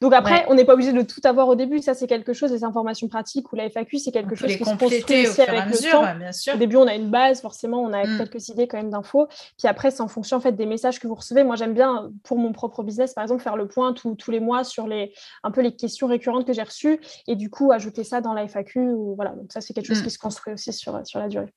Donc 0.00 0.12
après, 0.12 0.44
on 0.48 0.56
n'est 0.56 0.64
pas 0.64 0.74
obligé 0.74 0.92
de 0.92 1.02
tout 1.02 1.20
avoir 1.22 1.46
au 1.46 1.54
début. 1.54 1.78
Ça, 1.78 1.94
c'est 1.94 2.08
quelque 2.08 2.32
chose, 2.32 2.50
les 2.50 2.64
informations 2.64 3.06
pratiques 3.06 3.52
ou 3.52 3.56
la 3.56 3.70
FAQ, 3.70 3.98
c'est 3.98 4.10
quelque 4.10 4.34
chose 4.34 4.48
qui 4.56 4.64
se 4.64 4.76
construit 4.76 5.28
aussi 5.28 5.42
avec 5.42 5.66
le 5.66 5.90
temps. 5.92 6.16
Bien 6.16 6.32
sûr. 6.32 6.54
Au 6.54 6.56
début, 6.56 6.74
on 6.74 6.88
a 6.88 6.94
une 6.96 7.08
base, 7.08 7.40
forcément, 7.40 7.80
on 7.82 7.92
a 7.92 8.04
mm. 8.04 8.18
quelques 8.18 8.48
idées 8.48 8.66
quand 8.66 8.78
même 8.78 8.90
d'infos. 8.90 9.28
Puis 9.56 9.68
après, 9.68 9.92
c'est 9.92 10.00
en 10.00 10.08
fonction 10.08 10.38
en 10.38 10.40
fait, 10.40 10.52
des 10.52 10.66
messages 10.66 10.98
que 10.98 11.06
vous 11.06 11.14
recevez. 11.14 11.44
Moi, 11.44 11.54
j'aime 11.54 11.72
bien, 11.72 12.10
pour 12.24 12.38
mon 12.38 12.50
propre 12.50 12.82
business, 12.82 13.14
par 13.14 13.22
exemple, 13.22 13.44
faire 13.44 13.56
le 13.56 13.68
point 13.68 13.92
tous 13.92 14.30
les 14.32 14.40
mois 14.40 14.64
sur 14.64 14.88
les, 14.88 15.12
un 15.44 15.52
peu 15.52 15.60
les 15.60 15.76
questions 15.76 16.08
récurrentes 16.08 16.48
que 16.48 16.52
j'ai 16.52 16.64
reçues 16.64 17.00
et 17.28 17.36
du 17.36 17.48
coup, 17.48 17.70
ajouter 17.70 18.02
ça 18.02 18.20
dans 18.20 18.32
la 18.32 18.48
FAQ. 18.48 18.90
Ou, 18.90 19.14
voilà. 19.14 19.30
Donc 19.30 19.52
ça, 19.52 19.60
c'est 19.60 19.72
quelque 19.72 19.86
chose 19.86 20.00
mm. 20.00 20.04
qui 20.04 20.10
se 20.10 20.18
construit 20.18 20.52
aussi 20.54 20.72
sur, 20.72 21.00
sur 21.06 21.20
la 21.20 21.28
durée. 21.28 21.54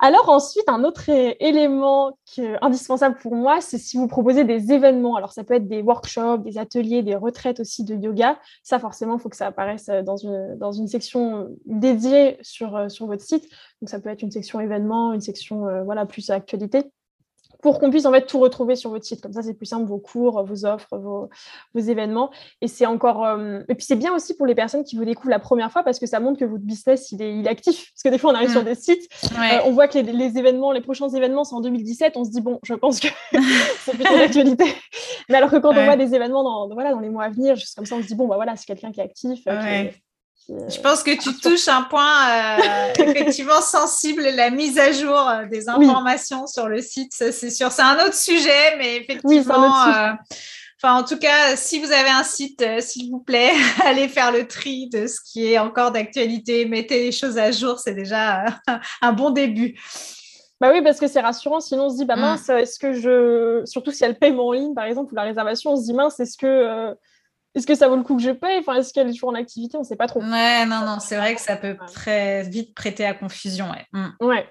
Alors 0.00 0.28
ensuite, 0.28 0.68
un 0.68 0.84
autre 0.84 1.08
élément 1.08 2.18
indispensable 2.60 3.16
pour 3.16 3.34
moi, 3.36 3.60
c'est 3.60 3.78
si 3.78 3.96
vous 3.96 4.06
proposez 4.06 4.44
des 4.44 4.72
événements. 4.72 5.16
Alors 5.16 5.32
ça 5.32 5.44
peut 5.44 5.54
être 5.54 5.68
des 5.68 5.82
workshops, 5.82 6.42
des 6.42 6.58
ateliers, 6.58 7.02
des 7.02 7.14
retraites 7.14 7.60
aussi 7.60 7.84
de 7.84 7.94
yoga. 7.94 8.38
Ça, 8.62 8.78
forcément, 8.78 9.16
il 9.16 9.20
faut 9.20 9.28
que 9.28 9.36
ça 9.36 9.46
apparaisse 9.46 9.86
dans 10.04 10.16
une, 10.16 10.58
dans 10.58 10.72
une 10.72 10.88
section 10.88 11.48
dédiée 11.64 12.38
sur, 12.42 12.90
sur 12.90 13.06
votre 13.06 13.22
site. 13.22 13.48
Donc 13.80 13.88
ça 13.88 14.00
peut 14.00 14.10
être 14.10 14.22
une 14.22 14.32
section 14.32 14.60
événements, 14.60 15.12
une 15.14 15.22
section 15.22 15.66
euh, 15.68 15.84
voilà, 15.84 16.06
plus 16.06 16.28
actualité 16.28 16.90
pour 17.64 17.80
qu'on 17.80 17.88
puisse 17.88 18.04
en 18.04 18.12
fait 18.12 18.26
tout 18.26 18.38
retrouver 18.40 18.76
sur 18.76 18.90
votre 18.90 19.06
site. 19.06 19.22
Comme 19.22 19.32
ça, 19.32 19.40
c'est 19.40 19.54
plus 19.54 19.64
simple, 19.64 19.86
vos 19.86 19.96
cours, 19.96 20.44
vos 20.44 20.66
offres, 20.66 20.98
vos, 20.98 21.30
événements. 21.74 22.30
Et 22.60 22.68
c'est 22.68 22.84
encore. 22.84 23.24
Euh, 23.24 23.60
et 23.70 23.74
puis 23.74 23.86
c'est 23.86 23.96
bien 23.96 24.14
aussi 24.14 24.36
pour 24.36 24.44
les 24.44 24.54
personnes 24.54 24.84
qui 24.84 24.96
vous 24.96 25.06
découvrent 25.06 25.30
la 25.30 25.38
première 25.38 25.72
fois 25.72 25.82
parce 25.82 25.98
que 25.98 26.04
ça 26.04 26.20
montre 26.20 26.38
que 26.38 26.44
votre 26.44 26.62
business 26.62 27.10
il 27.10 27.22
est, 27.22 27.38
il 27.38 27.46
est 27.46 27.48
actif. 27.48 27.90
Parce 27.94 28.02
que 28.04 28.08
des 28.10 28.18
fois, 28.18 28.32
on 28.32 28.34
arrive 28.34 28.50
sur 28.50 28.60
mm. 28.60 28.66
des 28.66 28.74
sites, 28.74 29.08
euh, 29.32 29.60
on 29.64 29.70
voit 29.70 29.88
que 29.88 29.98
les, 29.98 30.38
événements, 30.38 30.72
les 30.72 30.82
prochains 30.82 31.08
événements, 31.08 31.44
c'est 31.44 31.54
en 31.54 31.62
2017. 31.62 32.18
On 32.18 32.24
se 32.24 32.30
dit 32.30 32.42
bon, 32.42 32.60
je 32.64 32.74
pense 32.74 33.00
que 33.00 33.08
c'est 33.80 33.92
plutôt 33.94 34.14
l'actualité. 34.14 34.66
Mais 35.30 35.36
alors 35.38 35.50
que 35.50 35.56
quand 35.56 35.70
on 35.70 35.84
voit 35.86 35.96
des 35.96 36.14
événements 36.14 36.44
dans, 36.44 36.74
voilà, 36.74 36.92
dans 36.92 37.00
les 37.00 37.08
mois 37.08 37.24
à 37.24 37.30
venir, 37.30 37.56
juste 37.56 37.76
comme 37.76 37.86
ça, 37.86 37.96
on 37.96 38.02
se 38.02 38.08
dit 38.08 38.14
bon, 38.14 38.28
bah 38.28 38.36
voilà, 38.36 38.56
c'est 38.56 38.66
quelqu'un 38.66 38.92
qui 38.92 39.00
est 39.00 39.04
actif. 39.04 39.40
Euh, 39.48 39.84
je 40.48 40.78
pense 40.80 41.02
que 41.02 41.10
tu 41.10 41.34
touches 41.38 41.68
un 41.68 41.82
point 41.82 42.28
euh, 42.28 42.92
effectivement 42.98 43.62
sensible, 43.62 44.22
la 44.22 44.50
mise 44.50 44.78
à 44.78 44.92
jour 44.92 45.16
euh, 45.16 45.46
des 45.46 45.68
informations 45.68 46.46
sur 46.46 46.68
le 46.68 46.82
site, 46.82 47.12
c'est 47.14 47.50
sûr. 47.50 47.72
C'est 47.72 47.82
un 47.82 47.96
autre 48.04 48.14
sujet, 48.14 48.76
mais 48.76 48.96
effectivement, 48.96 49.86
euh, 49.86 50.10
enfin 50.82 50.96
en 50.96 51.02
tout 51.02 51.18
cas, 51.18 51.56
si 51.56 51.78
vous 51.78 51.90
avez 51.90 52.10
un 52.10 52.24
site, 52.24 52.62
s'il 52.80 53.10
vous 53.10 53.20
plaît, 53.20 53.52
allez 53.84 54.06
faire 54.08 54.32
le 54.32 54.46
tri 54.46 54.90
de 54.90 55.06
ce 55.06 55.18
qui 55.24 55.50
est 55.50 55.58
encore 55.58 55.92
d'actualité, 55.92 56.66
mettez 56.66 57.04
les 57.04 57.12
choses 57.12 57.38
à 57.38 57.50
jour, 57.50 57.78
c'est 57.78 57.94
déjà 57.94 58.44
un 59.00 59.12
bon 59.12 59.30
début. 59.30 59.80
Bah 60.60 60.70
oui, 60.72 60.82
parce 60.82 61.00
que 61.00 61.08
c'est 61.08 61.20
rassurant. 61.20 61.60
Sinon, 61.60 61.86
on 61.86 61.90
se 61.90 61.96
dit, 61.96 62.04
bah 62.04 62.16
mm. 62.16 62.20
mince, 62.20 62.48
est-ce 62.50 62.78
que 62.78 62.92
je. 62.92 63.62
Surtout 63.64 63.92
si 63.92 64.04
elle 64.04 64.12
le 64.12 64.18
paiement 64.18 64.48
en 64.48 64.52
ligne, 64.52 64.74
par 64.74 64.84
exemple, 64.84 65.12
ou 65.12 65.16
la 65.16 65.22
réservation, 65.22 65.72
on 65.72 65.76
se 65.76 65.84
dit, 65.84 65.94
mince, 65.94 66.20
est-ce 66.20 66.36
que 66.36 66.94
est-ce 67.54 67.66
que 67.66 67.74
ça 67.74 67.88
vaut 67.88 67.96
le 67.96 68.02
coup 68.02 68.16
que 68.16 68.22
je 68.22 68.30
paye? 68.30 68.58
Enfin, 68.58 68.74
Est-ce 68.74 68.92
qu'elle 68.92 69.08
est 69.08 69.12
toujours 69.12 69.30
en 69.30 69.34
activité? 69.34 69.76
On 69.76 69.80
ne 69.80 69.86
sait 69.86 69.96
pas 69.96 70.08
trop. 70.08 70.20
Ouais, 70.20 70.66
non, 70.66 70.80
non, 70.84 70.98
c'est 71.00 71.16
vrai 71.16 71.34
que 71.34 71.40
ça 71.40 71.56
peut 71.56 71.76
très 71.92 72.42
vite 72.42 72.74
prêter 72.74 73.04
à 73.04 73.14
confusion. 73.14 73.70
Ouais. 73.70 73.86
Mm. 73.92 74.26
ouais. 74.26 74.48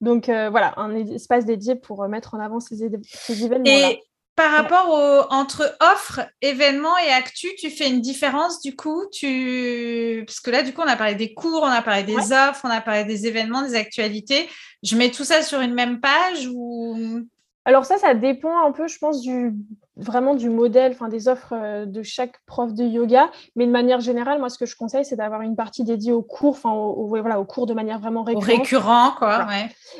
Donc 0.00 0.28
euh, 0.28 0.50
voilà, 0.50 0.74
un 0.78 0.94
espace 0.96 1.44
dédié 1.44 1.76
pour 1.76 2.02
euh, 2.02 2.08
mettre 2.08 2.34
en 2.34 2.40
avant 2.40 2.58
ces, 2.58 2.82
événements-là. 2.84 3.90
Et 3.92 4.02
par 4.34 4.50
rapport 4.50 4.88
au, 4.88 5.32
entre 5.32 5.76
offres, 5.80 6.26
événements 6.40 6.96
et 6.98 7.10
actu, 7.10 7.48
tu 7.58 7.70
fais 7.70 7.88
une 7.88 8.00
différence 8.00 8.60
du 8.62 8.74
coup? 8.74 9.04
Tu... 9.12 10.24
Parce 10.26 10.40
que 10.40 10.50
là, 10.50 10.62
du 10.62 10.72
coup, 10.72 10.80
on 10.80 10.88
a 10.88 10.96
parlé 10.96 11.14
des 11.14 11.34
cours, 11.34 11.62
on 11.62 11.66
a 11.66 11.82
parlé 11.82 12.02
des 12.02 12.32
offres, 12.32 12.62
on 12.64 12.70
a 12.70 12.80
parlé 12.80 13.04
des 13.04 13.26
événements, 13.26 13.62
des 13.62 13.74
actualités. 13.74 14.48
Je 14.82 14.96
mets 14.96 15.10
tout 15.10 15.24
ça 15.24 15.42
sur 15.42 15.60
une 15.60 15.74
même 15.74 16.00
page 16.00 16.48
ou? 16.52 17.20
Alors 17.64 17.84
ça, 17.84 17.98
ça 17.98 18.14
dépend 18.14 18.66
un 18.66 18.72
peu, 18.72 18.88
je 18.88 18.98
pense, 18.98 19.20
du, 19.20 19.52
vraiment 19.96 20.34
du 20.34 20.48
modèle, 20.48 20.92
enfin 20.92 21.08
des 21.08 21.28
offres 21.28 21.52
euh, 21.52 21.86
de 21.86 22.02
chaque 22.02 22.38
prof 22.46 22.72
de 22.72 22.84
yoga. 22.84 23.30
Mais 23.56 23.66
de 23.66 23.70
manière 23.70 24.00
générale, 24.00 24.38
moi, 24.38 24.48
ce 24.48 24.58
que 24.58 24.66
je 24.66 24.76
conseille, 24.76 25.04
c'est 25.04 25.16
d'avoir 25.16 25.42
une 25.42 25.56
partie 25.56 25.84
dédiée 25.84 26.12
aux 26.12 26.22
cours, 26.22 26.50
enfin, 26.52 26.72
au, 26.72 27.08
voilà, 27.08 27.40
aux 27.40 27.44
cours 27.44 27.66
de 27.66 27.74
manière 27.74 27.98
vraiment 27.98 28.22
récurrente. 28.22 28.46
récurrent, 28.46 29.12
quoi, 29.18 29.46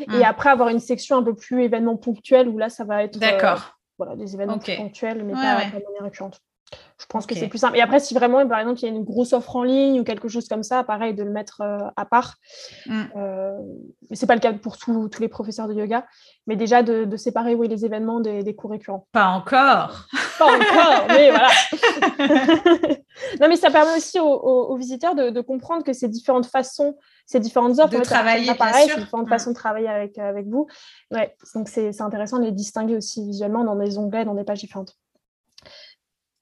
Et 0.01 0.07
mm. 0.19 0.23
après, 0.25 0.51
avoir 0.51 0.69
une 0.69 0.81
section 0.81 1.17
un 1.17 1.23
peu 1.23 1.35
plus 1.35 1.63
événements 1.63 1.97
ponctuels, 1.97 2.49
où 2.49 2.59
là, 2.59 2.69
ça 2.69 2.85
va 2.85 3.05
être... 3.05 3.19
D'accord. 3.19 3.53
Euh, 3.53 3.77
voilà, 3.99 4.17
des 4.17 4.35
événements 4.35 4.59
ponctuels, 4.59 5.23
mais 5.25 5.33
pas, 5.33 5.39
de 5.39 5.85
manière 5.85 6.03
récurrente. 6.03 6.41
Je 7.03 7.07
pense 7.07 7.27
que 7.27 7.35
c'est 7.35 7.49
plus 7.49 7.59
simple. 7.59 7.77
Et 7.77 7.81
après, 7.81 7.99
si 7.99 8.15
vraiment, 8.15 8.47
par 8.47 8.61
exemple, 8.61 8.79
il 8.81 8.83
y 8.85 8.87
a 8.87 8.91
une 8.91 9.03
grosse 9.03 9.33
offre 9.33 9.57
en 9.57 9.65
ligne 9.65 10.01
ou 10.01 10.05
quelque 10.05 10.29
chose 10.29 10.47
comme 10.47 10.63
ça, 10.63 10.85
pareil, 10.85 11.15
de 11.15 11.25
le 11.25 11.31
mettre 11.31 11.61
euh, 11.61 11.79
à 11.97 12.05
part. 12.05 12.37
Mm. 12.87 13.03
Euh, 13.17 13.59
mais 14.09 14.17
ce 14.17 14.23
n'est 14.23 14.27
pas 14.29 14.35
le 14.35 14.41
cas 14.41 14.53
pour 14.53 14.79
tous 14.79 15.11
les 15.21 15.29
professeurs 15.29 15.67
de 15.67 15.75
yoga. 15.75 16.07
Mais 16.47 16.55
déjà, 16.55 16.83
de, 16.83 17.17
séparer 17.17 17.55
oui, 17.55 17.67
les 17.67 17.85
événements 17.85 18.21
des, 18.21 18.55
cours 18.55 18.71
récurrents. 18.71 19.07
Pas 19.11 19.27
encore. 19.27 20.07
Pas 20.39 20.47
encore, 20.47 21.07
mais 21.09 21.31
voilà. 21.31 21.49
non, 23.41 23.49
mais 23.49 23.57
ça 23.57 23.71
permet 23.71 23.97
aussi 23.97 24.21
aux, 24.21 24.77
visiteurs 24.77 25.15
de, 25.15 25.41
comprendre 25.41 25.83
que 25.83 25.93
ces 25.93 26.09
différentes 26.09 26.47
façons, 26.47 26.97
ces 27.27 27.41
différentes 27.41 27.81
offres, 27.81 27.99
de 27.99 28.05
travailler, 28.05 28.55
pareil, 28.55 28.89
c'est 28.89 29.01
différentes 29.01 29.27
mm. 29.27 29.31
façons 29.31 29.51
de 29.51 29.57
travailler 29.57 29.89
avec, 29.89 30.19
avec 30.19 30.47
vous. 30.47 30.69
Ouais, 31.11 31.35
donc 31.55 31.69
c'est 31.69 32.01
intéressant 32.01 32.39
de 32.39 32.45
les 32.45 32.53
distinguer 32.53 32.97
aussi 32.97 33.25
visuellement 33.27 33.65
dans 33.65 33.77
des 33.77 33.99
onglets, 33.99 34.25
dans 34.25 34.35
des 34.35 34.45
pages 34.45 34.61
différentes. 34.61 34.97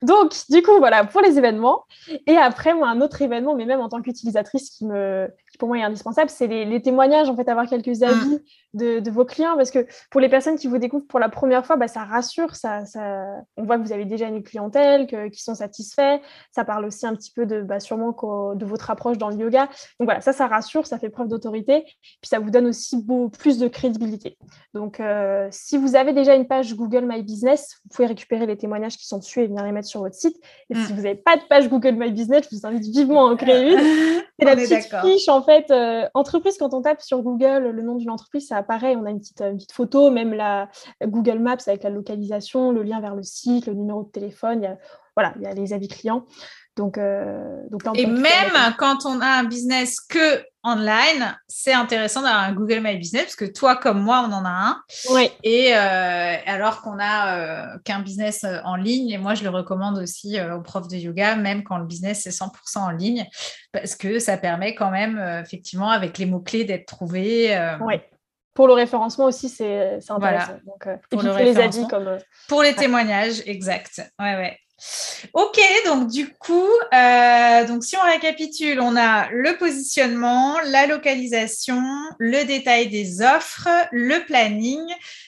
Donc, 0.02 0.32
du 0.48 0.62
coup, 0.62 0.78
voilà, 0.78 1.04
pour 1.04 1.20
les 1.20 1.36
événements. 1.36 1.84
Et 2.26 2.36
après, 2.36 2.74
moi, 2.74 2.88
un 2.88 3.00
autre 3.00 3.20
événement, 3.20 3.54
mais 3.54 3.66
même 3.66 3.80
en 3.80 3.88
tant 3.88 4.00
qu'utilisatrice 4.00 4.70
qui, 4.70 4.86
me, 4.86 5.28
pour 5.58 5.68
moi 5.68 5.78
est 5.78 5.82
indispensable, 5.82 6.30
c'est 6.30 6.46
les, 6.46 6.80
témoignages, 6.80 7.28
en 7.28 7.36
fait, 7.36 7.48
avoir 7.48 7.68
quelques 7.68 8.00
mm. 8.00 8.04
avis 8.04 8.38
de, 8.72 9.10
vos 9.10 9.24
clients. 9.26 9.56
Parce 9.56 9.70
que 9.70 9.86
pour 10.10 10.20
les 10.20 10.30
personnes 10.30 10.56
qui 10.56 10.68
vous 10.68 10.78
découvrent 10.78 11.06
pour 11.06 11.20
la 11.20 11.28
première 11.28 11.66
fois, 11.66 11.76
bah, 11.76 11.88
ça 11.88 12.04
rassure. 12.04 12.56
Ça, 12.56 12.84
ça... 12.86 13.24
On 13.56 13.64
voit 13.64 13.76
que 13.78 13.82
vous 13.82 13.92
avez 13.92 14.06
déjà 14.06 14.26
une 14.26 14.42
clientèle, 14.42 15.06
que, 15.06 15.28
qui 15.28 15.42
sont 15.42 15.54
satisfaits. 15.54 16.20
Ça 16.50 16.64
parle 16.64 16.86
aussi 16.86 17.06
un 17.06 17.14
petit 17.14 17.32
peu 17.32 17.44
de, 17.44 17.60
bah, 17.60 17.78
sûrement 17.78 18.16
de 18.54 18.64
votre 18.64 18.90
approche 18.90 19.18
dans 19.18 19.28
le 19.28 19.36
yoga. 19.36 19.66
Donc 19.98 20.06
voilà, 20.06 20.22
ça, 20.22 20.32
ça 20.32 20.46
rassure, 20.46 20.86
ça 20.86 20.98
fait 20.98 21.10
preuve 21.10 21.28
d'autorité. 21.28 21.84
Puis 21.84 22.28
ça 22.28 22.38
vous 22.38 22.50
donne 22.50 22.66
aussi 22.66 22.96
beaucoup 23.02 23.28
plus 23.28 23.58
de 23.58 23.68
crédibilité. 23.68 24.38
Donc, 24.72 25.00
euh, 25.00 25.48
si 25.50 25.76
vous 25.76 25.96
avez 25.96 26.12
déjà 26.12 26.34
une 26.34 26.46
page 26.46 26.74
Google 26.74 27.04
My 27.06 27.22
Business, 27.22 27.80
vous 27.84 27.94
pouvez 27.94 28.06
récupérer 28.06 28.46
les 28.46 28.56
témoignages 28.56 28.96
qui 28.96 29.06
sont 29.06 29.18
dessus 29.18 29.40
et 29.40 29.46
venir 29.46 29.64
les 29.64 29.72
mettre 29.72 29.89
sur 29.90 30.00
votre 30.00 30.14
site. 30.14 30.36
Et 30.70 30.74
si 30.74 30.80
mm. 30.80 30.96
vous 30.96 31.02
n'avez 31.02 31.14
pas 31.14 31.36
de 31.36 31.42
page 31.48 31.68
Google 31.68 31.92
My 31.92 32.10
Business, 32.10 32.46
je 32.50 32.56
vous 32.56 32.66
invite 32.66 32.84
vivement 32.84 33.26
à 33.26 33.32
en 33.32 33.36
créer 33.36 33.72
une. 33.72 33.80
C'est 34.38 34.46
la 34.46 34.56
petite 34.56 34.94
fiche, 35.02 35.28
en 35.28 35.42
fait, 35.42 35.70
euh, 35.70 36.08
entreprise, 36.14 36.56
quand 36.58 36.72
on 36.72 36.80
tape 36.80 37.02
sur 37.02 37.20
Google 37.22 37.70
le 37.70 37.82
nom 37.82 37.96
d'une 37.96 38.10
entreprise, 38.10 38.46
ça 38.46 38.56
apparaît. 38.56 38.96
On 38.96 39.04
a 39.04 39.10
une 39.10 39.20
petite, 39.20 39.42
une 39.42 39.56
petite 39.56 39.72
photo, 39.72 40.10
même 40.10 40.32
la 40.32 40.70
Google 41.04 41.40
Maps 41.40 41.58
avec 41.66 41.82
la 41.82 41.90
localisation, 41.90 42.72
le 42.72 42.82
lien 42.82 43.00
vers 43.00 43.14
le 43.14 43.22
site, 43.22 43.66
le 43.66 43.74
numéro 43.74 44.04
de 44.04 44.10
téléphone. 44.10 44.60
Il 44.62 44.64
y 44.64 44.68
a, 44.68 44.78
voilà, 45.14 45.34
il 45.36 45.42
y 45.42 45.46
a 45.46 45.52
les 45.52 45.74
avis 45.74 45.88
clients. 45.88 46.24
Donc, 46.80 46.96
euh, 46.96 47.62
donc 47.70 47.82
Et 47.94 48.06
même 48.06 48.52
quand 48.78 49.04
on 49.04 49.20
a 49.20 49.26
un 49.26 49.44
business 49.44 50.00
que 50.00 50.42
online, 50.64 51.36
c'est 51.46 51.74
intéressant 51.74 52.22
d'avoir 52.22 52.40
un 52.40 52.54
Google 52.54 52.80
My 52.80 52.96
Business 52.96 53.24
parce 53.24 53.36
que 53.36 53.44
toi 53.44 53.76
comme 53.76 54.00
moi, 54.00 54.26
on 54.26 54.32
en 54.32 54.46
a 54.46 54.48
un. 54.48 54.82
Oui. 55.10 55.30
Et 55.42 55.76
euh, 55.76 56.36
alors 56.46 56.80
qu'on 56.80 56.98
a 56.98 57.36
euh, 57.36 57.78
qu'un 57.84 58.00
business 58.00 58.46
en 58.64 58.76
ligne, 58.76 59.10
et 59.10 59.18
moi 59.18 59.34
je 59.34 59.44
le 59.44 59.50
recommande 59.50 59.98
aussi 59.98 60.40
aux 60.40 60.62
profs 60.62 60.88
de 60.88 60.96
yoga, 60.96 61.36
même 61.36 61.64
quand 61.64 61.76
le 61.76 61.84
business 61.84 62.26
est 62.26 62.30
100% 62.30 62.78
en 62.78 62.90
ligne, 62.92 63.26
parce 63.72 63.94
que 63.94 64.18
ça 64.18 64.38
permet 64.38 64.74
quand 64.74 64.90
même 64.90 65.18
effectivement 65.44 65.90
avec 65.90 66.16
les 66.16 66.24
mots-clés 66.24 66.64
d'être 66.64 66.86
trouvé. 66.86 67.54
Oui. 67.82 67.96
Pour 68.54 68.68
le 68.68 68.72
référencement 68.72 69.26
aussi, 69.26 69.50
c'est 69.50 69.98
intéressant. 70.08 70.58
Donc, 70.64 70.88
pour 71.10 71.22
les 71.22 71.58
avis 71.58 71.86
comme. 71.88 72.16
Pour 72.48 72.62
les 72.62 72.74
témoignages, 72.74 73.42
exact. 73.44 74.00
Ouais, 74.18 74.36
ouais. 74.36 74.58
Ok, 75.34 75.60
donc 75.84 76.08
du 76.08 76.32
coup, 76.32 76.68
euh, 76.94 77.66
donc 77.66 77.84
si 77.84 77.96
on 77.96 78.02
récapitule, 78.02 78.80
on 78.80 78.96
a 78.96 79.28
le 79.30 79.58
positionnement, 79.58 80.58
la 80.60 80.86
localisation, 80.86 81.82
le 82.18 82.44
détail 82.44 82.88
des 82.88 83.20
offres, 83.20 83.68
le 83.92 84.24
planning, 84.24 84.80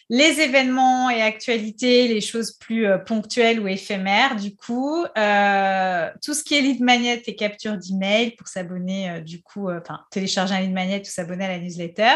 les 0.09 0.41
événements 0.41 1.11
et 1.11 1.21
actualités, 1.21 2.09
les 2.09 2.23
choses 2.23 2.53
plus 2.53 2.87
euh, 2.87 2.97
ponctuelles 2.97 3.61
ou 3.61 3.69
éphémères. 3.69 4.37
Du 4.37 4.57
coup, 4.57 5.05
euh, 5.19 6.11
tout 6.25 6.33
ce 6.33 6.43
qui 6.43 6.55
est 6.55 6.63
lead 6.63 6.81
magnet 6.81 7.23
et 7.27 7.37
capture 7.37 7.77
d'email 7.77 8.31
pour 8.31 8.49
s'abonner, 8.49 9.21
du 9.21 9.43
coup, 9.43 9.71
enfin 9.71 10.01
télécharger 10.11 10.55
un 10.55 10.61
lead 10.61 10.73
magnet 10.73 11.03
ou 11.03 11.11
s'abonner 11.11 11.45
à 11.45 11.49
la 11.49 11.59
newsletter, 11.59 12.15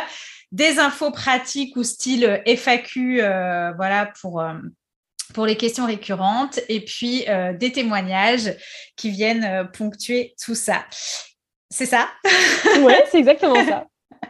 des 0.52 0.78
infos 0.78 1.10
pratiques 1.10 1.76
ou 1.76 1.82
style 1.82 2.42
FAQ, 2.46 3.18
voilà 3.76 4.10
pour 4.20 4.42
pour 5.34 5.46
les 5.46 5.56
questions 5.56 5.86
récurrentes 5.86 6.60
et 6.68 6.84
puis 6.84 7.24
euh, 7.28 7.52
des 7.52 7.72
témoignages 7.72 8.54
qui 8.96 9.10
viennent 9.10 9.44
euh, 9.44 9.64
ponctuer 9.64 10.34
tout 10.42 10.54
ça. 10.54 10.84
C'est 11.70 11.86
ça? 11.86 12.08
Oui, 12.80 12.92
c'est 13.10 13.18
exactement 13.18 13.64
ça. 13.64 13.86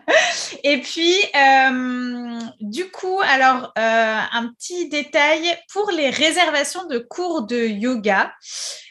Et 0.62 0.80
puis, 0.80 1.14
euh, 1.34 2.38
du 2.60 2.90
coup, 2.90 3.20
alors, 3.22 3.72
euh, 3.78 4.18
un 4.32 4.48
petit 4.52 4.88
détail 4.88 5.56
pour 5.72 5.90
les 5.90 6.10
réservations 6.10 6.86
de 6.86 6.98
cours 6.98 7.42
de 7.42 7.66
yoga. 7.66 8.32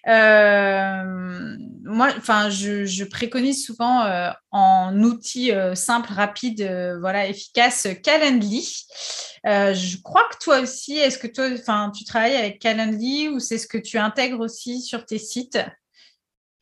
Euh, 0.07 1.55
moi, 1.83 2.09
enfin, 2.17 2.49
je, 2.49 3.03
préconise 3.05 3.65
souvent 3.65 4.05
en 4.51 5.01
outil 5.01 5.51
simple, 5.73 6.11
rapide, 6.13 6.97
voilà, 6.99 7.27
efficace, 7.27 7.87
Calendly. 8.03 8.85
je 9.45 10.01
crois 10.01 10.27
que 10.31 10.37
toi 10.43 10.59
aussi, 10.59 10.97
est-ce 10.97 11.17
que 11.17 11.27
toi, 11.27 11.47
enfin, 11.53 11.91
tu 11.95 12.03
travailles 12.03 12.35
avec 12.35 12.59
Calendly 12.59 13.29
ou 13.29 13.39
c'est 13.39 13.57
ce 13.57 13.67
que 13.67 13.77
tu 13.77 13.97
intègres 13.97 14.39
aussi 14.39 14.81
sur 14.81 15.05
tes 15.05 15.19
sites? 15.19 15.59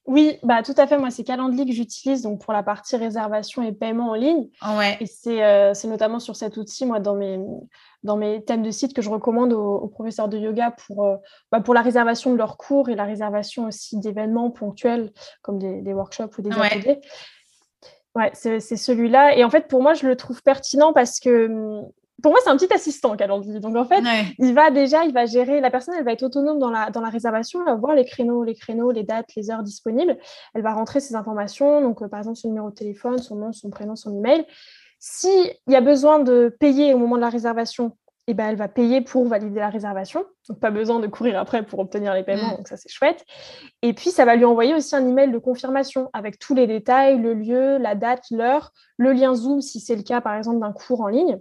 Oui, 0.05 0.37
bah, 0.43 0.63
tout 0.63 0.73
à 0.75 0.85
fait. 0.85 0.97
Moi, 0.97 1.11
c'est 1.11 1.23
Calendly 1.23 1.65
que 1.65 1.71
j'utilise 1.71 2.23
donc 2.23 2.41
pour 2.41 2.51
la 2.51 2.61
partie 2.61 2.97
réservation 2.97 3.61
et 3.61 3.71
paiement 3.71 4.09
en 4.09 4.13
ligne. 4.15 4.49
Ouais. 4.77 4.97
Et 4.99 5.05
c'est 5.05 5.43
euh, 5.43 5.73
notamment 5.85 6.19
sur 6.19 6.35
cet 6.35 6.57
outil, 6.57 6.85
moi, 6.85 6.99
dans 6.99 7.15
mes, 7.15 7.39
dans 8.03 8.17
mes 8.17 8.43
thèmes 8.43 8.63
de 8.63 8.71
site 8.71 8.93
que 8.93 9.01
je 9.01 9.09
recommande 9.09 9.53
aux, 9.53 9.87
professeurs 9.87 10.27
de 10.27 10.37
yoga 10.37 10.71
pour, 10.71 11.05
euh, 11.05 11.15
bah, 11.51 11.61
pour 11.61 11.73
la 11.73 11.81
réservation 11.81 12.33
de 12.33 12.37
leurs 12.37 12.57
cours 12.57 12.89
et 12.89 12.95
la 12.95 13.05
réservation 13.05 13.67
aussi 13.67 13.97
d'événements 13.97 14.51
ponctuels 14.51 15.13
comme 15.41 15.57
des, 15.57 15.93
workshops 15.93 16.37
ou 16.37 16.41
des 16.41 16.51
ateliers. 16.51 16.99
Ouais, 18.15 18.29
c'est 18.33 18.59
celui-là. 18.59 19.37
Et 19.37 19.43
en 19.45 19.49
fait, 19.49 19.67
pour 19.69 19.81
moi, 19.81 19.93
je 19.93 20.05
le 20.05 20.17
trouve 20.17 20.43
pertinent 20.43 20.91
parce 20.91 21.21
que 21.21 21.45
hum, 21.47 21.87
pour 22.23 22.31
moi, 22.31 22.39
c'est 22.41 22.49
un 22.49 22.55
petit 22.55 22.73
assistant 22.73 23.15
Calendly. 23.17 23.59
Donc, 23.59 23.75
en 23.75 23.86
fait, 23.86 24.01
il 24.39 24.53
va 24.53 24.71
déjà, 24.71 25.03
il 25.03 25.13
va 25.13 25.25
gérer, 25.25 25.59
la 25.59 25.69
personne, 25.69 25.93
elle 25.97 26.05
va 26.05 26.13
être 26.13 26.23
autonome 26.23 26.57
dans 26.57 26.71
la, 26.71 26.89
dans 26.89 27.01
la 27.01 27.09
réservation, 27.09 27.59
elle 27.59 27.65
va 27.65 27.75
voir 27.75 27.95
les 27.95 28.05
créneaux, 28.05 28.43
les 28.43 28.55
créneaux, 28.55 28.91
les 28.91 29.03
dates, 29.03 29.36
les 29.36 29.51
heures 29.51 29.62
disponibles. 29.62 30.17
Elle 30.55 30.62
va 30.62 30.73
rentrer 30.73 31.01
ses 31.01 31.15
informations, 31.15 31.81
donc 31.81 32.01
euh, 32.01 32.07
par 32.07 32.19
exemple 32.19 32.38
son 32.38 32.47
numéro 32.47 32.69
de 32.69 32.75
téléphone, 32.75 33.19
son 33.19 33.36
nom, 33.36 33.51
son 33.51 33.69
prénom, 33.69 33.97
son 33.97 34.17
email. 34.17 34.45
S'il 34.99 35.53
y 35.67 35.75
a 35.75 35.81
besoin 35.81 36.19
de 36.19 36.55
payer 36.59 36.93
au 36.93 36.97
moment 36.97 37.17
de 37.17 37.21
la 37.21 37.29
réservation, 37.29 37.97
eh 38.27 38.33
ben, 38.33 38.47
elle 38.47 38.55
va 38.55 38.69
payer 38.69 39.01
pour 39.01 39.27
valider 39.27 39.59
la 39.59 39.69
réservation. 39.69 40.23
Donc, 40.47 40.62
pas 40.62 40.71
besoin 40.71 41.01
de 41.01 41.07
courir 41.07 41.38
après 41.38 41.62
pour 41.62 41.79
obtenir 41.79 42.13
les 42.13 42.23
paiements. 42.23 42.53
Mm. 42.53 42.57
Donc, 42.57 42.67
ça, 42.69 42.77
c'est 42.77 42.89
chouette. 42.89 43.25
Et 43.81 43.91
puis, 43.91 44.12
ça 44.12 44.23
va 44.23 44.38
lui 44.38 44.45
envoyer 44.45 44.73
aussi 44.73 44.95
un 44.95 45.05
email 45.05 45.29
de 45.29 45.39
confirmation 45.39 46.09
avec 46.13 46.39
tous 46.39 46.55
les 46.55 46.67
détails, 46.67 47.19
le 47.19 47.33
lieu, 47.33 47.77
la 47.79 47.95
date, 47.95 48.23
l'heure, 48.31 48.71
le 48.97 49.12
lien 49.12 49.36
Zoom 49.36 49.59
si 49.59 49.81
c'est 49.81 49.97
le 49.97 50.03
cas, 50.03 50.21
par 50.21 50.36
exemple, 50.36 50.59
d'un 50.59 50.71
cours 50.71 51.01
en 51.01 51.07
ligne. 51.07 51.38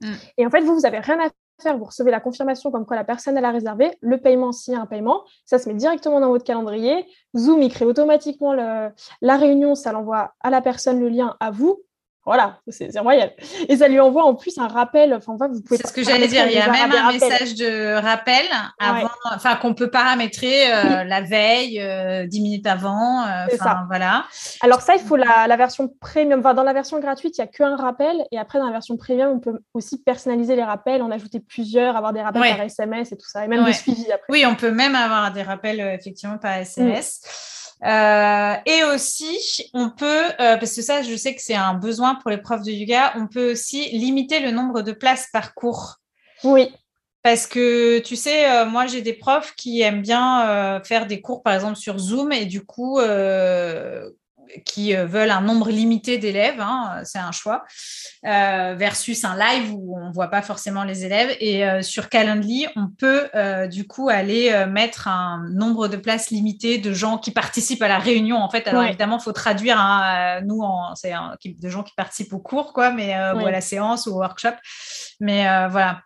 Mm. 0.00 0.12
Et 0.38 0.46
en 0.46 0.50
fait, 0.50 0.60
vous, 0.60 0.74
vous 0.74 0.80
n'avez 0.80 0.98
rien 0.98 1.18
à 1.20 1.28
faire. 1.62 1.76
Vous 1.76 1.84
recevez 1.84 2.10
la 2.10 2.20
confirmation 2.20 2.70
comme 2.70 2.86
quoi 2.86 2.96
la 2.96 3.04
personne 3.04 3.36
elle 3.36 3.44
a 3.44 3.50
réservé, 3.50 3.90
le 4.00 4.18
paiement 4.18 4.50
s'il 4.50 4.72
y 4.72 4.76
a 4.76 4.80
un 4.80 4.86
paiement, 4.86 5.24
ça 5.44 5.58
se 5.58 5.68
met 5.68 5.74
directement 5.74 6.20
dans 6.20 6.28
votre 6.28 6.44
calendrier. 6.44 7.06
Zoom, 7.36 7.60
il 7.62 7.70
crée 7.70 7.84
automatiquement 7.84 8.54
la 8.54 9.36
réunion, 9.36 9.74
ça 9.74 9.92
l'envoie 9.92 10.34
à 10.40 10.48
la 10.48 10.62
personne 10.62 11.00
le 11.00 11.08
lien 11.08 11.36
à 11.38 11.50
vous. 11.50 11.82
Voilà, 12.26 12.58
c'est 12.68 12.96
royal. 12.98 13.32
Et 13.68 13.78
ça 13.78 13.88
lui 13.88 13.98
envoie 13.98 14.24
en 14.24 14.34
plus 14.34 14.58
un 14.58 14.68
rappel. 14.68 15.14
Enfin, 15.14 15.36
vous 15.50 15.62
pouvez. 15.62 15.78
C'est 15.78 15.86
ce 15.86 15.92
que 15.92 16.04
j'allais 16.04 16.28
dire. 16.28 16.46
Il 16.46 16.52
y 16.52 16.58
a 16.58 16.70
même 16.70 16.92
un 16.92 17.12
message 17.12 17.54
de 17.54 17.94
rappel 17.94 18.44
avant, 18.78 19.08
enfin 19.34 19.56
qu'on 19.56 19.72
peut 19.72 19.90
paramétrer 19.90 20.70
euh, 20.70 21.04
la 21.04 21.22
veille, 21.22 21.80
euh, 21.80 22.26
dix 22.26 22.42
minutes 22.42 22.66
avant. 22.66 23.22
Euh, 23.22 23.46
ça. 23.56 23.84
Voilà. 23.88 24.26
Alors 24.60 24.82
ça, 24.82 24.96
il 24.96 25.00
faut 25.00 25.16
la, 25.16 25.56
version 25.56 25.88
premium. 26.00 26.40
Enfin, 26.40 26.52
dans 26.52 26.62
la 26.62 26.74
version 26.74 27.00
gratuite, 27.00 27.38
il 27.38 27.40
n'y 27.40 27.48
a 27.48 27.50
qu'un 27.50 27.74
rappel. 27.74 28.14
Et 28.30 28.38
après, 28.38 28.58
dans 28.58 28.66
la 28.66 28.72
version 28.72 28.98
premium, 28.98 29.32
on 29.32 29.40
peut 29.40 29.58
aussi 29.72 30.02
personnaliser 30.02 30.56
les 30.56 30.64
rappels, 30.64 31.00
en 31.00 31.10
ajouter 31.10 31.40
plusieurs, 31.40 31.96
avoir 31.96 32.12
des 32.12 32.20
rappels 32.20 32.42
par 32.42 32.60
SMS 32.60 33.12
et 33.12 33.16
tout 33.16 33.28
ça, 33.28 33.46
et 33.46 33.48
même 33.48 33.64
des 33.64 33.72
suivis 33.72 34.12
après. 34.12 34.26
Oui, 34.28 34.44
on 34.46 34.56
peut 34.56 34.72
même 34.72 34.94
avoir 34.94 35.32
des 35.32 35.42
rappels 35.42 35.80
effectivement 35.80 36.36
par 36.36 36.52
SMS. 36.58 37.22
Euh, 37.84 38.54
et 38.66 38.84
aussi, 38.84 39.70
on 39.72 39.90
peut, 39.90 40.24
euh, 40.40 40.56
parce 40.56 40.74
que 40.74 40.82
ça, 40.82 41.02
je 41.02 41.16
sais 41.16 41.34
que 41.34 41.40
c'est 41.40 41.54
un 41.54 41.74
besoin 41.74 42.14
pour 42.16 42.30
les 42.30 42.38
profs 42.38 42.62
de 42.62 42.70
yoga, 42.70 43.14
on 43.16 43.26
peut 43.26 43.52
aussi 43.52 43.88
limiter 43.90 44.40
le 44.40 44.50
nombre 44.50 44.82
de 44.82 44.92
places 44.92 45.28
par 45.32 45.54
cours. 45.54 45.96
Oui. 46.44 46.72
Parce 47.22 47.46
que 47.46 47.98
tu 47.98 48.16
sais, 48.16 48.50
euh, 48.50 48.64
moi 48.64 48.86
j'ai 48.86 49.02
des 49.02 49.12
profs 49.12 49.54
qui 49.54 49.82
aiment 49.82 50.00
bien 50.00 50.80
faire 50.84 51.06
des 51.06 51.20
cours 51.20 51.42
par 51.42 51.52
exemple 51.54 51.76
sur 51.76 51.98
Zoom 51.98 52.32
et 52.32 52.46
du 52.46 52.64
coup, 52.64 52.98
qui 54.64 54.96
euh, 54.96 55.06
veulent 55.06 55.30
un 55.30 55.40
nombre 55.40 55.70
limité 55.70 56.18
d'élèves, 56.18 56.60
hein, 56.60 57.00
c'est 57.04 57.18
un 57.18 57.32
choix, 57.32 57.64
euh, 58.26 58.74
versus 58.76 59.24
un 59.24 59.36
live 59.36 59.72
où 59.74 59.98
on 59.98 60.08
ne 60.08 60.12
voit 60.12 60.28
pas 60.28 60.42
forcément 60.42 60.84
les 60.84 61.04
élèves. 61.04 61.36
Et 61.40 61.64
euh, 61.64 61.82
sur 61.82 62.08
Calendly, 62.08 62.66
on 62.76 62.88
peut 62.88 63.28
du 63.68 63.86
coup 63.86 64.08
aller 64.08 64.66
mettre 64.66 65.08
un 65.08 65.44
nombre 65.50 65.88
de 65.88 65.96
places 65.96 66.30
limitées 66.30 66.78
de 66.78 66.92
gens 66.92 67.18
qui 67.18 67.30
participent 67.30 67.82
à 67.82 67.88
la 67.88 67.98
réunion. 67.98 68.36
En 68.38 68.50
fait, 68.50 68.66
alors 68.66 68.84
évidemment, 68.84 69.18
il 69.18 69.22
faut 69.22 69.32
traduire, 69.32 69.76
nous, 70.44 70.62
c'est 70.94 71.12
un 71.12 71.36
de 71.44 71.68
gens 71.68 71.82
qui 71.82 71.94
participent 71.94 72.32
au 72.32 72.38
cours, 72.38 72.72
quoi, 72.72 72.90
mais 72.90 73.14
ou 73.34 73.46
à 73.46 73.50
la 73.50 73.60
séance 73.60 74.06
ou 74.06 74.12
au 74.12 74.18
workshop. 74.18 74.54
Mais 75.20 75.44
voilà, 75.68 76.00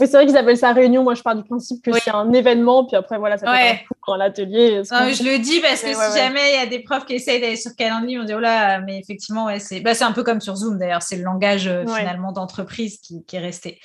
oui, 0.00 0.08
c'est 0.08 0.16
vrai 0.16 0.26
qu'ils 0.26 0.36
appellent 0.36 0.56
ça 0.56 0.72
réunion. 0.72 1.04
Moi, 1.04 1.14
je 1.14 1.22
pars 1.22 1.36
du 1.36 1.44
principe 1.44 1.80
que 1.84 1.92
c'est 1.92 2.10
un 2.10 2.32
événement, 2.32 2.84
puis 2.84 2.96
après, 2.96 3.16
voilà, 3.16 3.38
ça 3.38 3.46
fait 3.46 3.70
un 3.70 3.74
coup 3.76 3.94
dans 4.08 4.16
l'atelier. 4.16 4.82
Je 4.84 5.22
le 5.22 5.38
dis 5.38 5.60
parce 5.60 5.82
que 5.82 5.94
si 5.94 6.18
jamais 6.18 6.54
il 6.54 6.56
y 6.56 6.62
a 6.62 6.66
des 6.66 6.80
profs 6.80 7.06
qui 7.06 7.14
essayent 7.14 7.40
d'aller 7.40 7.56
sur 7.56 7.76
Calendly, 7.76 8.18
on 8.18 8.24
dit, 8.24 8.34
oh 8.34 8.40
là, 8.40 8.80
mais 8.80 8.98
effectivement, 8.98 9.46
ouais, 9.46 9.60
c'est 9.60 9.80
bah, 9.80 9.92
un 10.00 10.10
peu 10.10 10.24
comme 10.24 10.40
sur 10.40 10.56
Zoom 10.56 10.78
d'ailleurs. 10.78 11.02
C'est 11.02 11.16
le 11.16 11.22
langage 11.22 11.68
euh, 11.68 11.86
finalement 11.86 12.32
d'entreprise 12.32 12.98
qui, 12.98 13.24
qui, 13.24 13.36
est 13.36 13.40
resté. 13.40 13.78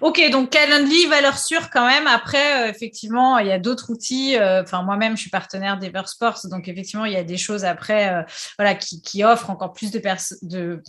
Ok, 0.00 0.20
donc 0.30 0.48
Calendly, 0.48 1.06
valeur 1.06 1.36
sûre 1.36 1.68
quand 1.70 1.86
même. 1.86 2.06
Après, 2.06 2.64
euh, 2.64 2.70
effectivement, 2.70 3.38
il 3.38 3.46
y 3.46 3.52
a 3.52 3.58
d'autres 3.58 3.90
outils. 3.90 4.36
Euh, 4.36 4.62
enfin, 4.62 4.82
moi-même, 4.82 5.16
je 5.16 5.22
suis 5.22 5.30
partenaire 5.30 5.78
d'Eversports, 5.78 6.40
donc 6.44 6.68
effectivement, 6.68 7.04
il 7.04 7.12
y 7.12 7.16
a 7.16 7.24
des 7.24 7.36
choses 7.36 7.66
après 7.66 8.24
voilà, 8.58 8.74
qui, 8.74 9.02
qui, 9.02 9.24
offrent 9.24 9.50
encore 9.50 9.72
plus 9.72 9.90
de, 9.90 10.00
de 10.42 10.82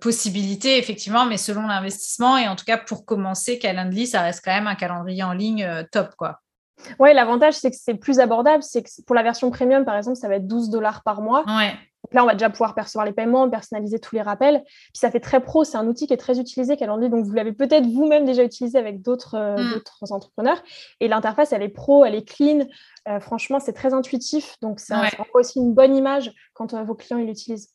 possibilités, 0.00 0.78
effectivement, 0.78 1.26
mais 1.26 1.36
selon 1.36 1.62
l'investissement. 1.62 2.38
Et 2.38 2.48
en 2.48 2.56
tout 2.56 2.64
cas, 2.64 2.78
pour 2.78 3.04
commencer, 3.04 3.58
Calendly, 3.58 4.06
ça 4.06 4.22
reste 4.22 4.42
quand 4.44 4.52
même 4.52 4.66
un 4.66 4.74
calendrier 4.74 5.22
en 5.22 5.32
ligne 5.32 5.64
euh, 5.64 5.82
top, 5.90 6.14
quoi. 6.16 6.40
Oui, 6.98 7.12
l'avantage, 7.12 7.54
c'est 7.54 7.70
que 7.70 7.76
c'est 7.78 7.94
plus 7.94 8.20
abordable. 8.20 8.62
C'est 8.62 8.82
que 8.82 8.88
pour 9.06 9.14
la 9.14 9.22
version 9.22 9.50
premium, 9.50 9.84
par 9.84 9.96
exemple, 9.96 10.16
ça 10.16 10.28
va 10.28 10.36
être 10.36 10.46
12 10.46 10.70
dollars 10.70 11.02
par 11.02 11.20
mois. 11.20 11.44
Ouais. 11.46 11.74
Donc 12.04 12.14
là, 12.14 12.22
on 12.22 12.26
va 12.26 12.32
déjà 12.32 12.48
pouvoir 12.48 12.74
percevoir 12.74 13.04
les 13.04 13.12
paiements, 13.12 13.48
personnaliser 13.50 13.98
tous 13.98 14.14
les 14.14 14.22
rappels. 14.22 14.62
Puis 14.64 14.94
ça 14.94 15.10
fait 15.10 15.20
très 15.20 15.40
pro, 15.40 15.64
c'est 15.64 15.76
un 15.76 15.86
outil 15.86 16.06
qui 16.06 16.14
est 16.14 16.18
très 16.18 16.38
utilisé, 16.38 16.76
Calendly. 16.76 17.10
Donc 17.10 17.26
vous 17.26 17.32
l'avez 17.32 17.52
peut-être 17.52 17.86
vous-même 17.86 18.24
déjà 18.24 18.42
utilisé 18.42 18.78
avec 18.78 19.02
d'autres 19.02 19.34
euh, 19.34 19.56
mm. 19.56 20.12
entrepreneurs. 20.12 20.62
Et 21.00 21.08
l'interface, 21.08 21.52
elle 21.52 21.62
est 21.62 21.68
pro, 21.68 22.04
elle 22.04 22.14
est 22.14 22.26
clean. 22.26 22.66
Euh, 23.08 23.20
franchement, 23.20 23.60
c'est 23.60 23.74
très 23.74 23.92
intuitif. 23.92 24.56
Donc 24.62 24.80
ça, 24.80 25.02
ouais. 25.02 25.10
aussi 25.34 25.58
une 25.58 25.74
bonne 25.74 25.94
image 25.94 26.32
quand 26.54 26.72
euh, 26.72 26.82
vos 26.82 26.94
clients 26.94 27.18
l'utilisent. 27.18 27.68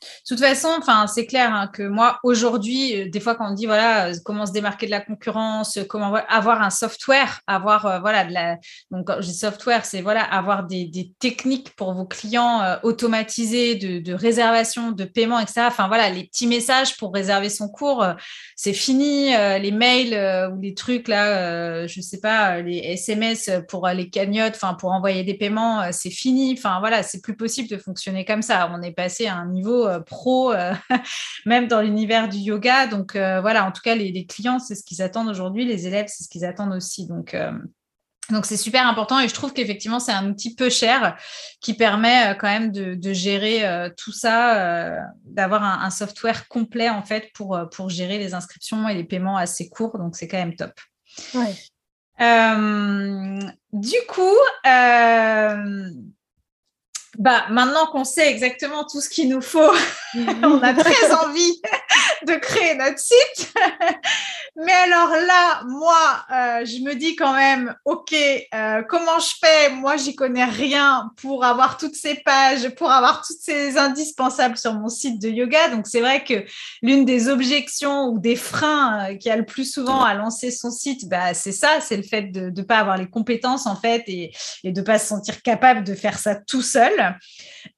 De 0.00 0.34
toute 0.34 0.40
façon, 0.40 0.68
c'est 1.06 1.26
clair 1.26 1.52
hein, 1.52 1.66
que 1.66 1.82
moi, 1.82 2.18
aujourd'hui, 2.22 3.02
euh, 3.02 3.10
des 3.10 3.20
fois, 3.20 3.34
quand 3.34 3.50
on 3.50 3.54
dit 3.54 3.66
voilà, 3.66 4.08
euh, 4.08 4.14
comment 4.24 4.46
se 4.46 4.52
démarquer 4.52 4.86
de 4.86 4.90
la 4.90 5.00
concurrence, 5.00 5.76
euh, 5.76 5.84
comment 5.84 6.14
avoir 6.28 6.62
un 6.62 6.70
software, 6.70 7.40
avoir 7.46 8.00
voilà, 8.00 8.24
de 8.24 8.32
la, 8.32 8.56
donc 8.90 9.06
quand 9.06 9.22
software, 9.22 9.84
c'est 9.84 10.00
voilà, 10.00 10.22
avoir 10.22 10.64
des, 10.64 10.90
techniques 11.18 11.74
pour 11.76 11.92
vos 11.92 12.04
clients 12.04 12.78
automatisées 12.82 13.74
de, 13.74 14.12
réservation, 14.12 14.92
de 14.92 15.04
paiement, 15.04 15.38
etc. 15.38 15.62
Enfin 15.66 15.88
voilà, 15.88 16.10
les 16.10 16.24
petits 16.24 16.46
messages 16.46 16.96
pour 16.96 17.12
réserver 17.12 17.48
son 17.48 17.68
cours, 17.68 18.04
c'est 18.56 18.72
fini. 18.72 19.30
Les 19.30 19.70
mails 19.70 20.50
ou 20.52 20.60
les 20.60 20.74
trucs 20.74 21.08
là, 21.08 21.86
je 21.86 22.00
sais 22.00 22.20
pas, 22.20 22.60
les 22.60 22.78
SMS 22.78 23.50
pour 23.68 23.88
les 23.88 24.10
cagnottes, 24.10 24.54
enfin 24.54 24.74
pour 24.74 24.92
envoyer 24.92 25.24
des 25.24 25.34
paiements, 25.34 25.90
c'est 25.92 26.10
fini. 26.10 26.54
Enfin 26.56 26.80
voilà, 26.80 27.02
c'est 27.02 27.20
plus 27.20 27.36
possible 27.36 27.68
de 27.68 27.76
fonctionner 27.76 28.24
comme 28.24 28.42
ça. 28.42 28.70
On 28.72 28.82
est 28.82 28.92
passé 28.92 29.26
à 29.26 29.36
un 29.36 29.46
niveau 29.46 29.89
pro, 29.98 30.52
euh, 30.52 30.72
même 31.46 31.66
dans 31.66 31.80
l'univers 31.80 32.28
du 32.28 32.38
yoga. 32.38 32.86
Donc 32.86 33.16
euh, 33.16 33.40
voilà, 33.40 33.66
en 33.66 33.72
tout 33.72 33.82
cas, 33.82 33.94
les, 33.94 34.26
clients, 34.26 34.58
c'est 34.58 34.74
ce 34.74 34.84
qu'ils 34.84 35.02
attendent 35.02 35.28
aujourd'hui, 35.28 35.64
les 35.64 35.86
élèves, 35.86 36.06
c'est 36.08 36.24
ce 36.24 36.28
qu'ils 36.28 36.44
attendent 36.44 36.74
aussi. 36.74 37.06
Donc 37.06 37.36
donc 38.30 38.46
c'est 38.46 38.56
super 38.56 38.86
important 38.86 39.18
et 39.18 39.26
je 39.26 39.34
trouve 39.34 39.52
qu'effectivement 39.52 39.98
c'est 39.98 40.12
un 40.12 40.30
outil 40.30 40.54
peu 40.54 40.70
cher 40.70 41.16
qui 41.60 41.74
permet 41.74 42.36
quand 42.38 42.46
même 42.46 42.70
de, 42.70 43.12
gérer 43.12 43.90
tout 43.96 44.12
ça, 44.12 45.00
d'avoir 45.24 45.64
un, 45.64 45.90
software 45.90 46.46
complet 46.46 46.88
en 46.88 47.02
fait 47.02 47.32
pour, 47.34 47.58
pour 47.72 47.88
gérer 47.88 48.18
les 48.18 48.32
inscriptions 48.32 48.88
et 48.88 48.94
les 48.94 49.02
paiements 49.02 49.36
assez 49.36 49.68
courts. 49.68 49.98
Donc 49.98 50.14
c'est 50.14 50.28
quand 50.28 50.38
même 50.38 50.54
top. 50.54 50.78
du 53.72 53.98
coup, 54.06 54.36
bah, 57.18 57.44
maintenant 57.50 57.86
qu'on 57.86 58.04
sait 58.04 58.30
exactement 58.30 58.84
tout 58.84 59.00
ce 59.00 59.08
qu'il 59.08 59.28
nous 59.28 59.40
faut, 59.40 59.72
on 60.14 60.62
a 60.62 60.74
très 60.74 61.12
envie 61.12 61.60
de 62.26 62.34
créer 62.34 62.76
notre 62.76 62.98
site. 62.98 63.52
Mais 64.56 64.72
alors 64.72 65.10
là, 65.10 65.62
moi, 65.66 66.24
euh, 66.32 66.64
je 66.64 66.82
me 66.82 66.94
dis 66.94 67.16
quand 67.16 67.32
même, 67.32 67.74
OK, 67.84 68.14
euh, 68.14 68.82
comment 68.88 69.18
je 69.18 69.32
fais? 69.40 69.70
Moi, 69.70 69.96
j'y 69.96 70.14
connais 70.14 70.44
rien 70.44 71.10
pour 71.20 71.44
avoir 71.44 71.78
toutes 71.78 71.94
ces 71.94 72.16
pages, 72.16 72.68
pour 72.74 72.90
avoir 72.90 73.22
toutes 73.26 73.40
ces 73.40 73.78
indispensables 73.78 74.56
sur 74.56 74.74
mon 74.74 74.88
site 74.88 75.20
de 75.20 75.28
yoga. 75.28 75.68
Donc, 75.68 75.86
c'est 75.86 76.00
vrai 76.00 76.24
que 76.24 76.44
l'une 76.82 77.04
des 77.04 77.28
objections 77.28 78.08
ou 78.08 78.18
des 78.18 78.36
freins 78.36 79.10
euh, 79.10 79.16
qui 79.16 79.30
a 79.30 79.36
le 79.36 79.46
plus 79.46 79.72
souvent 79.72 80.04
à 80.04 80.14
lancer 80.14 80.50
son 80.50 80.70
site, 80.70 81.08
bah, 81.08 81.32
c'est 81.32 81.52
ça, 81.52 81.80
c'est 81.80 81.96
le 81.96 82.02
fait 82.02 82.22
de 82.22 82.50
ne 82.50 82.62
pas 82.62 82.78
avoir 82.78 82.96
les 82.96 83.08
compétences, 83.08 83.66
en 83.66 83.76
fait, 83.76 84.04
et, 84.08 84.32
et 84.64 84.72
de 84.72 84.80
ne 84.80 84.84
pas 84.84 84.98
se 84.98 85.06
sentir 85.06 85.42
capable 85.42 85.84
de 85.84 85.94
faire 85.94 86.18
ça 86.18 86.34
tout 86.34 86.62
seul. 86.62 86.92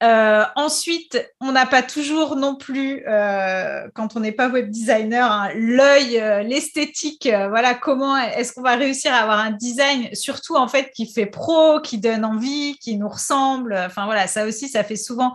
Euh, 0.01 0.43
ensuite, 0.55 1.23
on 1.39 1.51
n'a 1.51 1.65
pas 1.65 1.83
toujours 1.83 2.35
non 2.35 2.55
plus, 2.55 3.03
euh, 3.07 3.87
quand 3.93 4.15
on 4.15 4.19
n'est 4.19 4.31
pas 4.31 4.49
web 4.49 4.69
designer, 4.69 5.31
hein, 5.31 5.49
l'œil, 5.55 6.19
euh, 6.19 6.43
l'esthétique. 6.43 7.29
Voilà, 7.49 7.73
comment 7.73 8.17
est-ce 8.17 8.53
qu'on 8.53 8.61
va 8.61 8.75
réussir 8.75 9.13
à 9.13 9.17
avoir 9.17 9.39
un 9.39 9.51
design, 9.51 10.09
surtout 10.13 10.55
en 10.55 10.67
fait 10.67 10.91
qui 10.95 11.11
fait 11.11 11.25
pro, 11.25 11.79
qui 11.81 11.97
donne 11.97 12.25
envie, 12.25 12.77
qui 12.79 12.97
nous 12.97 13.09
ressemble. 13.09 13.75
Enfin 13.85 14.05
voilà, 14.05 14.27
ça 14.27 14.45
aussi, 14.45 14.69
ça 14.69 14.83
fait 14.83 14.95
souvent 14.95 15.33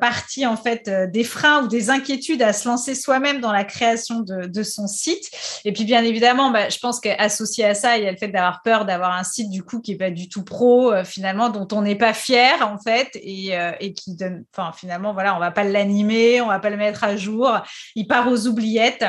partie 0.00 0.46
en 0.46 0.56
fait 0.56 0.88
des 1.10 1.24
freins 1.24 1.64
ou 1.64 1.68
des 1.68 1.90
inquiétudes 1.90 2.42
à 2.42 2.52
se 2.52 2.68
lancer 2.68 2.94
soi-même 2.94 3.40
dans 3.40 3.52
la 3.52 3.64
création 3.64 4.20
de, 4.20 4.46
de, 4.46 4.62
son 4.62 4.86
site. 4.86 5.30
Et 5.64 5.72
puis 5.72 5.84
bien 5.84 6.02
évidemment, 6.04 6.50
bah, 6.50 6.68
je 6.68 6.78
pense 6.78 7.00
qu'associé 7.00 7.64
à 7.64 7.74
ça, 7.74 7.96
il 7.98 8.04
y 8.04 8.08
a 8.08 8.12
le 8.12 8.16
fait 8.16 8.28
d'avoir 8.28 8.62
peur 8.62 8.84
d'avoir 8.84 9.12
un 9.12 9.24
site 9.24 9.50
du 9.50 9.62
coup 9.62 9.80
qui 9.80 9.92
est 9.92 9.96
pas 9.96 10.10
du 10.10 10.28
tout 10.28 10.44
pro 10.44 10.92
finalement, 11.04 11.48
dont 11.48 11.68
on 11.72 11.82
n'est 11.82 11.96
pas 11.96 12.14
fier 12.14 12.54
en 12.62 12.78
fait 12.78 13.13
et, 13.16 13.58
euh, 13.58 13.72
et 13.80 13.92
qui 13.94 14.14
donne, 14.14 14.44
finalement 14.76 15.12
voilà, 15.12 15.34
on 15.36 15.38
va 15.38 15.50
pas 15.50 15.64
l'animer, 15.64 16.40
on 16.40 16.48
va 16.48 16.58
pas 16.58 16.70
le 16.70 16.76
mettre 16.76 17.04
à 17.04 17.16
jour, 17.16 17.58
il 17.94 18.06
part 18.06 18.28
aux 18.28 18.46
oubliettes. 18.46 19.04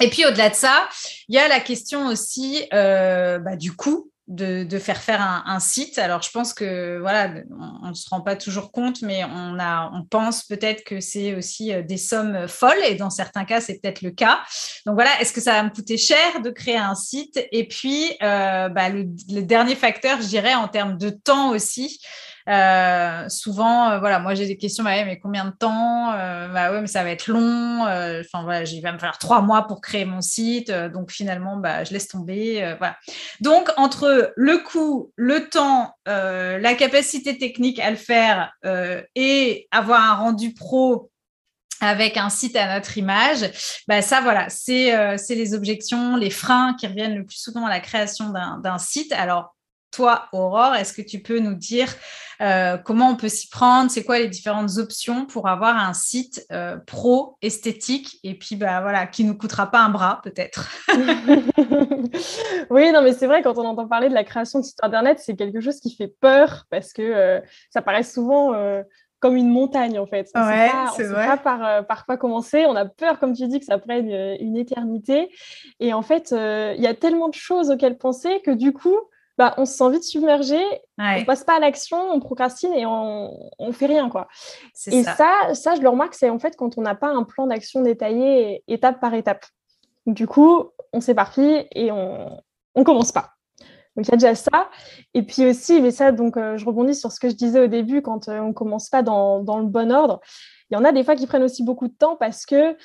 Et 0.00 0.08
puis 0.08 0.24
au-delà 0.24 0.50
de 0.50 0.54
ça, 0.54 0.88
il 1.28 1.34
y 1.34 1.38
a 1.38 1.48
la 1.48 1.60
question 1.60 2.06
aussi 2.06 2.64
euh, 2.72 3.38
bah, 3.38 3.56
du 3.56 3.72
coût 3.74 4.11
de, 4.28 4.78
faire 4.78 4.98
faire 4.98 5.42
un, 5.46 5.60
site. 5.60 5.98
Alors, 5.98 6.22
je 6.22 6.30
pense 6.30 6.54
que 6.54 6.98
voilà, 7.00 7.30
on 7.82 7.88
ne 7.88 7.94
se 7.94 8.08
rend 8.08 8.20
pas 8.20 8.36
toujours 8.36 8.72
compte, 8.72 9.02
mais 9.02 9.24
on, 9.24 9.58
a, 9.58 9.90
on 9.92 10.04
pense 10.04 10.44
peut-être 10.44 10.84
que 10.84 11.00
c'est 11.00 11.34
aussi 11.34 11.72
euh, 11.72 11.82
des 11.82 11.96
sommes 11.96 12.46
folles, 12.48 12.82
et 12.86 12.94
dans 12.94 13.10
certains 13.10 13.44
cas, 13.44 13.60
c'est 13.60 13.80
peut-être 13.80 14.02
le 14.02 14.10
cas. 14.10 14.40
Donc 14.86 14.94
voilà, 14.94 15.10
est-ce 15.20 15.32
que 15.32 15.40
ça 15.40 15.52
va 15.52 15.62
me 15.64 15.70
coûter 15.70 15.96
cher 15.96 16.40
de 16.42 16.50
créer 16.50 16.78
un 16.78 16.94
site? 16.94 17.40
Et 17.52 17.66
puis, 17.66 18.12
euh, 18.22 18.68
bah, 18.68 18.88
le, 18.88 19.04
dernier 19.42 19.74
facteur, 19.74 20.20
je 20.20 20.28
dirais, 20.28 20.54
en 20.54 20.68
termes 20.68 20.96
de 20.98 21.10
temps 21.10 21.50
aussi. 21.50 22.00
Euh, 22.48 23.28
souvent, 23.28 24.00
voilà, 24.00 24.18
moi 24.18 24.34
j'ai 24.34 24.46
des 24.46 24.56
questions, 24.56 24.82
bah, 24.82 25.04
mais 25.04 25.20
combien 25.20 25.44
de 25.44 25.52
temps? 25.52 26.10
Bah 26.10 26.72
ouais, 26.72 26.80
mais 26.80 26.88
ça 26.88 27.04
va 27.04 27.10
être 27.10 27.28
long. 27.28 27.82
Enfin 27.82 28.42
voilà, 28.42 28.64
il 28.64 28.80
va 28.80 28.92
me 28.92 28.98
falloir 28.98 29.18
trois 29.18 29.42
mois 29.42 29.68
pour 29.68 29.80
créer 29.80 30.04
mon 30.04 30.20
site. 30.20 30.72
donc 30.72 31.12
finalement, 31.12 31.56
bah, 31.56 31.84
je 31.84 31.92
laisse 31.92 32.08
tomber. 32.08 32.74
voilà. 32.78 32.96
Donc 33.40 33.70
entre 33.76 34.11
le 34.36 34.58
coût, 34.58 35.12
le 35.16 35.48
temps, 35.48 35.94
la 36.06 36.74
capacité 36.74 37.38
technique 37.38 37.78
à 37.78 37.90
le 37.90 37.96
faire 37.96 38.52
et 39.14 39.68
avoir 39.70 40.00
un 40.00 40.14
rendu 40.14 40.54
pro 40.54 41.10
avec 41.82 42.16
un 42.16 42.30
site 42.30 42.56
à 42.56 42.72
notre 42.72 42.96
image, 42.96 43.50
bah 43.88 44.02
ça 44.02 44.20
voilà, 44.20 44.48
c'est 44.48 44.94
euh, 44.94 45.16
les 45.30 45.52
objections, 45.52 46.16
les 46.16 46.30
freins 46.30 46.74
qui 46.78 46.86
reviennent 46.86 47.16
le 47.16 47.26
plus 47.26 47.38
souvent 47.38 47.66
à 47.66 47.70
la 47.70 47.80
création 47.80 48.30
d'un 48.30 48.78
site. 48.78 49.12
Alors 49.12 49.56
toi, 49.90 50.28
Aurore, 50.32 50.76
est-ce 50.76 50.92
que 50.92 51.02
tu 51.02 51.20
peux 51.20 51.40
nous 51.40 51.54
dire 51.54 51.92
euh, 52.42 52.76
comment 52.76 53.08
on 53.08 53.16
peut 53.16 53.28
s'y 53.28 53.48
prendre? 53.48 53.90
C'est 53.90 54.04
quoi 54.04 54.18
les 54.18 54.28
différentes 54.28 54.78
options 54.78 55.26
pour 55.26 55.48
avoir 55.48 55.76
un 55.76 55.94
site 55.94 56.44
euh, 56.50 56.76
pro, 56.76 57.36
esthétique, 57.40 58.18
et 58.24 58.34
puis 58.34 58.56
bah, 58.56 58.80
voilà, 58.80 59.06
qui 59.06 59.24
ne 59.24 59.28
nous 59.28 59.38
coûtera 59.38 59.70
pas 59.70 59.80
un 59.80 59.90
bras 59.90 60.20
peut-être? 60.22 60.68
Oui, 62.70 62.90
non, 62.92 63.02
mais 63.02 63.12
c'est 63.12 63.26
vrai, 63.26 63.42
quand 63.42 63.58
on 63.58 63.64
entend 63.64 63.86
parler 63.86 64.08
de 64.08 64.14
la 64.14 64.24
création 64.24 64.60
de 64.60 64.64
site 64.64 64.78
Internet, 64.82 65.18
c'est 65.18 65.34
quelque 65.34 65.60
chose 65.60 65.80
qui 65.80 65.94
fait 65.94 66.12
peur 66.20 66.66
parce 66.70 66.92
que 66.92 67.02
euh, 67.02 67.40
ça 67.70 67.82
paraît 67.82 68.02
souvent 68.02 68.52
comme 69.22 69.36
une 69.36 69.48
montagne 69.48 69.98
en 69.98 70.06
fait. 70.06 70.28
On 70.34 70.40
ouais, 70.40 70.66
ne 70.66 70.90
sait 70.90 71.14
pas 71.14 71.36
par, 71.36 71.64
euh, 71.64 71.82
par, 71.82 72.04
quoi 72.04 72.16
commencer. 72.16 72.66
On 72.66 72.74
a 72.74 72.84
peur, 72.84 73.18
comme 73.20 73.34
tu 73.34 73.46
dis, 73.46 73.60
que 73.60 73.64
ça 73.64 73.78
prenne 73.78 74.10
une 74.40 74.56
éternité. 74.56 75.30
Et 75.80 75.94
en 75.94 76.02
fait, 76.02 76.32
il 76.32 76.82
y 76.82 76.86
a 76.86 76.94
tellement 76.94 77.28
de 77.28 77.34
choses 77.34 77.70
auxquelles 77.70 77.96
penser 77.96 78.40
que 78.44 78.50
du 78.50 78.72
coup, 78.72 78.98
bah, 79.38 79.54
on 79.56 79.64
se 79.64 79.74
sent 79.74 79.90
vite 79.90 80.04
submergé, 80.04 80.60
ouais. 80.98 81.20
on 81.20 81.24
passe 81.24 81.44
pas 81.44 81.56
à 81.56 81.60
l'action, 81.60 81.98
on 81.98 82.20
procrastine 82.20 82.72
et 82.74 82.84
on, 82.86 83.30
on 83.58 83.72
fait 83.72 83.86
rien 83.86 84.08
quoi. 84.08 84.28
Et 84.86 85.02
ça. 85.02 85.16
ça. 85.16 85.54
ça, 85.54 85.74
je 85.74 85.80
le 85.80 85.88
remarque, 85.88 86.14
c'est 86.14 86.30
en 86.30 86.38
fait 86.38 86.56
quand 86.56 86.76
on 86.78 86.82
n'a 86.82 86.94
pas 86.94 87.08
un 87.08 87.24
plan 87.24 87.46
d'action 87.46 87.82
détaillé 87.82 88.62
étape 88.68 89.00
par 89.00 89.14
étape. 89.14 89.44
Du 90.06 90.26
coup, 90.26 90.70
on 90.92 91.00
s'éparpille 91.00 91.66
et 91.72 91.90
on 91.92 92.42
on 92.74 92.84
commence 92.84 93.12
pas. 93.12 93.32
Donc 93.96 94.06
il 94.06 94.10
y 94.10 94.14
a 94.14 94.16
déjà 94.16 94.34
ça. 94.34 94.70
Et 95.14 95.22
puis 95.22 95.44
aussi, 95.44 95.80
mais 95.80 95.90
ça, 95.90 96.12
donc 96.12 96.36
euh, 96.36 96.56
je 96.56 96.64
rebondis 96.64 96.94
sur 96.94 97.12
ce 97.12 97.20
que 97.20 97.28
je 97.28 97.34
disais 97.34 97.60
au 97.60 97.66
début 97.66 98.00
quand 98.00 98.28
euh, 98.28 98.40
on 98.40 98.52
commence 98.52 98.88
pas 98.88 99.02
dans, 99.02 99.40
dans, 99.40 99.58
le 99.58 99.66
bon 99.66 99.92
ordre. 99.92 100.20
Il 100.70 100.74
y 100.74 100.76
en 100.76 100.84
a 100.84 100.92
des 100.92 101.04
fois 101.04 101.14
qui 101.14 101.26
prennent 101.26 101.42
aussi 101.42 101.62
beaucoup 101.62 101.88
de 101.88 101.92
temps 101.92 102.16
parce 102.16 102.46
que 102.46 102.76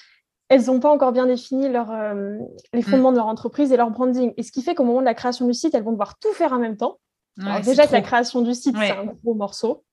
elles 0.50 0.66
n'ont 0.66 0.80
pas 0.80 0.90
encore 0.90 1.12
bien 1.12 1.26
défini 1.26 1.70
leur, 1.70 1.92
euh, 1.92 2.38
les 2.74 2.80
mm. 2.80 2.84
fondements 2.84 3.12
de 3.12 3.18
leur 3.18 3.28
entreprise 3.28 3.72
et 3.72 3.78
leur 3.78 3.92
branding. 3.92 4.34
Et 4.38 4.44
ce 4.44 4.52
qui 4.52 4.62
fait 4.62 4.76
qu'au 4.76 4.84
moment 4.84 5.02
de 5.02 5.06
la 5.06 5.14
création 5.14 5.46
du 5.46 5.54
site, 5.54 5.76
elles 5.76 5.84
vont 5.84 5.92
devoir 5.92 6.18
tout 6.20 6.32
faire 6.34 6.54
en 6.54 6.60
même 6.60 6.78
temps. 6.78 7.00
Ouais, 7.38 7.46
Alors 7.46 7.62
déjà 7.62 7.86
que 7.86 7.92
la 7.92 8.02
création 8.02 8.42
du 8.42 8.54
site, 8.54 8.78
ouais. 8.78 8.88
c'est 8.88 8.98
un 8.98 9.06
gros 9.06 9.34
morceau. 9.34 9.84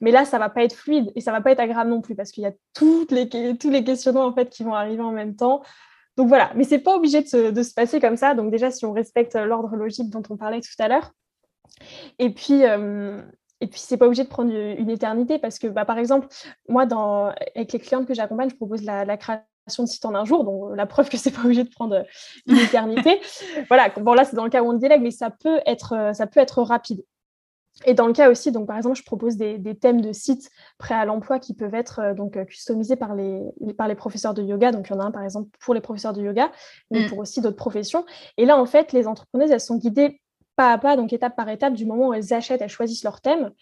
Mais 0.00 0.10
là, 0.10 0.24
ça 0.24 0.38
va 0.38 0.48
pas 0.48 0.64
être 0.64 0.74
fluide 0.74 1.12
et 1.14 1.20
ça 1.20 1.30
va 1.30 1.40
pas 1.40 1.52
être 1.52 1.60
agréable 1.60 1.90
non 1.90 2.00
plus 2.00 2.16
parce 2.16 2.32
qu'il 2.32 2.42
y 2.42 2.46
a 2.46 2.52
toutes 2.74 3.12
les, 3.12 3.28
tous 3.28 3.70
les 3.70 3.84
questionnements 3.84 4.24
en 4.24 4.32
fait 4.32 4.50
qui 4.50 4.64
vont 4.64 4.74
arriver 4.74 5.02
en 5.02 5.12
même 5.12 5.36
temps. 5.36 5.62
Donc 6.16 6.28
voilà, 6.28 6.50
mais 6.56 6.64
c'est 6.64 6.80
pas 6.80 6.96
obligé 6.96 7.22
de 7.22 7.28
se, 7.28 7.50
de 7.50 7.62
se, 7.62 7.72
passer 7.72 8.00
comme 8.00 8.16
ça. 8.16 8.34
Donc 8.34 8.50
déjà, 8.50 8.70
si 8.70 8.84
on 8.84 8.92
respecte 8.92 9.36
l'ordre 9.36 9.76
logique 9.76 10.10
dont 10.10 10.22
on 10.28 10.36
parlait 10.36 10.60
tout 10.60 10.70
à 10.80 10.88
l'heure. 10.88 11.12
Et 12.18 12.30
puis, 12.30 12.64
euh, 12.64 13.22
et 13.60 13.68
puis, 13.68 13.78
c'est 13.78 13.96
pas 13.96 14.06
obligé 14.06 14.24
de 14.24 14.28
prendre 14.28 14.52
une 14.52 14.90
éternité 14.90 15.38
parce 15.38 15.60
que, 15.60 15.68
bah, 15.68 15.84
par 15.84 15.96
exemple, 15.96 16.26
moi, 16.68 16.84
dans, 16.84 17.32
avec 17.54 17.72
les 17.72 17.78
clientes 17.78 18.08
que 18.08 18.14
j'accompagne, 18.14 18.50
je 18.50 18.56
propose 18.56 18.82
la, 18.82 19.04
la 19.04 19.16
création 19.16 19.44
de 19.66 19.86
site 19.86 20.04
en 20.04 20.14
un 20.14 20.24
jour, 20.24 20.44
donc 20.44 20.76
la 20.76 20.86
preuve 20.86 21.08
que 21.08 21.16
c'est 21.16 21.30
pas 21.30 21.42
obligé 21.44 21.64
de 21.64 21.70
prendre 21.70 22.04
une 22.46 22.58
éternité. 22.58 23.20
voilà, 23.68 23.88
bon 23.90 24.14
là 24.14 24.24
c'est 24.24 24.36
dans 24.36 24.44
le 24.44 24.50
cas 24.50 24.62
où 24.62 24.70
on 24.70 24.74
délègue, 24.74 25.02
mais 25.02 25.10
ça 25.10 25.30
peut 25.30 25.60
être, 25.66 26.12
ça 26.14 26.26
peut 26.26 26.40
être 26.40 26.62
rapide. 26.62 27.04
Et 27.86 27.94
dans 27.94 28.06
le 28.06 28.12
cas 28.12 28.30
aussi, 28.30 28.52
donc 28.52 28.66
par 28.66 28.76
exemple, 28.76 28.96
je 28.96 29.02
propose 29.02 29.36
des, 29.36 29.58
des 29.58 29.74
thèmes 29.74 30.02
de 30.02 30.12
sites 30.12 30.50
prêts 30.76 30.94
à 30.94 31.04
l'emploi 31.04 31.38
qui 31.38 31.54
peuvent 31.54 31.74
être 31.74 32.00
euh, 32.00 32.14
donc 32.14 32.44
customisés 32.44 32.96
par 32.96 33.14
les, 33.14 33.40
par 33.78 33.88
les 33.88 33.94
professeurs 33.94 34.34
de 34.34 34.42
yoga. 34.42 34.72
Donc 34.72 34.88
il 34.88 34.92
y 34.92 34.96
en 34.96 35.00
a 35.00 35.04
un 35.04 35.10
par 35.10 35.22
exemple 35.22 35.48
pour 35.58 35.72
les 35.72 35.80
professeurs 35.80 36.12
de 36.12 36.22
yoga, 36.22 36.52
mais 36.90 37.00
mm. 37.00 37.08
pour 37.08 37.18
aussi 37.18 37.40
d'autres 37.40 37.56
professions. 37.56 38.04
Et 38.36 38.44
là 38.44 38.58
en 38.58 38.66
fait, 38.66 38.92
les 38.92 39.06
entrepreneuses 39.06 39.50
elles 39.50 39.60
sont 39.60 39.78
guidées 39.78 40.20
pas 40.56 40.72
à 40.72 40.78
pas, 40.78 40.96
donc 40.96 41.12
étape 41.12 41.34
par 41.34 41.48
étape, 41.48 41.72
du 41.72 41.86
moment 41.86 42.08
où 42.08 42.14
elles 42.14 42.34
achètent, 42.34 42.60
elles 42.60 42.68
choisissent 42.68 43.04
leur 43.04 43.20
thème, 43.22 43.52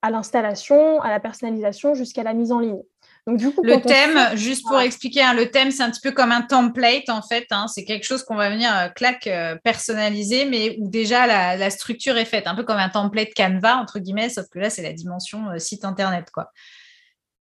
à 0.00 0.10
l'installation, 0.10 1.00
à 1.02 1.10
la 1.10 1.20
personnalisation, 1.20 1.94
jusqu'à 1.94 2.22
la 2.22 2.32
mise 2.32 2.52
en 2.52 2.60
ligne. 2.60 2.82
Donc, 3.26 3.36
du 3.36 3.50
coup, 3.50 3.62
le 3.62 3.80
thème, 3.80 4.36
juste 4.36 4.66
pour 4.66 4.80
expliquer, 4.80 5.22
hein, 5.22 5.34
le 5.34 5.50
thème, 5.50 5.70
c'est 5.70 5.82
un 5.82 5.90
petit 5.90 6.00
peu 6.00 6.12
comme 6.12 6.32
un 6.32 6.42
template, 6.42 7.08
en 7.08 7.22
fait. 7.22 7.46
Hein. 7.50 7.66
c'est 7.68 7.84
quelque 7.84 8.04
chose 8.04 8.22
qu'on 8.22 8.36
va 8.36 8.50
venir, 8.50 8.70
euh, 8.74 8.88
clac, 8.88 9.26
euh, 9.26 9.56
personnaliser, 9.62 10.46
mais 10.46 10.76
où 10.80 10.88
déjà 10.88 11.26
la, 11.26 11.70
structure 11.70 12.16
est 12.16 12.24
faite, 12.24 12.46
un 12.46 12.54
peu 12.54 12.64
comme 12.64 12.78
un 12.78 12.88
template 12.88 13.34
Canva, 13.34 13.76
entre 13.76 13.98
guillemets, 13.98 14.30
sauf 14.30 14.46
que 14.48 14.58
là, 14.58 14.70
c'est 14.70 14.82
la 14.82 14.92
dimension 14.92 15.50
euh, 15.50 15.58
site 15.58 15.84
Internet, 15.84 16.30
quoi. 16.32 16.50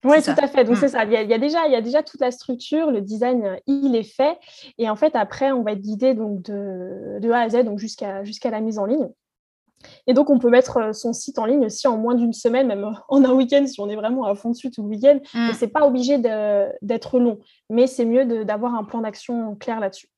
Oui, 0.03 0.21
tout 0.21 0.31
à 0.37 0.47
fait. 0.47 0.63
Donc, 0.63 0.77
mm. 0.77 0.79
c'est 0.79 0.87
ça. 0.89 1.03
Il 1.03 1.11
y, 1.11 1.33
a, 1.33 1.37
déjà, 1.37 1.65
il 1.65 1.71
y 1.71 1.75
a 1.75 1.81
déjà 1.81 2.03
toute 2.03 2.21
la 2.21 2.31
structure, 2.31 2.91
le 2.91 3.01
design, 3.01 3.57
il 3.65 3.95
est 3.95 4.03
fait. 4.03 4.37
Et 4.77 4.87
en 4.89 4.95
fait, 4.95 5.15
après, 5.15 5.51
on 5.51 5.63
va 5.63 5.71
être 5.71 5.81
guidé 5.81 6.13
donc, 6.13 6.43
de, 6.43 7.19
de 7.19 7.31
A 7.31 7.41
à 7.41 7.49
Z, 7.49 7.63
donc 7.63 7.79
jusqu'à 7.79 8.23
jusqu'à 8.23 8.51
la 8.51 8.61
mise 8.61 8.77
en 8.77 8.85
ligne. 8.85 9.09
Et 10.07 10.13
donc, 10.13 10.29
on 10.29 10.39
peut 10.39 10.49
mettre 10.49 10.77
euh, 10.77 10.93
son 10.93 11.13
site 11.13 11.39
en 11.39 11.45
ligne 11.45 11.65
aussi 11.65 11.87
en 11.87 11.97
moins 11.97 12.15
d'une 12.15 12.33
semaine, 12.33 12.67
même 12.67 12.91
en 13.07 13.23
un 13.23 13.31
week-end, 13.33 13.65
si 13.67 13.79
on 13.79 13.89
est 13.89 13.95
vraiment 13.95 14.25
à 14.25 14.35
fond 14.35 14.51
dessus 14.51 14.71
tout 14.71 14.83
le 14.83 14.89
week-end. 14.89 15.19
Mm. 15.33 15.49
Et 15.49 15.53
ce 15.53 15.65
n'est 15.65 15.71
pas 15.71 15.85
obligé 15.85 16.17
d'être 16.17 17.19
long, 17.19 17.39
mais 17.69 17.87
c'est 17.87 18.05
mieux 18.05 18.45
d'avoir 18.45 18.75
un 18.75 18.83
plan 18.83 19.01
d'action 19.01 19.55
clair 19.55 19.79
là-dessus. 19.79 20.09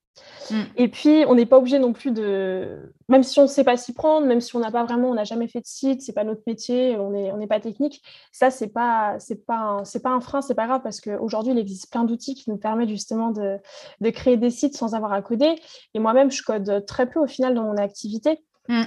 Mm. 0.49 0.55
Et 0.77 0.87
puis, 0.87 1.23
on 1.27 1.35
n'est 1.35 1.45
pas 1.45 1.57
obligé 1.57 1.79
non 1.79 1.93
plus 1.93 2.11
de, 2.11 2.93
même 3.09 3.23
si 3.23 3.39
on 3.39 3.43
ne 3.43 3.47
sait 3.47 3.63
pas 3.63 3.77
s'y 3.77 3.93
prendre, 3.93 4.25
même 4.25 4.41
si 4.41 4.55
on 4.55 4.59
n'a 4.59 4.71
pas 4.71 4.83
vraiment, 4.83 5.09
on 5.09 5.13
n'a 5.13 5.23
jamais 5.23 5.47
fait 5.47 5.61
de 5.61 5.65
site, 5.65 6.01
c'est 6.01 6.13
pas 6.13 6.23
notre 6.23 6.41
métier, 6.47 6.97
on 6.97 7.11
n'est 7.11 7.31
on 7.31 7.47
pas 7.47 7.59
technique, 7.59 8.01
ça, 8.31 8.49
c'est 8.49 8.67
pas, 8.67 9.15
c'est 9.19 9.45
pas, 9.45 9.55
un, 9.55 9.83
pas 10.03 10.09
un 10.09 10.19
frein, 10.19 10.41
c'est 10.41 10.55
pas 10.55 10.67
grave 10.67 10.81
parce 10.83 11.01
qu'aujourd'hui, 11.01 11.53
il 11.53 11.59
existe 11.59 11.91
plein 11.91 12.03
d'outils 12.03 12.35
qui 12.35 12.49
nous 12.49 12.57
permettent 12.57 12.89
justement 12.89 13.31
de, 13.31 13.57
de, 14.01 14.09
créer 14.09 14.37
des 14.37 14.49
sites 14.49 14.75
sans 14.75 14.95
avoir 14.95 15.13
à 15.13 15.21
coder. 15.21 15.55
Et 15.93 15.99
moi-même, 15.99 16.31
je 16.31 16.41
code 16.41 16.85
très 16.85 17.07
peu 17.07 17.19
au 17.19 17.27
final 17.27 17.53
dans 17.53 17.63
mon 17.63 17.77
activité. 17.77 18.39
Mm. 18.69 18.83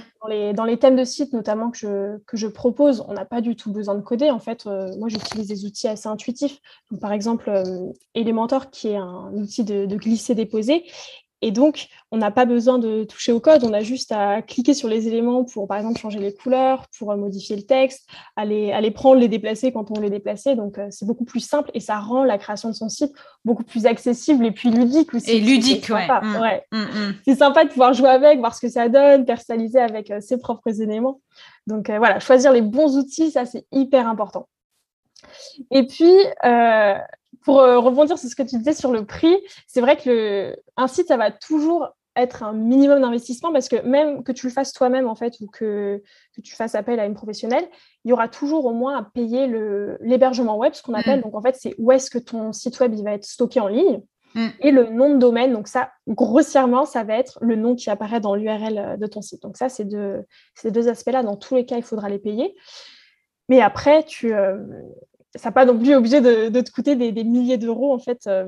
Dans, 0.53 0.65
les, 0.65 0.77
thèmes 0.77 0.95
de 0.95 1.03
site, 1.03 1.33
notamment 1.33 1.71
que 1.71 2.19
je, 2.33 2.47
propose, 2.47 3.03
on 3.07 3.13
n'a 3.13 3.25
pas 3.25 3.41
du 3.41 3.55
tout 3.55 3.71
besoin 3.71 3.95
de 3.95 4.01
coder. 4.01 4.29
En 4.29 4.39
fait, 4.39 4.67
euh, 4.67 4.95
moi, 4.97 5.09
j'utilise 5.09 5.47
des 5.47 5.65
outils 5.65 5.87
assez 5.87 6.07
intuitifs. 6.07 6.59
par 6.99 7.11
exemple, 7.11 7.49
euh, 7.49 7.91
Elementor, 8.13 8.69
qui 8.69 8.89
est 8.89 8.97
un 8.97 9.31
outil 9.33 9.63
de 9.63 9.95
glisser-déposer. 9.95 10.83
Et 11.41 11.51
donc, 11.51 11.87
on 12.11 12.17
n'a 12.17 12.29
pas 12.29 12.45
besoin 12.45 12.77
de 12.77 13.03
toucher 13.03 13.31
au 13.31 13.39
code, 13.39 13.63
on 13.63 13.73
a 13.73 13.81
juste 13.81 14.11
à 14.11 14.41
cliquer 14.41 14.73
sur 14.73 14.87
les 14.87 15.07
éléments 15.07 15.43
pour, 15.43 15.67
par 15.67 15.77
exemple, 15.77 15.99
changer 15.99 16.19
les 16.19 16.33
couleurs, 16.33 16.85
pour 16.97 17.11
euh, 17.11 17.15
modifier 17.15 17.55
le 17.55 17.63
texte, 17.63 18.07
aller, 18.35 18.71
aller 18.71 18.91
prendre, 18.91 19.19
les 19.19 19.27
déplacer 19.27 19.71
quand 19.71 19.89
on 19.89 19.99
les 19.99 20.09
déplacer. 20.09 20.55
Donc, 20.55 20.77
euh, 20.77 20.87
c'est 20.91 21.05
beaucoup 21.05 21.25
plus 21.25 21.39
simple 21.39 21.71
et 21.73 21.79
ça 21.79 21.99
rend 21.99 22.23
la 22.23 22.37
création 22.37 22.69
de 22.69 22.75
son 22.75 22.89
site 22.89 23.11
beaucoup 23.43 23.63
plus 23.63 23.87
accessible 23.87 24.45
et 24.45 24.51
puis 24.51 24.69
ludique 24.69 25.13
aussi. 25.15 25.31
Et 25.31 25.39
ludique, 25.39 25.89
ouais. 25.89 26.07
Mmh. 26.07 26.77
Mmh, 26.77 26.81
mmh. 26.81 27.13
C'est 27.25 27.35
sympa 27.35 27.63
de 27.63 27.69
pouvoir 27.69 27.93
jouer 27.93 28.09
avec, 28.09 28.39
voir 28.39 28.53
ce 28.53 28.61
que 28.61 28.69
ça 28.69 28.87
donne, 28.87 29.25
personnaliser 29.25 29.79
avec 29.79 30.11
euh, 30.11 30.21
ses 30.21 30.37
propres 30.37 30.81
éléments. 30.81 31.21
Donc, 31.65 31.89
voilà, 31.89 32.19
choisir 32.19 32.51
les 32.51 32.61
bons 32.61 32.97
outils, 32.97 33.31
ça, 33.31 33.45
c'est 33.45 33.65
hyper 33.71 34.07
important. 34.07 34.47
Et 35.69 35.85
puis, 35.85 36.11
pour 37.43 37.59
euh, 37.59 37.79
rebondir 37.79 38.17
sur 38.17 38.29
ce 38.29 38.35
que 38.35 38.43
tu 38.43 38.57
disais 38.57 38.73
sur 38.73 38.91
le 38.91 39.05
prix, 39.05 39.35
c'est 39.67 39.81
vrai 39.81 39.97
que 39.97 40.09
le, 40.09 40.55
un 40.77 40.87
site, 40.87 41.07
ça 41.07 41.17
va 41.17 41.31
toujours 41.31 41.89
être 42.15 42.43
un 42.43 42.53
minimum 42.53 43.01
d'investissement 43.01 43.53
parce 43.53 43.69
que 43.69 43.81
même 43.83 44.23
que 44.23 44.31
tu 44.31 44.45
le 44.47 44.51
fasses 44.51 44.73
toi-même 44.73 45.07
en 45.07 45.15
fait 45.15 45.39
ou 45.39 45.47
que, 45.47 46.01
que, 46.35 46.41
tu 46.41 46.55
fasses 46.55 46.75
appel 46.75 46.99
à 46.99 47.05
une 47.05 47.13
professionnelle, 47.13 47.65
il 48.03 48.09
y 48.09 48.13
aura 48.13 48.27
toujours 48.27 48.65
au 48.65 48.73
moins 48.73 48.97
à 48.97 49.03
payer 49.03 49.47
l'hébergement 50.01 50.57
web, 50.57 50.73
ce 50.73 50.81
qu'on 50.81 50.93
appelle. 50.93 51.19
Mm. 51.19 51.23
Donc 51.23 51.35
en 51.35 51.41
fait, 51.41 51.55
c'est 51.57 51.73
où 51.77 51.91
est-ce 51.91 52.09
que 52.09 52.19
ton 52.19 52.51
site 52.51 52.79
web 52.81 52.93
il 52.93 53.03
va 53.03 53.13
être 53.13 53.23
stocké 53.23 53.61
en 53.61 53.69
ligne 53.69 54.01
mm. 54.35 54.47
et 54.59 54.71
le 54.71 54.89
nom 54.89 55.13
de 55.13 55.19
domaine. 55.19 55.53
Donc 55.53 55.69
ça, 55.69 55.91
grossièrement, 56.07 56.85
ça 56.85 57.05
va 57.05 57.15
être 57.15 57.37
le 57.41 57.55
nom 57.55 57.75
qui 57.75 57.89
apparaît 57.89 58.19
dans 58.19 58.35
l'URL 58.35 58.97
de 58.99 59.07
ton 59.07 59.21
site. 59.21 59.41
Donc 59.41 59.55
ça, 59.55 59.69
c'est 59.69 59.85
deux, 59.85 60.25
ces 60.55 60.69
deux 60.69 60.89
aspects-là. 60.89 61.23
Dans 61.23 61.37
tous 61.37 61.55
les 61.55 61.65
cas, 61.65 61.77
il 61.77 61.83
faudra 61.83 62.09
les 62.09 62.19
payer. 62.19 62.53
Mais 63.47 63.61
après, 63.61 64.03
tu, 64.03 64.33
euh, 64.33 64.57
ça 65.35 65.49
n'a 65.49 65.51
pas 65.51 65.65
non 65.65 65.77
plus 65.77 65.95
obligé 65.95 66.21
de, 66.21 66.61
te 66.61 66.71
coûter 66.71 66.95
des, 66.95 67.23
milliers 67.23 67.57
d'euros 67.57 67.93
en 67.93 67.99
fait. 67.99 68.27
Euh, 68.27 68.45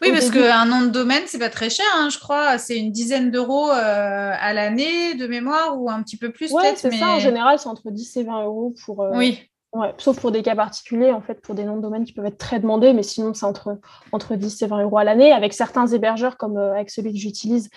oui, 0.00 0.10
parce 0.10 0.30
qu'un 0.30 0.64
nom 0.64 0.82
de 0.82 0.90
domaine, 0.90 1.24
c'est 1.26 1.38
pas 1.38 1.50
très 1.50 1.68
cher, 1.68 1.86
hein, 1.94 2.08
je 2.10 2.18
crois. 2.18 2.56
C'est 2.56 2.78
une 2.78 2.92
dizaine 2.92 3.30
d'euros 3.30 3.70
euh, 3.70 4.32
à 4.38 4.52
l'année 4.54 5.14
de 5.14 5.26
mémoire 5.26 5.78
ou 5.78 5.90
un 5.90 6.02
petit 6.02 6.16
peu 6.16 6.30
plus 6.30 6.50
ouais, 6.52 6.74
c'est 6.76 6.92
ça. 6.92 7.16
En 7.16 7.18
général, 7.18 7.58
c'est 7.58 7.68
entre 7.68 7.90
10 7.90 8.16
et 8.16 8.24
20 8.24 8.44
euros 8.44 8.74
pour, 8.84 9.02
euh, 9.02 9.10
oui 9.14 9.50
sauf 9.98 10.20
pour 10.20 10.32
des 10.32 10.42
cas 10.42 10.54
particuliers, 10.54 11.12
en 11.12 11.20
fait, 11.20 11.40
pour 11.40 11.54
des 11.54 11.64
noms 11.64 11.76
de 11.76 11.82
domaine 11.82 12.04
qui 12.04 12.12
peuvent 12.12 12.26
être 12.26 12.38
très 12.38 12.60
demandés, 12.60 12.92
mais 12.92 13.02
sinon, 13.02 13.34
c'est 13.34 13.46
entre, 13.46 13.78
entre 14.12 14.34
10 14.34 14.62
et 14.62 14.66
20 14.66 14.82
euros 14.82 14.98
à 14.98 15.04
l'année. 15.04 15.32
Avec 15.32 15.52
certains 15.52 15.86
hébergeurs, 15.86 16.36
comme 16.36 16.56
euh, 16.56 16.74
avec 16.74 16.90
celui 16.90 17.12
que 17.12 17.18
j'utilise, 17.18 17.68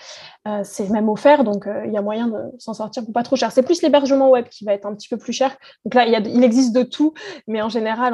euh, 0.48 0.62
c'est 0.64 0.90
même 0.90 1.10
offert, 1.10 1.44
donc 1.44 1.68
euh, 1.68 1.86
il 1.86 1.94
y 1.94 1.98
a 1.98 2.02
moyen 2.02 2.28
de 2.28 2.40
s'en 2.58 2.74
sortir 2.74 3.04
pour 3.04 3.14
pas 3.14 3.24
trop 3.24 3.36
cher. 3.36 3.52
C'est 3.52 3.64
plus 3.64 3.82
l'hébergement 3.82 4.30
web 4.30 4.48
qui 4.50 4.66
va 4.66 4.74
être 4.74 4.86
un 4.86 4.94
petit 4.94 5.08
peu 5.08 5.18
plus 5.18 5.34
cher. 5.34 5.56
Donc 5.86 5.94
là, 5.94 6.06
il, 6.06 6.44
existe 6.44 6.74
de 6.74 6.84
tout, 6.84 7.14
mais 7.48 7.62
en 7.62 7.70
général, 7.70 8.14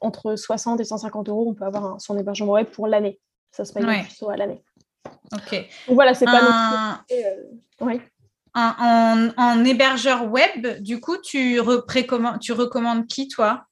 entre 0.00 0.36
60 0.36 0.80
et 0.80 0.84
150 0.84 1.28
euros, 1.28 1.46
on 1.48 1.54
peut 1.54 1.64
avoir 1.64 2.00
son 2.00 2.18
hébergement 2.18 2.52
web 2.52 2.66
pour 2.66 2.86
l'année. 2.86 3.20
Ça 3.52 3.64
se 3.64 3.72
paye 3.72 3.84
plutôt 3.84 4.30
à 4.30 4.36
l'année. 4.36 4.62
Ok. 5.32 5.52
Donc 5.86 5.94
voilà, 5.94 6.14
c'est 6.14 6.24
pas 6.24 6.98
non 7.80 7.86
en, 8.56 9.64
hébergeur 9.64 10.30
web, 10.30 10.80
du 10.80 11.00
coup, 11.00 11.16
tu, 11.18 11.60
tu 12.40 12.52
recommandes 12.52 13.06
qui, 13.06 13.28
toi? 13.28 13.64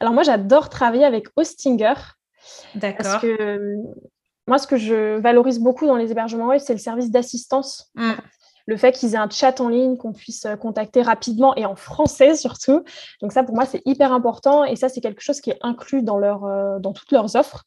Alors, 0.00 0.12
moi, 0.12 0.22
j'adore 0.22 0.68
travailler 0.68 1.04
avec 1.04 1.26
Hostinger. 1.36 1.94
D'accord. 2.74 3.04
Parce 3.04 3.22
que 3.22 3.76
moi, 4.46 4.58
ce 4.58 4.66
que 4.66 4.76
je 4.76 5.18
valorise 5.18 5.58
beaucoup 5.58 5.86
dans 5.86 5.96
les 5.96 6.10
hébergements 6.10 6.48
web, 6.48 6.60
c'est 6.64 6.72
le 6.72 6.78
service 6.78 7.10
d'assistance. 7.10 7.90
Mm 7.94 8.12
le 8.68 8.76
fait 8.76 8.92
qu'ils 8.92 9.14
aient 9.14 9.18
un 9.18 9.30
chat 9.30 9.62
en 9.62 9.68
ligne 9.68 9.96
qu'on 9.96 10.12
puisse 10.12 10.44
euh, 10.44 10.54
contacter 10.54 11.00
rapidement 11.00 11.56
et 11.56 11.64
en 11.64 11.74
français 11.74 12.34
surtout. 12.36 12.84
Donc 13.22 13.32
ça, 13.32 13.42
pour 13.42 13.54
moi, 13.54 13.64
c'est 13.64 13.82
hyper 13.86 14.12
important 14.12 14.64
et 14.64 14.76
ça, 14.76 14.90
c'est 14.90 15.00
quelque 15.00 15.22
chose 15.22 15.40
qui 15.40 15.50
est 15.50 15.58
inclus 15.62 16.02
dans, 16.02 16.18
leur, 16.18 16.44
euh, 16.44 16.78
dans 16.78 16.92
toutes 16.92 17.10
leurs 17.10 17.34
offres. 17.34 17.64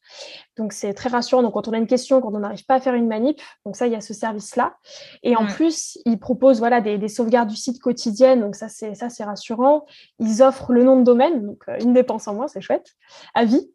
Donc 0.58 0.74
c'est 0.74 0.94
très 0.94 1.10
rassurant. 1.10 1.42
Donc 1.42 1.56
quand 1.56 1.68
on 1.68 1.74
a 1.74 1.78
une 1.78 1.88
question, 1.88 2.22
quand 2.22 2.34
on 2.34 2.40
n'arrive 2.40 2.66
pas 2.66 2.76
à 2.76 2.80
faire 2.80 2.94
une 2.94 3.08
manip, 3.08 3.42
donc 3.66 3.76
ça, 3.76 3.88
il 3.88 3.94
y 3.94 3.96
a 3.96 4.02
ce 4.02 4.14
service-là. 4.14 4.76
Et 5.24 5.36
en 5.36 5.48
plus, 5.48 5.98
ils 6.06 6.20
proposent 6.20 6.60
voilà, 6.60 6.82
des, 6.82 7.08
sauvegardes 7.08 7.50
du 7.50 7.56
site 7.56 7.82
quotidiennes. 7.82 8.42
Donc 8.42 8.56
ça, 8.56 8.70
c'est 8.70 8.94
ça, 8.94 9.10
c'est 9.10 9.24
rassurant. 9.24 9.86
Ils 10.20 10.44
offrent 10.44 10.72
le 10.72 10.84
nom 10.84 11.00
de 11.00 11.04
domaine, 11.04 11.48
donc 11.48 11.64
euh, 11.68 11.78
une 11.82 11.94
dépense 11.94 12.28
en 12.28 12.36
moins, 12.36 12.48
c'est 12.48 12.62
chouette, 12.62 12.92
à 13.34 13.44
vie. 13.44 13.72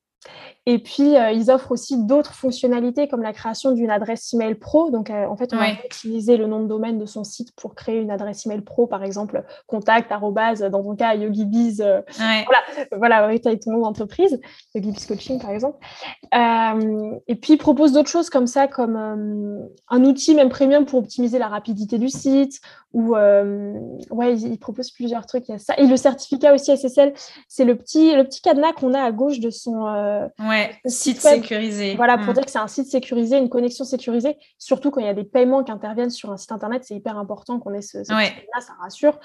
Et 0.68 0.80
puis, 0.80 1.16
euh, 1.16 1.30
ils 1.30 1.52
offrent 1.52 1.70
aussi 1.70 1.96
d'autres 1.96 2.34
fonctionnalités 2.34 3.06
comme 3.06 3.22
la 3.22 3.32
création 3.32 3.70
d'une 3.70 3.88
adresse 3.88 4.34
email 4.34 4.56
pro. 4.56 4.90
Donc, 4.90 5.10
euh, 5.10 5.26
en 5.26 5.36
fait, 5.36 5.54
on 5.54 5.58
va 5.58 5.70
utiliser 5.84 6.36
le 6.36 6.48
nom 6.48 6.60
de 6.60 6.66
domaine 6.66 6.98
de 6.98 7.06
son 7.06 7.22
site 7.22 7.54
pour 7.54 7.76
créer 7.76 8.00
une 8.00 8.10
adresse 8.10 8.44
email 8.46 8.62
pro, 8.62 8.88
par 8.88 9.04
exemple, 9.04 9.44
contact, 9.68 10.10
arrobase, 10.10 10.62
dans 10.62 10.82
ton 10.82 10.96
cas, 10.96 11.14
YogiBiz. 11.14 11.80
Euh, 11.80 12.00
voilà, 12.16 12.58
voilà 12.96 13.16
avec 13.18 13.44
ton 13.60 13.70
nom 13.70 13.82
d'entreprise, 13.82 14.40
YogiBiz 14.74 15.06
Coaching, 15.06 15.40
par 15.40 15.50
exemple. 15.50 15.78
et 16.32 17.34
puis, 17.36 17.52
ils 17.52 17.58
proposent 17.58 17.92
d'autres 17.92 18.10
choses 18.10 18.28
comme 18.28 18.48
ça, 18.48 18.66
comme 18.66 18.96
un 18.96 20.04
outil 20.04 20.34
même 20.34 20.48
premium 20.48 20.84
pour 20.84 20.98
optimiser 20.98 21.38
la 21.38 21.46
rapidité 21.46 21.96
du 21.98 22.08
site. 22.08 22.60
Ou, 22.92 23.14
ouais, 23.14 24.36
ils, 24.36 24.58
proposent 24.58 24.90
plusieurs 24.90 25.26
trucs. 25.26 25.48
Il 25.48 25.52
y 25.52 25.54
a 25.54 25.58
ça. 25.58 25.74
Et 25.76 25.86
le 25.86 25.96
certificat 25.96 26.54
aussi 26.54 26.76
SSL, 26.76 27.12
c'est 27.46 27.64
le 27.64 27.76
petit, 27.76 28.16
le 28.16 28.24
petit 28.24 28.40
cadenas 28.40 28.72
qu'on 28.72 28.94
a 28.94 29.00
à 29.00 29.12
gauche 29.12 29.38
de 29.38 29.50
son 29.50 29.84
Ouais, 30.38 30.76
site 30.86 31.20
sécurisé. 31.20 31.94
Voilà, 31.96 32.18
pour 32.18 32.28
mm. 32.28 32.34
dire 32.34 32.44
que 32.44 32.50
c'est 32.50 32.58
un 32.58 32.68
site 32.68 32.86
sécurisé, 32.86 33.38
une 33.38 33.48
connexion 33.48 33.84
sécurisée, 33.84 34.36
surtout 34.58 34.90
quand 34.90 35.00
il 35.00 35.06
y 35.06 35.10
a 35.10 35.14
des 35.14 35.24
paiements 35.24 35.64
qui 35.64 35.72
interviennent 35.72 36.10
sur 36.10 36.30
un 36.30 36.36
site 36.36 36.52
internet, 36.52 36.84
c'est 36.84 36.94
hyper 36.94 37.18
important 37.18 37.58
qu'on 37.58 37.74
ait 37.74 37.82
ce, 37.82 38.04
ce 38.04 38.12
là 38.12 38.60
ça 38.60 38.72
rassure 38.80 39.18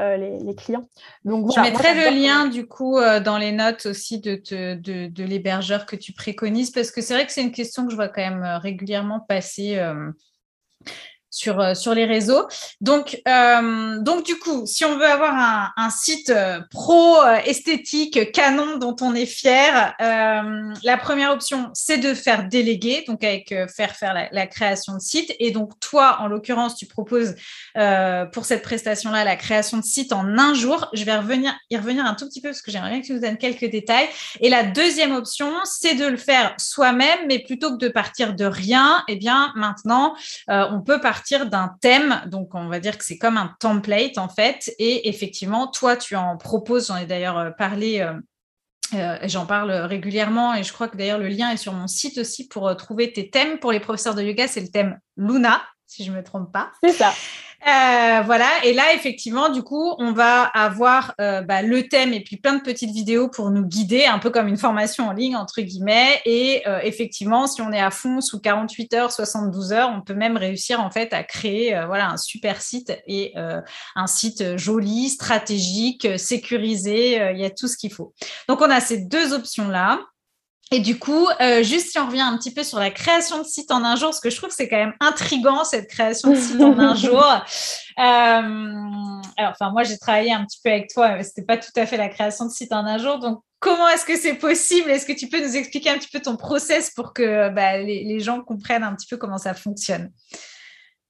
euh, 0.00 0.16
les, 0.16 0.54
clients. 0.54 0.88
Donc, 1.24 1.50
Je 1.54 1.60
mettrai 1.60 1.94
le 1.94 2.16
lien 2.16 2.46
du 2.46 2.66
coup 2.66 2.98
euh, 2.98 3.20
dans 3.20 3.38
les 3.38 3.52
notes 3.52 3.86
aussi 3.86 4.20
de, 4.20 4.40
de, 4.50 5.06
de, 5.08 5.24
l'hébergeur 5.24 5.86
que 5.86 5.96
tu 5.96 6.12
préconises, 6.12 6.70
parce 6.70 6.90
que 6.90 7.00
c'est 7.00 7.14
vrai 7.14 7.26
que 7.26 7.32
c'est 7.32 7.42
une 7.42 7.52
question 7.52 7.84
que 7.84 7.90
je 7.90 7.96
vois 7.96 8.08
quand 8.08 8.22
même 8.22 8.42
euh, 8.42 8.58
régulièrement 8.58 9.20
passer 9.20 9.78
euh, 9.78 10.10
sur 11.32 11.94
les 11.94 12.04
réseaux. 12.04 12.46
Donc, 12.80 13.20
euh, 13.26 13.98
donc, 14.00 14.24
du 14.24 14.38
coup, 14.38 14.66
si 14.66 14.84
on 14.84 14.96
veut 14.96 15.06
avoir 15.06 15.72
un, 15.76 15.90
site 15.90 16.30
euh, 16.30 16.60
pro, 16.70 17.16
esthétique, 17.46 18.32
canon, 18.32 18.76
dont 18.76 18.94
on 19.00 19.14
est 19.14 19.26
fier, 19.26 19.94
la 19.98 20.96
première 20.98 21.32
option, 21.32 21.70
c'est 21.74 21.98
de 21.98 22.14
faire 22.14 22.48
déléguer, 22.48 23.04
donc 23.06 23.24
avec 23.24 23.54
faire 23.74 23.96
faire 23.96 24.14
la, 24.14 24.28
la, 24.30 24.46
création 24.46 24.94
de 24.94 25.00
site. 25.00 25.34
Et 25.38 25.50
donc, 25.50 25.78
toi, 25.80 26.18
en 26.20 26.26
l'occurrence, 26.26 26.76
tu 26.76 26.86
proposes 26.86 27.34
pour 28.32 28.44
cette 28.44 28.62
prestation-là 28.62 29.24
la 29.24 29.36
création 29.36 29.78
de 29.78 29.84
site 29.84 30.12
en 30.12 30.38
un 30.38 30.54
jour. 30.54 30.88
Je 30.92 31.04
vais 31.04 31.16
revenir, 31.16 31.54
y 31.70 31.76
revenir 31.76 32.04
un 32.04 32.14
tout 32.14 32.26
petit 32.28 32.40
peu 32.40 32.50
parce 32.50 32.62
que 32.62 32.70
j'aimerais 32.70 32.90
bien 32.90 33.00
que 33.00 33.06
tu 33.06 33.14
nous 33.14 33.20
donnes 33.20 33.38
quelques 33.38 33.70
détails. 33.70 34.08
Et 34.40 34.50
la 34.50 34.64
deuxième 34.64 35.14
option, 35.14 35.52
c'est 35.64 35.94
de 35.94 36.06
le 36.06 36.16
faire 36.16 36.54
soi-même, 36.58 37.20
mais 37.26 37.38
plutôt 37.38 37.70
que 37.70 37.78
de 37.78 37.88
partir 37.88 38.34
de 38.34 38.44
rien, 38.44 39.02
eh 39.08 39.16
bien, 39.16 39.52
maintenant, 39.56 40.14
on 40.48 40.80
peut 40.80 41.00
partir 41.00 41.21
d'un 41.50 41.74
thème. 41.80 42.22
Donc, 42.26 42.54
on 42.54 42.68
va 42.68 42.80
dire 42.80 42.98
que 42.98 43.04
c'est 43.04 43.18
comme 43.18 43.36
un 43.36 43.54
template, 43.60 44.18
en 44.18 44.28
fait. 44.28 44.72
Et 44.78 45.08
effectivement, 45.08 45.66
toi, 45.68 45.96
tu 45.96 46.16
en 46.16 46.36
proposes, 46.36 46.88
j'en 46.88 46.96
ai 46.96 47.06
d'ailleurs 47.06 47.38
euh, 47.38 47.50
parlé. 47.50 48.00
Euh, 48.00 48.14
euh, 48.94 49.16
j'en 49.22 49.46
parle 49.46 49.70
régulièrement 49.70 50.54
et 50.54 50.64
je 50.64 50.72
crois 50.72 50.86
que 50.86 50.98
d'ailleurs 50.98 51.18
le 51.18 51.28
lien 51.28 51.50
est 51.50 51.56
sur 51.56 51.72
mon 51.72 51.86
site 51.86 52.18
aussi 52.18 52.46
pour 52.46 52.76
trouver 52.76 53.10
tes 53.10 53.30
thèmes. 53.30 53.58
Pour 53.58 53.72
les 53.72 53.80
professeurs 53.80 54.14
de 54.14 54.22
yoga, 54.22 54.46
c'est 54.46 54.60
le 54.60 54.68
thème 54.68 54.98
Luna, 55.16 55.62
si 55.92 56.04
je 56.04 56.10
ne 56.10 56.16
me 56.16 56.22
trompe 56.22 56.50
pas. 56.50 56.72
C'est 56.82 56.92
ça. 56.92 57.12
Euh, 57.64 58.22
voilà, 58.22 58.48
et 58.64 58.72
là, 58.72 58.92
effectivement, 58.92 59.48
du 59.48 59.62
coup, 59.62 59.94
on 59.98 60.12
va 60.12 60.42
avoir 60.42 61.14
euh, 61.20 61.42
bah, 61.42 61.62
le 61.62 61.86
thème 61.86 62.12
et 62.12 62.20
puis 62.20 62.36
plein 62.36 62.56
de 62.56 62.62
petites 62.62 62.90
vidéos 62.90 63.28
pour 63.28 63.50
nous 63.50 63.64
guider, 63.64 64.04
un 64.04 64.18
peu 64.18 64.30
comme 64.30 64.48
une 64.48 64.56
formation 64.56 65.06
en 65.06 65.12
ligne, 65.12 65.36
entre 65.36 65.60
guillemets. 65.60 66.20
Et 66.24 66.62
euh, 66.66 66.80
effectivement, 66.82 67.46
si 67.46 67.62
on 67.62 67.70
est 67.70 67.80
à 67.80 67.92
fond 67.92 68.20
sous 68.20 68.40
48 68.40 68.94
heures, 68.94 69.12
72 69.12 69.72
heures, 69.72 69.92
on 69.94 70.00
peut 70.00 70.14
même 70.14 70.36
réussir 70.36 70.80
en 70.80 70.90
fait 70.90 71.12
à 71.12 71.22
créer 71.22 71.80
voilà, 71.86 72.08
un 72.10 72.16
super 72.16 72.60
site 72.60 72.92
et 73.06 73.34
un 73.36 74.06
site 74.06 74.56
joli, 74.56 75.08
stratégique, 75.08 76.08
sécurisé. 76.18 77.32
Il 77.32 77.38
y 77.38 77.44
a 77.44 77.50
tout 77.50 77.68
ce 77.68 77.76
qu'il 77.76 77.92
faut. 77.92 78.12
Donc, 78.48 78.60
on 78.60 78.70
a 78.70 78.80
ces 78.80 78.98
deux 78.98 79.34
options-là. 79.34 80.00
Et 80.72 80.80
du 80.80 80.98
coup, 80.98 81.28
euh, 81.42 81.62
juste 81.62 81.90
si 81.90 81.98
on 81.98 82.06
revient 82.06 82.22
un 82.22 82.36
petit 82.38 82.52
peu 82.52 82.64
sur 82.64 82.78
la 82.78 82.90
création 82.90 83.38
de 83.38 83.44
site 83.44 83.70
en 83.70 83.84
un 83.84 83.94
jour, 83.94 84.08
parce 84.08 84.20
que 84.20 84.30
je 84.30 84.36
trouve 84.36 84.48
que 84.48 84.54
c'est 84.54 84.68
quand 84.68 84.78
même 84.78 84.94
intrigant 85.00 85.64
cette 85.64 85.86
création 85.86 86.30
de 86.30 86.36
site 86.36 86.60
en 86.62 86.78
un 86.78 86.94
jour. 86.96 87.22
Euh, 87.22 87.42
alors, 87.98 89.52
enfin, 89.52 89.70
moi, 89.70 89.82
j'ai 89.84 89.98
travaillé 89.98 90.32
un 90.32 90.46
petit 90.46 90.58
peu 90.64 90.70
avec 90.70 90.88
toi, 90.88 91.16
mais 91.16 91.24
c'était 91.24 91.44
pas 91.44 91.58
tout 91.58 91.70
à 91.76 91.84
fait 91.84 91.98
la 91.98 92.08
création 92.08 92.46
de 92.46 92.50
site 92.50 92.72
en 92.72 92.86
un 92.86 92.96
jour. 92.96 93.18
Donc, 93.18 93.42
comment 93.60 93.86
est-ce 93.88 94.06
que 94.06 94.16
c'est 94.16 94.34
possible? 94.34 94.90
Est-ce 94.90 95.04
que 95.04 95.12
tu 95.12 95.28
peux 95.28 95.46
nous 95.46 95.56
expliquer 95.56 95.90
un 95.90 95.98
petit 95.98 96.08
peu 96.10 96.20
ton 96.20 96.36
process 96.36 96.90
pour 96.90 97.12
que 97.12 97.50
bah, 97.50 97.76
les, 97.76 98.20
gens 98.20 98.40
comprennent 98.40 98.82
un 98.82 98.94
petit 98.94 99.06
peu 99.06 99.18
comment 99.18 99.38
ça 99.38 99.52
fonctionne? 99.52 100.10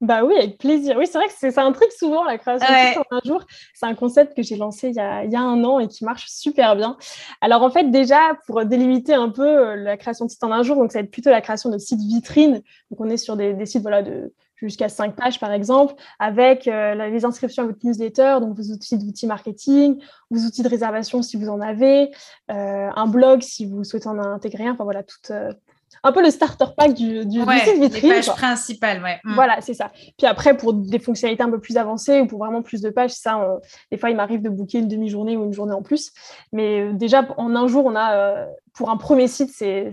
Bah 0.03 0.25
oui, 0.25 0.35
avec 0.37 0.59
plaisir. 0.59 0.97
Oui, 0.99 1.07
c'est 1.07 1.17
vrai 1.17 1.29
que 1.29 1.35
c'est 1.39 1.57
un 1.59 1.71
truc 1.71 1.93
souvent, 1.93 2.25
la 2.25 2.37
création 2.37 2.67
de 2.69 2.89
site 2.89 2.99
en 2.99 3.17
un 3.17 3.21
jour. 3.25 3.47
C'est 3.73 3.87
un 3.87 3.95
concept 3.95 4.37
que 4.37 4.43
j'ai 4.43 4.57
lancé 4.57 4.89
il 4.89 4.97
y, 4.97 5.01
a, 5.01 5.25
il 5.25 5.31
y, 5.31 5.37
a, 5.37 5.41
un 5.41 5.63
an 5.63 5.79
et 5.79 5.87
qui 5.87 6.05
marche 6.05 6.27
super 6.27 6.75
bien. 6.75 6.97
Alors 7.41 7.63
en 7.63 7.71
fait, 7.71 7.89
déjà, 7.89 8.37
pour 8.49 8.65
délimiter 8.65 9.15
un 9.15 9.29
peu 9.29 9.47
euh, 9.47 9.77
la 9.77 9.97
création 9.97 10.25
de 10.25 10.31
site 10.33 10.43
en 10.43 10.51
un 10.51 10.65
jour, 10.65 10.75
donc 10.75 10.91
ça 10.91 10.99
va 10.99 11.05
être 11.05 11.13
plutôt 11.13 11.31
la 11.31 11.41
création 11.41 11.71
de 11.71 11.79
sites 11.79 12.01
vitrines. 12.01 12.63
Donc 12.91 13.01
on 13.01 13.09
est 13.09 13.17
sur 13.17 13.37
des, 13.37 13.55
des 13.55 13.65
sites 13.65 13.83
voilà, 13.83 14.03
de 14.03 14.33
jusqu'à 14.57 14.89
5 14.89 15.15
pages 15.15 15.39
par 15.39 15.53
exemple, 15.53 15.95
avec 16.19 16.67
euh, 16.67 16.95
les 17.09 17.25
inscriptions 17.25 17.63
à 17.63 17.67
votre 17.67 17.79
newsletter, 17.85 18.39
donc 18.41 18.57
vos 18.57 18.73
outils 18.73 18.99
d'outils 18.99 19.29
marketing, 19.29 20.01
vos 20.31 20.41
outils 20.41 20.63
de 20.65 20.69
réservation 20.69 21.23
si 21.23 21.37
vous 21.37 21.49
en 21.49 21.61
avez, 21.61 22.11
euh, 22.51 22.89
un 22.95 23.07
blog 23.07 23.43
si 23.43 23.67
vous 23.67 23.85
souhaitez 23.85 24.09
en 24.09 24.19
intégrer 24.19 24.67
un, 24.67 24.73
enfin 24.73 24.85
voilà, 24.85 25.05
toute, 25.05 25.31
un 26.05 26.13
peu 26.13 26.23
le 26.23 26.31
starter 26.31 26.65
pack 26.77 26.95
du, 26.95 27.25
du, 27.27 27.41
site 27.41 27.81
vitrine. 27.81 28.11
Les 28.11 28.17
pages 28.17 28.35
principales, 28.35 29.03
ouais. 29.03 29.21
Mm. 29.25 29.35
Voilà, 29.35 29.61
c'est 29.61 29.75
ça. 29.75 29.93
Puis 30.19 30.27
après, 30.27 30.57
pour 30.57 30.75
des 30.75 30.99
fonctionnalités 30.99 31.43
un 31.43 31.51
peu 31.51 31.61
plus 31.61 31.77
avancées 31.77 32.21
ou 32.21 32.27
pour 32.27 32.41
vraiment 32.41 32.63
plus 32.63 32.81
de 32.81 32.91
pages, 32.91 33.13
ça, 33.13 33.59
des 33.91 33.99
fois, 33.99 34.11
il 34.11 34.17
m'arrive 34.17 34.43
de 34.43 34.49
booker 34.49 34.79
une 34.79 34.89
demi-journée 34.89 35.37
ou 35.37 35.45
une 35.45 35.53
journée 35.53 35.73
en 35.73 35.83
plus. 35.83 36.13
Mais 36.53 36.81
euh, 36.81 36.93
déjà, 36.93 37.27
en 37.37 37.55
un 37.55 37.69
jour, 37.69 37.87
on 37.87 37.95
a, 37.95 38.15
euh, 38.15 38.47
pour 38.75 38.91
un 38.91 38.97
premier 38.97 39.29
site, 39.29 39.51
c'est 39.53 39.93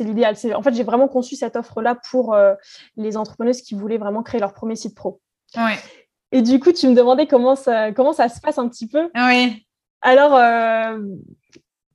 l'idéal. 0.00 0.36
En 0.54 0.62
fait, 0.62 0.74
j'ai 0.74 0.84
vraiment 0.84 1.08
conçu 1.08 1.36
cette 1.36 1.56
offre-là 1.56 1.98
pour 2.10 2.34
euh, 2.34 2.54
les 2.96 3.16
entrepreneuses 3.16 3.60
qui 3.60 3.74
voulaient 3.74 3.98
vraiment 3.98 4.22
créer 4.22 4.40
leur 4.40 4.54
premier 4.54 4.76
site 4.76 4.94
pro. 4.94 5.20
Ouais. 5.56 5.76
Et 6.32 6.42
du 6.42 6.60
coup, 6.60 6.72
tu 6.72 6.88
me 6.88 6.94
demandais 6.94 7.26
comment 7.26 7.56
ça, 7.56 7.92
comment 7.92 8.12
ça 8.12 8.28
se 8.28 8.40
passe 8.40 8.58
un 8.58 8.68
petit 8.68 8.88
peu. 8.88 9.10
Oui. 9.14 9.66
Alors, 10.02 10.32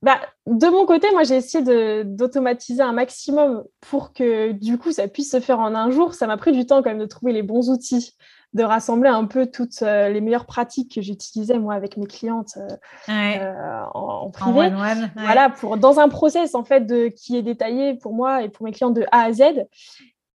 bah, 0.04 0.20
de 0.47 0.68
mon 0.68 0.88
côté, 0.88 1.12
moi, 1.12 1.24
j'ai 1.24 1.36
essayé 1.36 2.04
d'automatiser 2.04 2.82
un 2.82 2.91
maximum 2.91 3.64
pour 3.82 4.14
que, 4.14 4.52
du 4.52 4.80
coup, 4.80 4.91
ça 4.91 5.08
puisse 5.08 5.32
se 5.32 5.39
faire 5.39 5.60
en 5.60 5.76
un 5.76 5.91
jour. 5.91 6.16
Ça 6.16 6.26
m'a 6.26 6.38
pris 6.38 6.52
du 6.52 6.66
temps 6.66 6.82
quand 6.82 6.89
même 6.89 6.97
de 6.97 7.06
trouver 7.06 7.34
les 7.34 7.43
bons 7.43 7.70
outils, 7.70 8.16
de 8.54 8.64
rassembler 8.64 9.10
un 9.10 9.26
peu 9.26 9.45
toutes 9.45 9.84
euh, 9.84 10.10
les 10.10 10.20
meilleures 10.20 10.47
pratiques 10.47 10.95
que 10.95 11.02
j'utilisais, 11.02 11.60
moi, 11.60 11.76
avec 11.76 11.97
mes 11.97 12.08
clientes 12.08 12.58
euh, 12.58 12.68
euh, 13.10 13.84
en, 13.93 14.32
privé. 14.32 14.72
Voilà, 15.16 15.52
pour, 15.52 15.78
dans 15.78 15.99
un 15.99 16.10
process, 16.10 16.56
en 16.56 16.64
fait, 16.64 16.88
de, 16.88 17.08
qui 17.10 17.38
est 17.38 17.43
détaillé 17.43 17.93
pour 17.93 18.14
moi 18.14 18.41
et 18.41 18.49
pour 18.49 18.66
mes 18.66 18.72
clientes 18.72 18.95
de 18.95 19.06
A 19.12 19.26
à 19.26 19.34
Z 19.34 19.43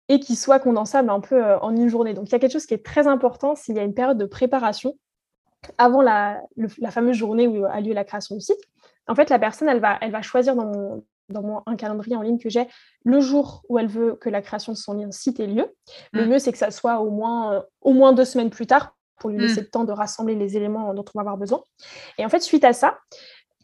et 0.09 0.21
qui 0.21 0.37
soit 0.37 0.61
condensable 0.61 1.11
un 1.11 1.19
peu 1.19 1.43
en 1.57 1.75
une 1.75 1.89
journée. 1.89 2.15
Donc, 2.15 2.29
il 2.29 2.33
y 2.33 2.37
a 2.37 2.39
quelque 2.39 2.53
chose 2.53 2.67
qui 2.67 2.75
est 2.75 2.85
très 2.85 3.09
important, 3.09 3.57
s'il 3.57 3.75
y 3.75 3.81
a 3.81 3.83
une 3.83 3.95
période 3.95 4.19
de 4.19 4.27
préparation 4.27 4.95
avant 5.79 6.01
la, 6.01 6.41
la 6.79 6.93
fameuse 6.93 7.17
journée 7.17 7.49
où 7.49 7.65
a 7.65 7.81
lieu 7.81 7.93
la 7.93 8.05
création 8.05 8.37
du 8.37 8.41
site 8.41 8.61
en 9.09 9.15
fait, 9.15 9.31
la 9.31 9.39
personne, 9.39 9.69
elle 9.69 9.81
va, 9.81 9.99
elle 10.01 10.11
va 10.11 10.23
choisir 10.23 10.57
dans, 10.57 10.67
mon, 11.43 11.63
un 11.67 11.77
calendrier 11.77 12.17
en 12.17 12.23
ligne 12.23 12.39
que 12.39 12.49
j'ai 12.49 12.67
le 13.05 13.21
jour 13.21 13.63
où 13.69 13.79
elle 13.79 13.89
veut 13.89 14.17
que 14.17 14.29
la 14.29 14.43
création 14.43 14.73
de 14.73 14.79
son 14.79 15.11
site 15.11 15.41
ait 15.41 15.47
lieu. 15.47 15.67
Le 16.13 16.25
mm. 16.25 16.29
mieux, 16.29 16.39
c'est 16.39 16.53
que 16.53 16.59
ça 16.59 16.71
soit 16.71 16.99
au 17.01 17.11
moins, 17.11 17.55
euh, 17.55 17.61
au 17.81 17.93
moins 17.93 18.13
deux 18.13 18.25
semaines 18.25 18.51
plus 18.51 18.67
tard 18.67 18.95
pour 19.19 19.31
lui 19.31 19.39
laisser 19.39 19.61
mm. 19.61 19.65
le 19.65 19.71
temps 19.71 19.85
de 19.85 19.93
rassembler 19.93 20.35
les 20.35 20.57
éléments 20.57 20.93
dont 20.93 21.05
on 21.15 21.19
va 21.19 21.23
avoir 21.23 21.37
besoin. 21.37 21.63
Et 22.19 22.25
en 22.25 22.29
fait, 22.29 22.41
suite 22.41 22.65
à 22.65 22.73
ça, 22.73 22.99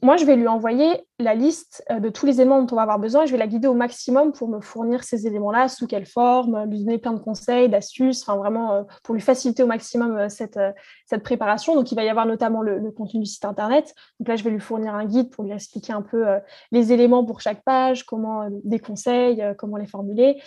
moi, 0.04 0.16
je 0.16 0.24
vais 0.24 0.34
lui 0.34 0.48
envoyer 0.48 1.06
la 1.20 1.36
liste 1.36 1.84
euh, 1.88 2.00
de 2.00 2.08
tous 2.08 2.26
les 2.26 2.40
éléments 2.40 2.60
dont 2.60 2.72
on 2.72 2.76
va 2.76 2.82
avoir 2.82 2.98
besoin. 2.98 3.22
Et 3.22 3.26
je 3.28 3.32
vais 3.32 3.38
la 3.38 3.46
guider 3.46 3.68
au 3.68 3.74
maximum 3.74 4.32
pour 4.32 4.48
me 4.48 4.60
fournir 4.60 5.04
ces 5.04 5.28
éléments-là, 5.28 5.68
sous 5.68 5.86
quelle 5.86 6.06
forme, 6.06 6.64
lui 6.68 6.80
donner 6.80 6.98
plein 6.98 7.12
de 7.12 7.20
conseils, 7.20 7.68
d'astuces, 7.68 8.22
enfin 8.22 8.36
vraiment 8.36 8.74
euh, 8.74 8.82
pour 9.04 9.14
lui 9.14 9.20
faciliter 9.20 9.62
au 9.62 9.68
maximum 9.68 10.16
euh, 10.16 10.28
cette, 10.28 10.58
cette 11.06 11.22
préparation. 11.22 11.76
Donc, 11.76 11.92
il 11.92 11.94
va 11.94 12.02
y 12.02 12.08
avoir 12.08 12.26
notamment 12.26 12.62
le, 12.62 12.90
contenu 12.90 13.20
du 13.20 13.26
site 13.26 13.44
internet. 13.44 13.94
Donc 14.18 14.28
là, 14.28 14.34
je 14.34 14.42
vais 14.42 14.50
lui 14.50 14.60
fournir 14.60 14.92
un 14.94 15.04
guide 15.04 15.30
pour 15.30 15.44
lui 15.44 15.52
expliquer 15.52 15.92
un 15.92 16.02
peu 16.02 16.24
les 16.72 16.92
éléments 16.92 17.24
pour 17.24 17.40
chaque 17.40 17.62
page, 17.62 18.04
comment 18.04 18.48
des 18.64 18.80
conseils, 18.80 19.42
comment 19.56 19.76
les 19.76 19.86
formuler 19.86 20.40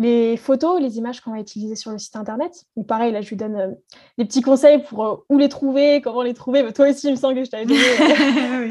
les 0.00 0.38
photos, 0.38 0.80
les 0.80 0.96
images 0.96 1.20
qu'on 1.20 1.32
va 1.32 1.40
utiliser 1.40 1.76
sur 1.76 1.90
le 1.90 1.98
site 1.98 2.16
internet. 2.16 2.64
Donc 2.74 2.86
pareil, 2.86 3.12
là, 3.12 3.20
je 3.20 3.28
lui 3.28 3.36
donne 3.36 3.56
euh, 3.56 3.68
des 4.16 4.24
petits 4.24 4.40
conseils 4.40 4.82
pour 4.82 5.04
euh, 5.04 5.16
où 5.28 5.36
les 5.36 5.50
trouver, 5.50 6.00
comment 6.00 6.22
les 6.22 6.32
trouver. 6.32 6.62
Mais 6.62 6.72
toi 6.72 6.88
aussi, 6.88 7.08
il 7.08 7.10
me 7.10 7.16
semble 7.16 7.34
que 7.34 7.44
je 7.44 7.50
t'avais 7.50 7.66
donné. 7.66 7.80
Euh, 7.82 8.68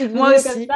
Moi 0.14 0.34
aussi. 0.34 0.68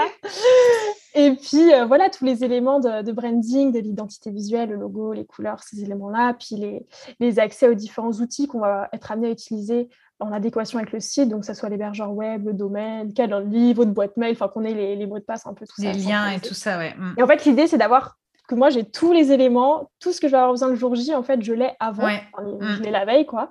Et 1.14 1.32
puis, 1.32 1.70
voilà, 1.88 2.10
tous 2.10 2.24
les 2.24 2.44
éléments 2.44 2.78
de, 2.78 3.12
branding, 3.12 3.72
de 3.72 3.80
l'identité 3.80 4.30
visuelle, 4.30 4.70
le 4.70 4.76
logo, 4.76 5.12
les 5.12 5.26
couleurs, 5.26 5.62
ces 5.62 5.82
éléments-là. 5.82 6.34
Puis 6.34 6.56
les, 6.56 6.86
les, 7.18 7.38
accès 7.40 7.68
aux 7.68 7.74
différents 7.74 8.12
outils 8.12 8.46
qu'on 8.46 8.60
va 8.60 8.88
être 8.92 9.10
amené 9.10 9.28
à 9.28 9.30
utiliser 9.32 9.88
en 10.20 10.32
adéquation 10.32 10.78
avec 10.78 10.92
le 10.92 11.00
site, 11.00 11.28
donc 11.28 11.40
que 11.40 11.46
ce 11.46 11.54
soit 11.54 11.68
l'hébergeur 11.68 12.12
web, 12.12 12.46
le 12.46 12.52
domaine, 12.52 13.12
calendrier, 13.12 13.74
votre 13.74 13.90
boîte 13.90 14.16
mail, 14.16 14.32
enfin 14.32 14.48
qu'on 14.48 14.64
ait 14.64 14.74
les, 14.74 14.94
les, 14.94 15.06
mots 15.06 15.18
de 15.18 15.24
passe, 15.24 15.44
un 15.46 15.54
peu 15.54 15.66
tout 15.66 15.82
ça. 15.82 15.92
Les 15.92 15.98
liens 15.98 16.30
et 16.30 16.40
tout 16.40 16.54
ça, 16.54 16.78
ouais. 16.78 16.94
Mm. 16.96 17.14
Et 17.18 17.22
en 17.22 17.26
fait, 17.26 17.44
l'idée, 17.44 17.66
c'est 17.66 17.78
d'avoir 17.78 18.16
que 18.52 18.58
moi, 18.58 18.70
j'ai 18.70 18.84
tous 18.84 19.12
les 19.12 19.32
éléments, 19.32 19.90
tout 19.98 20.12
ce 20.12 20.20
que 20.20 20.28
je 20.28 20.32
vais 20.32 20.38
avoir 20.38 20.52
besoin 20.52 20.68
le 20.68 20.76
jour 20.76 20.94
J, 20.94 21.14
en 21.14 21.22
fait, 21.22 21.42
je 21.42 21.52
l'ai 21.52 21.70
avant, 21.80 22.08
je 22.08 22.78
mm. 22.78 22.82
l'ai 22.82 22.90
la 22.90 23.04
veille, 23.04 23.26
quoi. 23.26 23.50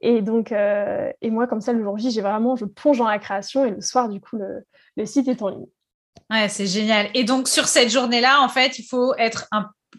Et 0.00 0.22
donc, 0.22 0.52
euh, 0.52 1.10
et 1.20 1.30
moi, 1.30 1.46
comme 1.46 1.60
ça, 1.60 1.72
le 1.72 1.82
jour 1.82 1.98
J, 1.98 2.10
j'ai 2.10 2.22
vraiment, 2.22 2.56
je 2.56 2.64
plonge 2.64 2.98
dans 2.98 3.08
la 3.08 3.18
création 3.18 3.64
et 3.64 3.70
le 3.70 3.80
soir, 3.80 4.08
du 4.08 4.20
coup, 4.20 4.36
le, 4.36 4.64
le 4.96 5.06
site 5.06 5.28
est 5.28 5.42
en 5.42 5.48
ligne. 5.48 5.66
Ouais, 6.30 6.48
c'est 6.48 6.66
génial. 6.66 7.08
Et 7.14 7.24
donc, 7.24 7.48
sur 7.48 7.68
cette 7.68 7.90
journée-là, 7.90 8.42
en 8.42 8.48
fait, 8.48 8.78
il 8.78 8.84
faut 8.84 9.14
être 9.16 9.48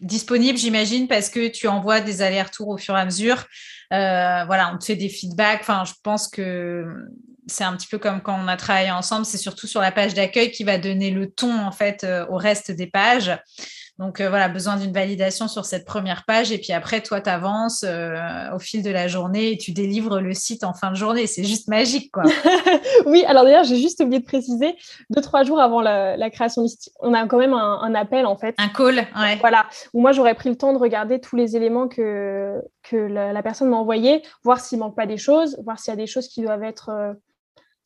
disponible, 0.02 0.58
j'imagine, 0.58 1.08
parce 1.08 1.30
que 1.30 1.47
tu 1.47 1.68
envoies 1.68 2.02
des 2.02 2.22
allers-retours 2.22 2.70
au 2.70 2.78
fur 2.78 2.95
et 2.95 3.02
à 3.02 3.06
mesure. 3.06 3.45
Euh, 3.91 4.45
voilà, 4.45 4.72
on 4.74 4.78
te 4.78 4.86
fait 4.86 4.95
des 4.95 5.10
feedbacks. 5.10 5.62
Enfin, 5.62 5.84
je 5.86 5.93
pense 6.04 6.28
que 6.28 6.86
c'est 7.47 7.64
un 7.64 7.76
petit 7.76 7.88
peu 7.88 7.97
comme 7.97 8.22
quand 8.22 8.39
on 8.39 8.47
a 8.47 8.58
travaillé 8.58 8.91
ensemble. 8.91 9.26
C'est 9.26 9.38
surtout 9.38 9.68
sur 9.68 9.82
la 9.82 9.91
page 9.91 10.14
d'accueil 10.14 10.52
qui 10.52 10.64
va 10.64 10.78
donner 10.78 11.10
le 11.10 11.32
ton, 11.32 11.66
en 11.66 11.72
fait, 11.72 12.04
euh, 12.04 12.26
au 12.30 12.38
reste 12.38 12.72
des 12.72 12.88
pages. 12.88 13.32
Donc 14.00 14.22
euh, 14.22 14.30
voilà, 14.30 14.47
besoin 14.47 14.78
d'une 14.78 14.93
validation 14.93 15.50
sur 15.50 15.66
cette 15.66 15.86
première 15.86 16.24
page. 16.24 16.54
Et 16.54 16.58
puis 16.58 16.72
après, 16.72 17.02
toi, 17.02 17.20
tu 17.20 17.30
avances 17.30 17.84
euh, 17.86 18.16
au 18.56 18.60
fil 18.60 18.82
de 18.82 18.89
la 18.89 19.10
journée 19.10 19.52
et 19.52 19.58
tu 19.58 19.74
délivres 19.74 20.22
le 20.22 20.34
site 20.34 20.64
en 20.64 20.74
fin 20.74 20.89
de 20.89 20.95
journée. 20.95 21.28
C'est 21.28 21.43
juste 21.43 21.68
magique, 21.68 22.10
quoi. 22.14 22.24
oui, 23.06 23.26
alors 23.28 23.43
d'ailleurs, 23.43 23.66
j'ai 23.66 23.76
juste 23.76 24.00
oublié 24.00 24.22
de 24.22 24.26
préciser, 24.26 24.78
deux, 25.10 25.22
trois 25.22 25.43
jours 25.43 25.60
avant 25.60 25.82
la, 25.82 26.30
création 26.30 26.62
du 26.62 26.70
site, 26.70 26.93
on 27.02 27.14
a 27.14 27.28
quand 27.28 27.38
même 27.38 27.54
un, 27.54 27.93
appel, 27.93 28.26
en 28.26 28.38
fait. 28.38 28.56
Un 28.58 28.70
call, 28.70 28.95
ouais. 28.95 29.36
Voilà, 29.41 29.66
où 29.93 30.00
moi, 30.00 30.14
j'aurais 30.14 30.36
pris 30.36 30.47
le 30.47 30.56
temps 30.56 30.72
de 30.72 30.78
regarder 30.78 31.20
tous 31.20 31.36
les 31.36 31.58
éléments 31.58 31.89
que, 31.89 32.62
que 32.84 32.95
la, 32.95 33.43
personne 33.43 33.68
m'a 33.68 33.78
envoyés, 33.78 34.24
voir 34.43 34.62
s'il 34.62 34.80
manque 34.80 34.95
pas 34.95 35.08
des 35.08 35.18
choses, 35.18 35.60
voir 35.66 35.78
s'il 35.78 35.91
y 35.91 35.93
a 35.93 35.97
des 35.97 36.08
choses 36.08 36.30
qui 36.30 36.41
doivent 36.41 36.64
être... 36.64 37.16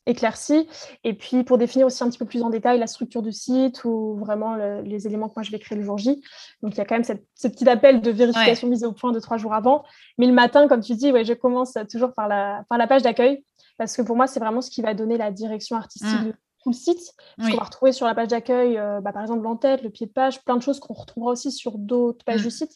Éclairci. 0.05 0.67
Et 1.03 1.13
puis 1.13 1.43
pour 1.43 1.57
définir 1.57 1.87
aussi 1.87 2.03
un 2.03 2.09
petit 2.09 2.17
peu 2.17 2.25
plus 2.25 2.43
en 2.43 2.49
détail 2.49 2.79
la 2.79 2.87
structure 2.87 3.21
du 3.21 3.31
site 3.31 3.85
ou 3.85 4.17
vraiment 4.19 4.55
les 4.83 5.07
éléments 5.07 5.29
que 5.29 5.33
moi 5.35 5.43
je 5.43 5.51
vais 5.51 5.59
créer 5.59 5.77
le 5.77 5.83
jour 5.83 5.97
J. 5.97 6.21
Donc 6.61 6.73
il 6.73 6.77
y 6.77 6.81
a 6.81 6.85
quand 6.85 6.95
même 6.95 7.19
ce 7.35 7.47
petit 7.47 7.67
appel 7.69 8.01
de 8.01 8.11
vérification 8.11 8.67
mise 8.67 8.83
au 8.83 8.91
point 8.91 9.11
de 9.11 9.19
trois 9.19 9.37
jours 9.37 9.53
avant. 9.53 9.83
Mais 10.17 10.27
le 10.27 10.33
matin, 10.33 10.67
comme 10.67 10.81
tu 10.81 10.95
dis, 10.95 11.11
ouais, 11.11 11.23
je 11.23 11.33
commence 11.33 11.77
toujours 11.89 12.13
par 12.13 12.27
la, 12.27 12.65
par 12.69 12.77
la 12.77 12.87
page 12.87 13.01
d'accueil 13.01 13.43
parce 13.77 13.95
que 13.95 14.01
pour 14.01 14.15
moi, 14.15 14.27
c'est 14.27 14.39
vraiment 14.39 14.61
ce 14.61 14.69
qui 14.69 14.81
va 14.81 14.93
donner 14.93 15.17
la 15.17 15.31
direction 15.31 15.75
artistique 15.75 16.21
mmh. 16.21 16.25
de 16.27 16.31
tout 16.63 16.69
le 16.69 16.75
site. 16.75 17.13
Ce 17.39 17.49
qu'on 17.49 17.57
va 17.57 17.63
retrouver 17.63 17.91
sur 17.91 18.05
la 18.05 18.15
page 18.15 18.29
d'accueil, 18.29 18.77
euh, 18.77 19.01
bah, 19.01 19.11
par 19.11 19.21
exemple 19.21 19.43
l'entête, 19.43 19.81
le 19.83 19.89
pied 19.89 20.07
de 20.07 20.11
page, 20.11 20.43
plein 20.43 20.55
de 20.55 20.61
choses 20.61 20.79
qu'on 20.79 20.93
retrouvera 20.93 21.31
aussi 21.31 21.51
sur 21.51 21.77
d'autres 21.77 22.23
pages 22.23 22.41
mmh. 22.41 22.43
du 22.43 22.51
site. 22.51 22.71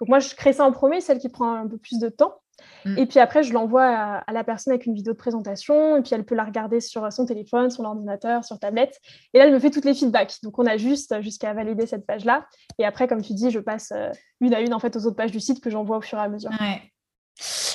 Donc 0.00 0.08
moi, 0.08 0.18
je 0.18 0.34
crée 0.34 0.52
ça 0.52 0.64
en 0.64 0.72
premier, 0.72 1.00
celle 1.00 1.18
qui 1.18 1.28
prend 1.28 1.54
un 1.54 1.66
peu 1.66 1.78
plus 1.78 1.98
de 1.98 2.08
temps. 2.08 2.34
Mm. 2.84 2.98
Et 2.98 3.06
puis 3.06 3.18
après, 3.18 3.42
je 3.42 3.52
l'envoie 3.52 3.84
à, 3.84 4.32
la 4.32 4.44
personne 4.44 4.72
avec 4.72 4.86
une 4.86 4.94
vidéo 4.94 5.12
de 5.12 5.18
présentation, 5.18 5.96
et 5.96 6.02
puis 6.02 6.14
elle 6.14 6.24
peut 6.24 6.34
la 6.34 6.44
regarder 6.44 6.80
sur 6.80 7.12
son 7.12 7.26
téléphone, 7.26 7.70
son 7.70 7.84
ordinateur, 7.84 8.44
sur 8.44 8.58
tablette. 8.58 8.98
Et 9.34 9.38
là, 9.38 9.46
elle 9.46 9.52
me 9.52 9.58
fait 9.58 9.70
toutes 9.70 9.84
les 9.84 9.94
feedbacks. 9.94 10.38
Donc 10.42 10.58
on 10.58 10.66
a 10.66 10.76
juste 10.76 11.20
jusqu'à 11.20 11.52
valider 11.52 11.86
cette 11.86 12.06
page-là. 12.06 12.46
Et 12.78 12.84
après, 12.84 13.08
comme 13.08 13.22
tu 13.22 13.34
dis, 13.34 13.50
je 13.50 13.60
passe 13.60 13.92
euh, 13.94 14.10
une 14.40 14.54
à 14.54 14.60
une 14.60 14.74
en 14.74 14.78
fait 14.78 14.96
aux 14.96 15.06
autres 15.06 15.16
pages 15.16 15.32
du 15.32 15.40
site 15.40 15.62
que 15.62 15.70
j'envoie 15.70 15.98
au 15.98 16.02
fur 16.02 16.18
et 16.18 16.22
à 16.22 16.28
mesure. 16.28 16.50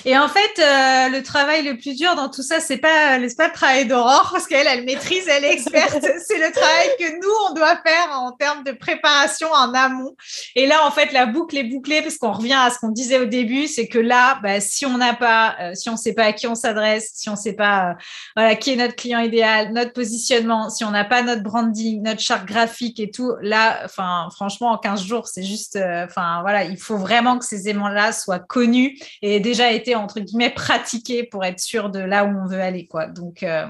Et 0.06 0.18
en 0.18 0.28
fait, 0.28 0.60
euh, 0.60 1.10
le 1.10 1.24
travail 1.24 1.64
le 1.64 1.78
plus 1.78 1.96
dur 1.96 2.16
dans 2.16 2.30
tout 2.30 2.44
ça, 2.44 2.60
c'est 2.60 2.78
pas, 2.78 3.18
pas 3.38 3.48
le 3.48 3.54
travail 3.54 3.88
d'Aurore, 3.88 4.30
parce 4.32 4.46
qu'elle, 4.46 4.68
elle 4.68 4.86
maîtrise, 4.86 5.28
elle 5.28 5.44
est 5.44 5.54
experte. 5.54 6.00
c'est 6.28 6.38
le 6.38 6.52
travail 6.52 6.90
que 7.00 7.12
nous, 7.16 7.50
on 7.50 7.54
doit 7.54 7.76
faire 7.86 8.12
en 8.12 8.32
termes 8.32 8.64
de 8.64 8.72
préparation 8.72 9.48
en 9.52 9.74
amont. 9.74 10.16
Et 10.56 10.68
là, 10.68 10.86
en 10.86 10.92
fait, 10.92 11.12
la 11.12 11.26
boucle 11.26 11.58
est 11.58 11.64
bouclée, 11.64 12.02
parce 12.02 12.18
qu'on 12.18 12.34
revient 12.34 12.54
à 12.54 12.70
ce 12.70 12.80
qu'on 12.80 12.90
disait 12.90 13.18
au 13.18 13.26
début, 13.26 13.68
c'est 13.68 13.88
que 13.88 13.98
là, 13.98 14.40
bah, 14.44 14.60
si 14.60 14.86
on 14.86 14.98
n'a 14.98 15.16
pas, 15.16 15.56
euh, 15.60 15.72
si 15.74 15.90
on 15.90 15.98
sait 15.98 16.14
pas 16.14 16.26
à 16.26 16.34
qui 16.34 16.46
on 16.46 16.56
s'adresse, 16.56 17.12
si 17.16 17.30
on 17.30 17.36
sait 17.36 17.54
pas, 17.54 17.90
euh, 17.90 17.94
voilà, 18.36 18.56
qui 18.56 18.74
est 18.74 18.76
notre 18.76 18.96
client 18.96 19.20
idéal, 19.20 19.74
notre 19.74 19.94
positionnement, 19.94 20.70
si 20.70 20.84
on 20.84 20.92
n'a 20.92 21.06
pas 21.06 21.24
notre 21.24 21.42
branding, 21.42 22.04
notre 22.04 22.22
charte 22.22 22.46
graphique 22.46 23.00
et 23.00 23.10
tout, 23.10 23.34
là, 23.42 23.80
enfin, 23.86 24.28
franchement, 24.36 24.72
en 24.72 24.78
15 24.78 25.04
jours, 25.04 25.28
c'est 25.28 25.44
juste, 25.44 25.78
enfin, 25.78 26.42
voilà, 26.42 26.64
il 26.64 26.78
faut 26.78 26.98
vraiment 26.98 27.40
que 27.40 27.46
ces 27.46 27.70
aimants-là 27.70 28.12
soient 28.12 28.40
connus 28.40 29.00
et 29.22 29.40
déjà 29.40 29.55
été 29.62 29.96
entre 29.96 30.20
guillemets 30.20 30.50
pratiqués 30.50 31.24
pour 31.24 31.44
être 31.44 31.60
sûr 31.60 31.90
de 31.90 32.00
là 32.00 32.26
où 32.26 32.30
on 32.30 32.48
veut 32.48 32.62
aller 32.62 32.88
quoi. 32.88 33.08
Donc 33.08 33.44
euh, 33.44 33.66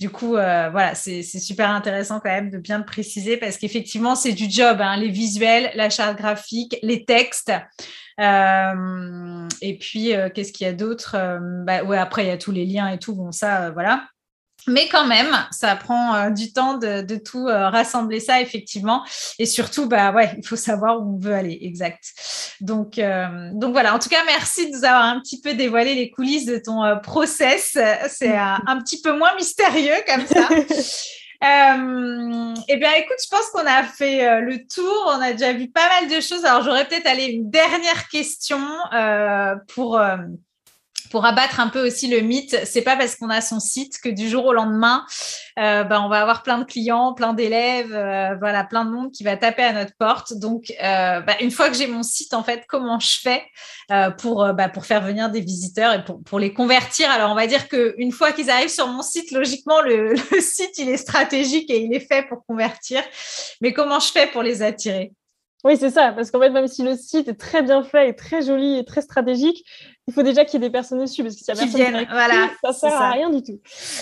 du 0.00 0.10
coup 0.10 0.36
euh, 0.36 0.68
voilà 0.70 0.94
c'est 0.94 1.22
super 1.22 1.70
intéressant 1.70 2.20
quand 2.20 2.30
même 2.30 2.50
de 2.50 2.58
bien 2.58 2.80
préciser 2.80 3.36
parce 3.36 3.56
qu'effectivement 3.56 4.14
c'est 4.14 4.32
du 4.32 4.50
job 4.50 4.78
hein, 4.80 4.96
les 4.96 5.08
visuels, 5.08 5.70
la 5.74 5.90
charte 5.90 6.16
graphique, 6.18 6.76
les 6.82 7.04
textes. 7.04 7.52
Euh, 8.20 9.48
et 9.62 9.78
puis 9.78 10.12
qu'est-ce 10.34 10.52
qu'il 10.52 10.66
y 10.66 10.70
a 10.70 10.74
d'autre? 10.74 11.16
Bah, 11.64 11.82
ouais 11.84 11.98
après 11.98 12.26
il 12.26 12.32
y 12.32 12.38
tous 12.38 12.52
les 12.52 12.66
liens 12.66 12.88
et 12.88 12.98
tout 12.98 13.14
bon 13.14 13.32
ça 13.32 13.70
voilà. 13.70 14.04
Mais 14.66 14.88
quand 14.88 15.06
même, 15.06 15.36
ça 15.50 15.74
prend 15.76 16.14
euh, 16.14 16.30
du 16.30 16.52
temps 16.52 16.76
de, 16.76 17.16
tout 17.16 17.46
euh, 17.46 17.68
rassembler 17.68 18.20
ça, 18.20 18.40
effectivement. 18.40 19.04
Et 19.38 19.46
surtout, 19.46 19.86
bah 19.86 20.12
ouais, 20.12 20.30
il 20.38 20.46
faut 20.46 20.56
savoir 20.56 21.00
où 21.00 21.16
on 21.16 21.18
veut 21.18 21.34
aller, 21.34 21.58
exact. 21.62 22.04
Donc, 22.60 22.98
euh, 22.98 23.50
donc 23.54 23.72
voilà, 23.72 23.94
en 23.94 23.98
tout 23.98 24.08
cas, 24.08 24.22
merci 24.26 24.70
de 24.70 24.76
nous 24.76 24.84
avoir 24.84 25.04
un 25.04 25.20
petit 25.20 25.40
peu 25.40 25.54
dévoilé 25.54 25.94
les 25.94 26.10
coulisses 26.10 26.46
de 26.46 26.58
ton 26.58 26.82
process. 27.02 27.78
C'est 28.08 28.36
un 28.36 28.80
petit 28.82 29.00
peu 29.00 29.16
moins 29.16 29.34
mystérieux 29.36 29.96
comme 30.06 30.26
ça. 30.26 30.48
eh 32.68 32.76
bien, 32.76 32.90
écoute, 32.98 33.16
je 33.22 33.28
pense 33.30 33.46
qu'on 33.52 33.66
a 33.66 33.82
fait 33.84 34.40
le 34.40 34.66
tour. 34.66 35.04
On 35.06 35.20
a 35.20 35.32
déjà 35.32 35.52
vu 35.52 35.70
pas 35.70 35.88
mal 36.00 36.08
de 36.08 36.20
choses. 36.20 36.44
Alors, 36.44 36.62
j'aurais 36.62 36.86
peut-être 36.86 37.06
allé 37.06 37.26
une 37.26 37.50
dernière 37.50 38.08
question 38.08 38.60
pour 39.68 40.00
pour 41.10 41.26
abattre 41.26 41.60
un 41.60 41.68
peu 41.68 41.84
aussi 41.86 42.06
le 42.06 42.20
mythe, 42.20 42.56
c'est 42.64 42.82
pas 42.82 42.96
parce 42.96 43.16
qu'on 43.16 43.30
a 43.30 43.40
son 43.40 43.58
site 43.58 44.00
que 44.00 44.08
du 44.08 44.28
jour 44.28 44.46
au 44.46 44.52
lendemain, 44.52 45.04
euh, 45.58 45.82
ben, 45.82 46.00
on 46.00 46.08
va 46.08 46.20
avoir 46.20 46.42
plein 46.42 46.58
de 46.58 46.64
clients, 46.64 47.12
plein 47.14 47.34
d'élèves, 47.34 47.92
euh, 47.92 48.36
voilà, 48.38 48.64
plein 48.64 48.84
de 48.84 48.90
monde 48.90 49.10
qui 49.10 49.24
va 49.24 49.36
taper 49.36 49.62
à 49.62 49.72
notre 49.72 49.94
porte. 49.98 50.34
Donc, 50.34 50.72
euh, 50.82 51.20
ben, 51.20 51.34
une 51.40 51.50
fois 51.50 51.68
que 51.68 51.76
j'ai 51.76 51.88
mon 51.88 52.04
site, 52.04 52.32
en 52.32 52.44
fait, 52.44 52.64
comment 52.68 53.00
je 53.00 53.18
fais 53.20 53.42
pour, 54.18 54.52
ben, 54.54 54.68
pour 54.68 54.86
faire 54.86 55.02
venir 55.02 55.30
des 55.30 55.40
visiteurs 55.40 55.92
et 55.92 56.04
pour, 56.04 56.22
pour 56.22 56.38
les 56.38 56.54
convertir? 56.54 57.10
Alors, 57.10 57.32
on 57.32 57.34
va 57.34 57.48
dire 57.48 57.68
qu'une 57.68 58.12
fois 58.12 58.30
qu'ils 58.30 58.48
arrivent 58.48 58.68
sur 58.68 58.86
mon 58.86 59.02
site, 59.02 59.32
logiquement, 59.32 59.80
le, 59.80 60.12
le 60.32 60.40
site, 60.40 60.78
il 60.78 60.88
est 60.88 60.96
stratégique 60.96 61.70
et 61.70 61.82
il 61.82 61.92
est 61.92 62.06
fait 62.06 62.22
pour 62.28 62.46
convertir. 62.46 63.02
Mais 63.60 63.72
comment 63.72 63.98
je 63.98 64.12
fais 64.12 64.28
pour 64.28 64.42
les 64.42 64.62
attirer? 64.62 65.12
Oui, 65.62 65.76
c'est 65.76 65.90
ça, 65.90 66.12
parce 66.12 66.30
qu'en 66.30 66.40
fait, 66.40 66.48
même 66.48 66.68
si 66.68 66.82
le 66.82 66.96
site 66.96 67.28
est 67.28 67.34
très 67.34 67.62
bien 67.62 67.82
fait 67.82 68.08
et 68.08 68.16
très 68.16 68.40
joli 68.40 68.78
et 68.78 68.84
très 68.84 69.02
stratégique, 69.02 69.62
il 70.10 70.12
faut 70.12 70.22
déjà 70.22 70.44
qu'il 70.44 70.60
y 70.60 70.64
ait 70.64 70.68
des 70.68 70.72
personnes 70.72 70.98
dessus 70.98 71.22
parce 71.22 71.36
que 71.36 71.44
si 71.44 71.50
y 71.50 71.52
a 71.52 71.54
personne 71.54 71.76
viennent, 71.76 72.06
voilà, 72.10 72.50
ça 72.64 72.72
sert 72.72 73.00
à 73.00 73.12
rien 73.12 73.30
du 73.30 73.44
tout. 73.44 73.60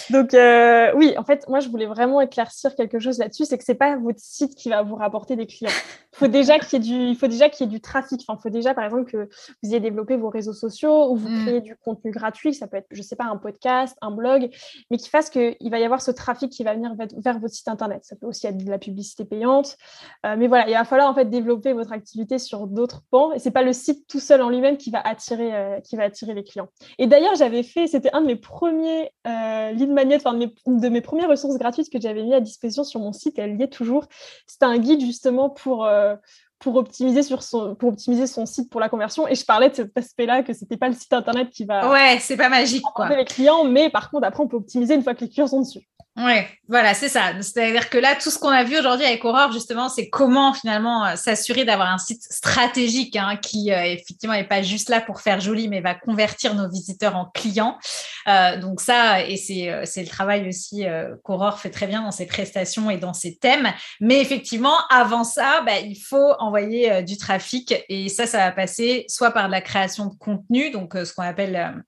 Donc 0.09 0.33
euh, 0.33 0.91
oui, 0.97 1.13
en 1.19 1.23
fait, 1.25 1.47
moi 1.49 1.61
je 1.61 1.69
voulais 1.69 1.85
vraiment 1.85 2.23
éclaircir 2.23 2.75
quelque 2.75 2.99
chose 2.99 3.19
là-dessus, 3.19 3.45
c'est 3.45 3.59
que 3.59 3.65
c'est 3.65 3.75
pas 3.75 3.97
votre 3.97 4.19
site 4.19 4.55
qui 4.55 4.71
va 4.71 4.81
vous 4.81 4.97
rapporter 4.97 5.37
des 5.37 5.47
clients. 5.47 5.71
Il 6.15 6.19
faut 6.19 6.29
déjà 6.29 6.59
qu'il 6.59 6.73
y 6.73 6.77
ait 6.77 6.93
du, 6.93 7.11
il 7.11 7.15
faut 7.15 7.27
déjà 7.27 7.51
qu'il 7.51 7.67
y 7.67 7.69
ait 7.69 7.71
du 7.71 7.83
trafic. 7.83 8.23
Enfin, 8.27 8.39
il 8.41 8.43
faut 8.43 8.49
déjà 8.49 8.73
par 8.73 8.85
exemple 8.85 9.05
que 9.05 9.29
vous 9.63 9.71
ayez 9.71 9.81
développé 9.81 10.17
vos 10.17 10.31
réseaux 10.31 10.55
sociaux 10.55 11.11
ou 11.11 11.17
vous 11.17 11.29
mm. 11.29 11.43
créez 11.45 11.61
du 11.61 11.77
contenu 11.77 12.11
gratuit. 12.11 12.55
Ça 12.55 12.67
peut 12.67 12.79
être, 12.79 12.89
je 12.91 13.03
sais 13.03 13.17
pas, 13.17 13.27
un 13.27 13.37
podcast, 13.37 13.97
un 14.01 14.11
blog, 14.11 14.49
mais 14.91 14.97
qui 14.97 15.11
fasse 15.11 15.29
qu'il 15.29 15.71
va 15.71 15.79
y 15.79 15.85
avoir 15.85 16.01
ce 16.01 16.11
trafic 16.11 16.51
qui 16.51 16.65
va 16.65 16.75
venir 16.75 16.95
vers, 16.97 17.39
votre 17.39 17.55
site 17.55 17.69
internet. 17.69 18.05
Ça 18.05 18.17
peut 18.17 18.27
aussi 18.27 18.47
être 18.47 18.57
de 18.57 18.71
la 18.71 18.79
publicité 18.79 19.27
payante, 19.27 19.77
euh, 20.25 20.37
mais 20.39 20.49
voilà, 20.49 20.67
il 20.69 20.73
va 20.73 20.85
falloir 20.85 21.11
en 21.11 21.15
fait 21.15 21.27
développer 21.27 21.73
votre 21.73 21.93
activité 21.93 22.39
sur 22.39 22.67
d'autres 22.67 23.03
pans. 23.11 23.33
Et 23.33 23.39
c'est 23.39 23.51
pas 23.51 23.63
le 23.63 23.73
site 23.73 24.07
tout 24.09 24.21
seul 24.21 24.43
en 24.43 24.49
lui-même 24.49 24.77
qui 24.77 24.91
va 24.91 25.01
attirer, 25.01 25.55
euh, 25.55 25.81
qui 25.81 25.97
va 25.99 26.05
attirer 26.05 26.35
les 26.35 26.45
clients. 26.45 26.69
Et 26.99 27.07
d'ailleurs, 27.07 27.35
j'avais 27.37 27.63
fait, 27.63 27.87
c'était 27.87 28.11
un 28.13 28.23
de 28.23 28.27
mes 28.27 28.37
premiers 28.37 29.11
euh, 29.27 29.71
lead 29.73 29.91
magnets, 29.91 30.17
enfin 30.17 30.33
de 30.33 30.39
mes, 30.39 30.55
de 30.67 30.89
mes, 30.89 31.01
premières 31.01 31.29
ressources 31.29 31.59
gratuites 31.59 31.91
que 31.91 32.01
j'avais 32.01 32.23
mis 32.23 32.35
à 32.35 32.41
disposition 32.41 32.85
sur 32.85 33.01
mon 33.01 33.13
site, 33.13 33.39
elle 33.39 33.59
y 33.59 33.63
est 33.63 33.73
toujours. 33.73 34.07
C'était 34.47 34.65
un 34.65 34.79
guide 34.79 35.01
justement 35.01 35.51
pour, 35.51 35.85
euh, 35.85 36.17
pour, 36.59 36.77
optimiser 36.77 37.23
sur 37.23 37.43
son, 37.43 37.75
pour 37.75 37.91
optimiser 37.91 38.27
son 38.27 38.47
site 38.47 38.71
pour 38.71 38.81
la 38.81 38.89
conversion. 38.89 39.29
Et 39.29 39.35
je 39.35 39.45
parlais 39.45 39.71
de 39.71 39.75
cet 39.75 39.97
aspect-là, 39.97 40.43
que 40.43 40.53
c'était 40.53 40.77
pas 40.77 40.89
le 40.89 40.95
site 40.95 41.13
internet 41.13 41.51
qui 41.51 41.65
va. 41.65 41.91
Ouais, 41.91 42.19
c'est 42.21 42.37
pas 42.37 42.49
magique. 42.49 42.85
Quoi. 42.95 43.15
les 43.17 43.25
clients, 43.25 43.65
mais 43.65 43.91
par 43.91 44.11
contre, 44.11 44.27
après, 44.27 44.43
on 44.43 44.49
peut 44.49 44.57
optimiser 44.57 44.95
une 44.95 45.03
fois 45.03 45.15
que 45.15 45.21
les 45.21 45.29
clients 45.29 45.47
sont 45.47 45.61
dessus. 45.61 45.89
Ouais, 46.19 46.49
voilà, 46.67 46.95
c'est 46.95 47.09
ça. 47.09 47.33
C'est-à-dire 47.41 47.89
que 47.91 47.97
là, 47.97 48.17
tout 48.17 48.31
ce 48.31 48.41
qu'on 48.41 48.49
a 48.49 48.65
vu 48.65 48.77
aujourd'hui 48.77 49.07
avec 49.07 49.25
Aurore, 49.25 49.53
justement, 49.53 49.89
c'est 49.89 50.09
comment 50.09 50.53
finalement 50.53 51.07
euh, 51.07 51.15
s'assurer 51.15 51.65
d'avoir 51.65 51.93
un 51.93 51.99
site 51.99 52.25
stratégique 52.25 53.15
hein, 53.15 53.37
qui 53.41 53.73
euh, 53.73 53.85
effectivement 53.85 54.35
n'est 54.35 54.43
pas 54.43 54.63
juste 54.63 54.89
là 54.89 55.01
pour 55.01 55.21
faire 55.21 55.39
joli, 55.39 55.69
mais 55.69 55.81
va 55.81 55.95
convertir 55.95 56.57
nos 56.57 56.69
visiteurs 56.69 57.15
en 57.15 57.27
clients. 57.27 57.79
Euh, 58.27 58.59
donc 58.59 58.81
ça, 58.81 59.25
et 59.25 59.37
c'est 59.37 60.03
le 60.03 60.09
travail 60.09 60.49
aussi 60.49 60.85
qu'Aurore 61.23 61.61
fait 61.61 61.71
très 61.71 61.87
bien 61.87 62.03
dans 62.03 62.11
ses 62.11 62.27
prestations 62.27 62.91
et 62.91 62.97
dans 62.97 63.13
ses 63.13 63.37
thèmes. 63.37 63.69
Mais 64.01 64.21
effectivement, 64.21 64.77
avant 64.91 65.23
ça, 65.23 65.63
bah, 65.65 65.79
il 65.79 65.95
faut 65.95 66.33
envoyer 66.41 67.05
du 67.05 67.17
trafic 67.17 67.75
et 67.89 68.09
ça, 68.09 68.27
ça 68.27 68.39
va 68.39 68.51
passer 68.51 69.05
soit 69.09 69.31
par 69.31 69.47
de 69.47 69.53
la 69.53 69.61
création 69.61 70.07
de 70.07 70.15
contenu, 70.17 70.71
donc 70.71 70.95
ce 70.95 71.13
qu'on 71.15 71.23
appelle 71.23 71.85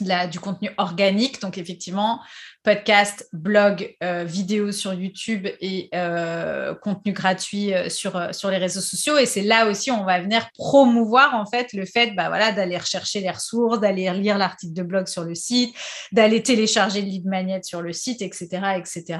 du 0.00 0.40
contenu 0.40 0.70
organique. 0.78 1.40
Donc, 1.40 1.58
effectivement, 1.58 2.20
podcast, 2.64 3.28
blog, 3.34 3.94
euh, 4.02 4.24
vidéo 4.24 4.72
sur 4.72 4.94
YouTube 4.94 5.46
et 5.60 5.90
euh, 5.94 6.74
contenu 6.74 7.12
gratuit 7.12 7.74
euh, 7.74 7.90
sur, 7.90 8.18
les 8.50 8.56
réseaux 8.56 8.80
sociaux. 8.80 9.18
Et 9.18 9.26
c'est 9.26 9.42
là 9.42 9.68
aussi 9.68 9.90
on 9.90 10.04
va 10.04 10.20
venir 10.20 10.48
promouvoir 10.54 11.34
en 11.34 11.44
fait 11.44 11.74
le 11.74 11.84
fait 11.84 12.12
bah, 12.12 12.52
d'aller 12.52 12.78
rechercher 12.78 13.20
les 13.20 13.30
ressources, 13.30 13.80
d'aller 13.80 14.10
lire 14.14 14.38
l'article 14.38 14.72
de 14.72 14.82
blog 14.82 15.06
sur 15.08 15.24
le 15.24 15.34
site, 15.34 15.76
d'aller 16.10 16.42
télécharger 16.42 17.02
le 17.02 17.08
lead 17.08 17.26
magnet 17.26 17.60
sur 17.62 17.82
le 17.82 17.92
site, 17.92 18.22
etc., 18.22 18.48
etc., 18.78 19.18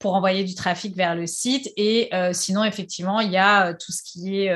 pour 0.00 0.14
envoyer 0.14 0.42
du 0.42 0.56
trafic 0.56 0.96
vers 0.96 1.14
le 1.14 1.28
site. 1.28 1.70
Et 1.76 2.10
sinon, 2.32 2.64
effectivement, 2.64 3.20
il 3.20 3.30
y 3.30 3.36
a 3.36 3.74
tout 3.74 3.92
ce 3.92 4.02
qui 4.02 4.42
est 4.42 4.52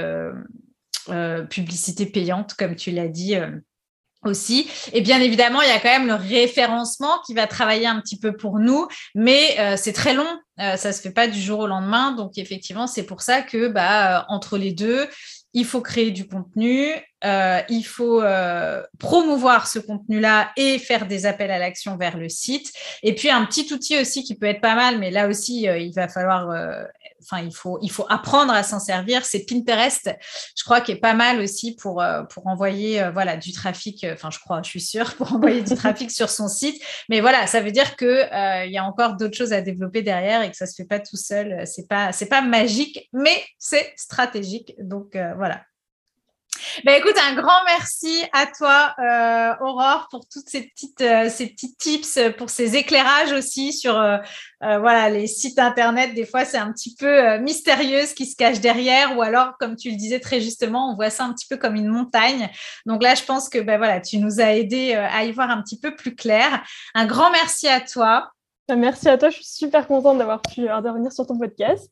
publicité 1.48 2.06
payante, 2.06 2.54
comme 2.54 2.74
tu 2.74 2.90
l'as 2.90 3.08
dit 3.08 3.36
aussi. 4.24 4.68
Et 4.92 5.00
bien 5.00 5.20
évidemment, 5.20 5.62
il 5.62 5.68
y 5.68 5.72
a 5.72 5.78
quand 5.78 5.90
même 5.90 6.06
le 6.06 6.14
référencement 6.14 7.18
qui 7.26 7.34
va 7.34 7.46
travailler 7.46 7.86
un 7.86 8.00
petit 8.00 8.18
peu 8.18 8.36
pour 8.36 8.58
nous, 8.58 8.88
mais 9.14 9.56
euh, 9.58 9.76
c'est 9.76 9.92
très 9.92 10.14
long. 10.14 10.26
Euh, 10.58 10.76
ça 10.76 10.92
se 10.92 11.02
fait 11.02 11.10
pas 11.10 11.28
du 11.28 11.40
jour 11.40 11.60
au 11.60 11.66
lendemain. 11.66 12.12
Donc 12.12 12.38
effectivement, 12.38 12.86
c'est 12.86 13.02
pour 13.04 13.22
ça 13.22 13.42
que 13.42 13.68
bah, 13.68 14.20
euh, 14.20 14.24
entre 14.28 14.56
les 14.56 14.72
deux, 14.72 15.06
il 15.52 15.64
faut 15.64 15.80
créer 15.80 16.10
du 16.10 16.26
contenu, 16.26 16.90
euh, 17.24 17.60
il 17.70 17.82
faut 17.82 18.22
promouvoir 18.98 19.66
ce 19.68 19.78
contenu-là 19.78 20.50
et 20.58 20.78
faire 20.78 21.06
des 21.06 21.24
appels 21.24 21.50
à 21.50 21.58
l'action 21.58 21.96
vers 21.96 22.18
le 22.18 22.28
site. 22.28 22.70
Et 23.02 23.14
puis 23.14 23.30
un 23.30 23.44
petit 23.46 23.72
outil 23.72 23.98
aussi 23.98 24.22
qui 24.22 24.34
peut 24.34 24.46
être 24.46 24.60
pas 24.60 24.74
mal, 24.74 24.98
mais 24.98 25.10
là 25.10 25.28
aussi 25.28 25.62
il 25.62 25.92
va 25.94 26.08
falloir, 26.08 26.50
enfin 27.28 27.42
il 27.42 27.52
faut, 27.90 28.06
apprendre 28.08 28.52
à 28.52 28.62
s'en 28.62 28.80
servir. 28.80 29.24
C'est 29.24 29.44
Pinterest, 29.46 30.10
je 30.56 30.64
crois, 30.64 30.80
qui 30.80 30.92
est 30.92 31.00
pas 31.00 31.14
mal 31.14 31.40
aussi 31.40 31.74
pour 31.76 32.04
pour 32.30 32.46
envoyer 32.46 33.10
voilà 33.12 33.36
du 33.36 33.52
trafic. 33.52 34.06
Enfin 34.12 34.30
je 34.30 34.38
crois, 34.38 34.62
je 34.62 34.70
suis 34.70 34.80
sûre 34.80 35.14
pour 35.16 35.32
envoyer 35.32 35.62
du 35.62 35.74
trafic 35.74 36.10
sur 36.10 36.30
son 36.30 36.48
site. 36.48 36.80
Mais 37.08 37.20
voilà, 37.20 37.46
ça 37.46 37.60
veut 37.60 37.72
dire 37.72 37.96
que 37.96 38.64
il 38.66 38.72
y 38.72 38.78
a 38.78 38.84
encore 38.84 39.16
d'autres 39.16 39.36
choses 39.36 39.52
à 39.52 39.60
développer 39.60 40.02
derrière 40.02 40.42
et 40.42 40.50
que 40.50 40.56
ça 40.56 40.66
se 40.66 40.74
fait 40.74 40.86
pas 40.86 41.00
tout 41.00 41.16
seul. 41.16 41.66
C'est 41.66 41.88
pas 41.88 42.12
c'est 42.12 42.28
pas 42.28 42.42
magique, 42.42 43.08
mais 43.12 43.44
c'est 43.58 43.92
stratégique. 43.96 44.74
Donc 44.78 45.16
voilà. 45.36 45.62
Ben 46.84 46.98
écoute, 46.98 47.16
un 47.28 47.34
grand 47.34 47.64
merci 47.66 48.22
à 48.32 48.46
toi, 48.46 48.94
euh, 48.98 49.64
Aurore, 49.64 50.08
pour 50.10 50.28
toutes 50.28 50.48
ces 50.48 50.62
petites, 50.62 51.00
euh, 51.00 51.28
ces 51.28 51.46
petits 51.46 51.74
tips, 51.76 52.18
pour 52.36 52.50
ces 52.50 52.76
éclairages 52.76 53.32
aussi 53.32 53.72
sur 53.72 53.98
euh, 53.98 54.18
voilà 54.60 55.08
les 55.10 55.26
sites 55.26 55.58
internet. 55.58 56.14
Des 56.14 56.26
fois, 56.26 56.44
c'est 56.44 56.58
un 56.58 56.72
petit 56.72 56.94
peu 56.94 57.38
mystérieux 57.38 58.06
ce 58.06 58.14
qui 58.14 58.26
se 58.26 58.36
cache 58.36 58.60
derrière, 58.60 59.16
ou 59.16 59.22
alors, 59.22 59.56
comme 59.58 59.76
tu 59.76 59.90
le 59.90 59.96
disais 59.96 60.20
très 60.20 60.40
justement, 60.40 60.90
on 60.90 60.96
voit 60.96 61.10
ça 61.10 61.24
un 61.24 61.32
petit 61.32 61.46
peu 61.48 61.56
comme 61.56 61.74
une 61.74 61.88
montagne. 61.88 62.50
Donc 62.86 63.02
là, 63.02 63.14
je 63.14 63.22
pense 63.24 63.48
que 63.48 63.58
ben 63.58 63.78
voilà, 63.78 64.00
tu 64.00 64.18
nous 64.18 64.40
as 64.40 64.54
aidé 64.54 64.94
à 64.94 65.24
y 65.24 65.32
voir 65.32 65.50
un 65.50 65.62
petit 65.62 65.78
peu 65.78 65.94
plus 65.94 66.14
clair. 66.14 66.62
Un 66.94 67.06
grand 67.06 67.30
merci 67.30 67.68
à 67.68 67.80
toi. 67.80 68.30
Merci 68.74 69.08
à 69.08 69.18
toi. 69.18 69.30
Je 69.30 69.36
suis 69.36 69.44
super 69.44 69.86
contente 69.86 70.18
d'avoir 70.18 70.42
pu 70.42 70.68
intervenir 70.68 71.12
sur 71.12 71.26
ton 71.26 71.38
podcast. 71.38 71.90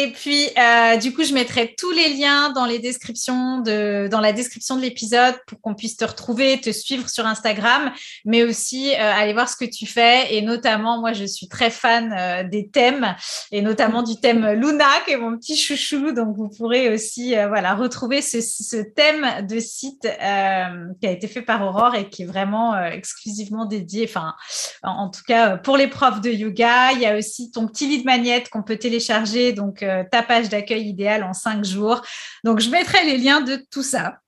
Et 0.00 0.12
puis, 0.12 0.48
euh, 0.56 0.96
du 0.96 1.12
coup, 1.12 1.24
je 1.24 1.34
mettrai 1.34 1.74
tous 1.76 1.90
les 1.90 2.14
liens 2.14 2.50
dans 2.50 2.66
les 2.66 2.78
descriptions 2.78 3.58
de, 3.58 4.06
dans 4.08 4.20
la 4.20 4.32
description 4.32 4.76
de 4.76 4.80
l'épisode 4.80 5.34
pour 5.48 5.60
qu'on 5.60 5.74
puisse 5.74 5.96
te 5.96 6.04
retrouver, 6.04 6.60
te 6.60 6.70
suivre 6.70 7.10
sur 7.10 7.26
Instagram, 7.26 7.90
mais 8.24 8.44
aussi 8.44 8.92
euh, 8.92 8.96
aller 9.00 9.32
voir 9.32 9.48
ce 9.48 9.56
que 9.56 9.64
tu 9.64 9.86
fais. 9.86 10.32
Et 10.36 10.40
notamment, 10.40 11.00
moi, 11.00 11.14
je 11.14 11.24
suis 11.24 11.48
très 11.48 11.70
fan 11.70 12.14
euh, 12.16 12.44
des 12.48 12.68
thèmes 12.68 13.16
et 13.50 13.60
notamment 13.60 14.04
du 14.04 14.20
thème 14.20 14.46
Luna, 14.52 14.86
qui 15.04 15.14
est 15.14 15.16
mon 15.16 15.36
petit 15.36 15.56
chouchou. 15.56 16.12
Donc, 16.12 16.36
vous 16.36 16.48
pourrez 16.48 16.94
aussi, 16.94 17.34
voilà, 17.48 17.74
retrouver 17.74 18.22
ce, 18.22 18.76
thème 18.94 19.44
de 19.48 19.58
site 19.58 20.02
qui 20.02 21.06
a 21.08 21.10
été 21.10 21.26
fait 21.26 21.42
par 21.42 21.66
Aurore 21.66 21.96
et 21.96 22.08
qui 22.08 22.22
est 22.22 22.26
vraiment 22.26 22.80
exclusivement 22.84 23.64
dédié, 23.64 24.06
enfin, 24.08 24.36
en, 24.84 25.06
en, 25.06 25.10
tout 25.10 25.22
cas, 25.26 25.56
pour 25.56 25.76
les 25.76 25.88
profs 25.88 26.20
de 26.20 26.30
yoga. 26.30 26.92
Il 26.92 27.00
y 27.00 27.06
a 27.06 27.16
aussi 27.16 27.50
ton 27.50 27.66
petit 27.66 27.88
lit 27.88 27.98
de 27.98 28.04
magnète 28.04 28.48
qu'on 28.48 28.62
peut 28.62 28.76
télécharger. 28.76 29.52
Donc, 29.52 29.82
euh, 29.88 30.04
ta 30.10 30.22
page 30.22 30.48
d'accueil 30.48 30.88
idéale 30.88 31.24
en 31.24 31.32
cinq 31.32 31.64
jours. 31.64 32.02
Donc, 32.44 32.60
je 32.60 32.70
mettrai 32.70 33.04
les 33.04 33.18
liens 33.18 33.40
de 33.40 33.62
tout 33.70 33.82
ça 33.82 34.18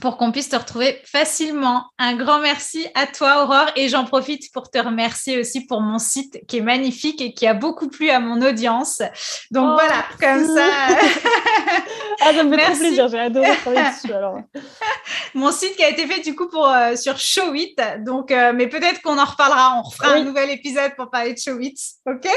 pour 0.00 0.16
qu'on 0.16 0.32
puisse 0.32 0.48
te 0.48 0.56
retrouver 0.56 1.00
facilement. 1.04 1.86
Un 1.98 2.16
grand 2.16 2.40
merci 2.40 2.86
à 2.94 3.06
toi, 3.06 3.44
Aurore, 3.44 3.70
et 3.76 3.88
j'en 3.88 4.04
profite 4.04 4.52
pour 4.52 4.70
te 4.70 4.78
remercier 4.78 5.38
aussi 5.38 5.66
pour 5.66 5.80
mon 5.80 5.98
site 5.98 6.44
qui 6.46 6.58
est 6.58 6.62
magnifique 6.62 7.20
et 7.20 7.32
qui 7.32 7.46
a 7.46 7.54
beaucoup 7.54 7.88
plu 7.88 8.10
à 8.10 8.20
mon 8.20 8.42
audience. 8.42 9.02
Donc 9.50 9.70
oh, 9.70 9.74
voilà, 9.74 10.04
comme 10.20 10.44
ça. 10.54 10.66
ah, 12.20 12.32
ça 12.32 12.44
me 12.44 12.56
fait 12.56 12.64
trop 12.64 12.76
plaisir, 12.76 13.08
j'ai 13.08 13.20
adoré 13.20 13.56
travailler 13.56 13.90
dessus 13.94 14.12
alors. 14.12 14.38
mon 15.34 15.52
site 15.52 15.76
qui 15.76 15.84
a 15.84 15.90
été 15.90 16.06
fait 16.06 16.20
du 16.20 16.34
coup 16.34 16.48
pour, 16.48 16.68
euh, 16.68 16.96
sur 16.96 17.18
Show 17.18 17.54
It, 17.54 17.80
donc, 18.04 18.30
euh, 18.30 18.52
mais 18.54 18.68
peut-être 18.68 19.00
qu'on 19.02 19.18
en 19.18 19.24
reparlera, 19.24 19.78
on 19.78 19.82
refera 19.82 20.14
un 20.14 20.24
nouvel 20.24 20.50
épisode 20.50 20.94
pour 20.96 21.10
parler 21.10 21.34
de 21.34 21.38
Show 21.38 21.58
It, 21.60 21.78
ok? 22.06 22.28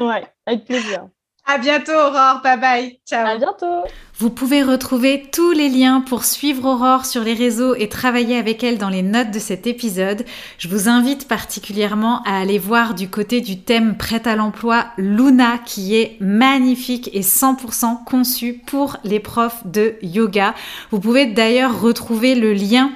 Ouais, 0.00 0.24
avec 0.46 0.64
plaisir. 0.64 1.06
À 1.46 1.58
bientôt, 1.58 1.92
Aurore. 1.92 2.40
Bye 2.42 2.58
bye. 2.58 2.98
Ciao. 3.06 3.26
À 3.26 3.36
bientôt. 3.36 3.84
Vous 4.16 4.30
pouvez 4.30 4.62
retrouver 4.62 5.24
tous 5.30 5.50
les 5.50 5.68
liens 5.68 6.00
pour 6.00 6.24
suivre 6.24 6.64
Aurore 6.64 7.04
sur 7.04 7.22
les 7.22 7.34
réseaux 7.34 7.74
et 7.74 7.88
travailler 7.88 8.38
avec 8.38 8.64
elle 8.64 8.78
dans 8.78 8.88
les 8.88 9.02
notes 9.02 9.30
de 9.30 9.38
cet 9.38 9.66
épisode. 9.66 10.24
Je 10.56 10.68
vous 10.68 10.88
invite 10.88 11.28
particulièrement 11.28 12.22
à 12.22 12.38
aller 12.40 12.58
voir 12.58 12.94
du 12.94 13.10
côté 13.10 13.42
du 13.42 13.60
thème 13.60 13.96
prêt 13.98 14.26
à 14.26 14.36
l'emploi 14.36 14.86
Luna 14.96 15.58
qui 15.58 15.96
est 15.96 16.16
magnifique 16.20 17.10
et 17.12 17.20
100% 17.20 18.04
conçu 18.04 18.62
pour 18.66 18.96
les 19.04 19.20
profs 19.20 19.66
de 19.66 19.96
yoga. 20.00 20.54
Vous 20.90 21.00
pouvez 21.00 21.26
d'ailleurs 21.26 21.80
retrouver 21.80 22.36
le 22.36 22.54
lien 22.54 22.90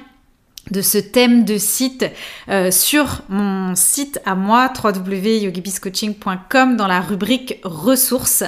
de 0.70 0.82
ce 0.82 0.98
thème 0.98 1.44
de 1.44 1.58
site 1.58 2.04
euh, 2.48 2.70
sur 2.70 3.22
mon 3.28 3.74
site 3.74 4.20
à 4.24 4.34
moi 4.34 4.72
www.yogibiscoaching.com 4.82 6.76
dans 6.76 6.86
la 6.86 7.00
rubrique 7.00 7.60
ressources 7.64 8.44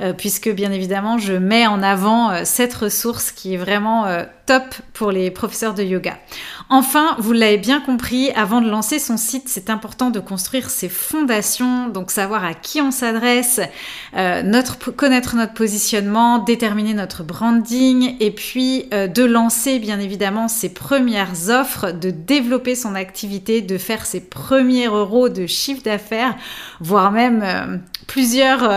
euh, 0.00 0.12
puisque 0.12 0.50
bien 0.50 0.72
évidemment 0.72 1.18
je 1.18 1.34
mets 1.34 1.66
en 1.66 1.82
avant 1.82 2.30
euh, 2.30 2.42
cette 2.44 2.74
ressource 2.74 3.32
qui 3.32 3.54
est 3.54 3.58
vraiment 3.58 4.06
top 4.46 4.74
pour 4.94 5.12
les 5.12 5.30
professeurs 5.30 5.74
de 5.74 5.82
yoga. 5.82 6.18
Enfin, 6.68 7.16
vous 7.18 7.32
l'avez 7.32 7.58
bien 7.58 7.80
compris, 7.80 8.30
avant 8.32 8.60
de 8.60 8.68
lancer 8.68 8.98
son 8.98 9.16
site, 9.16 9.48
c'est 9.48 9.70
important 9.70 10.10
de 10.10 10.18
construire 10.20 10.70
ses 10.70 10.88
fondations, 10.88 11.88
donc 11.88 12.10
savoir 12.10 12.44
à 12.44 12.54
qui 12.54 12.80
on 12.80 12.90
s'adresse, 12.90 13.60
connaître 14.96 15.36
notre 15.36 15.54
positionnement, 15.54 16.38
déterminer 16.38 16.94
notre 16.94 17.22
branding, 17.22 18.16
et 18.18 18.30
puis 18.30 18.86
de 18.90 19.24
lancer 19.24 19.78
bien 19.78 20.00
évidemment 20.00 20.48
ses 20.48 20.70
premières 20.70 21.50
offres, 21.50 21.59
de 21.92 22.10
développer 22.10 22.74
son 22.74 22.94
activité, 22.94 23.60
de 23.62 23.78
faire 23.78 24.06
ses 24.06 24.20
premiers 24.20 24.86
euros 24.86 25.28
de 25.28 25.46
chiffre 25.46 25.82
d'affaires, 25.82 26.36
voire 26.80 27.12
même 27.12 27.42
euh, 27.42 27.76
plusieurs 28.06 28.68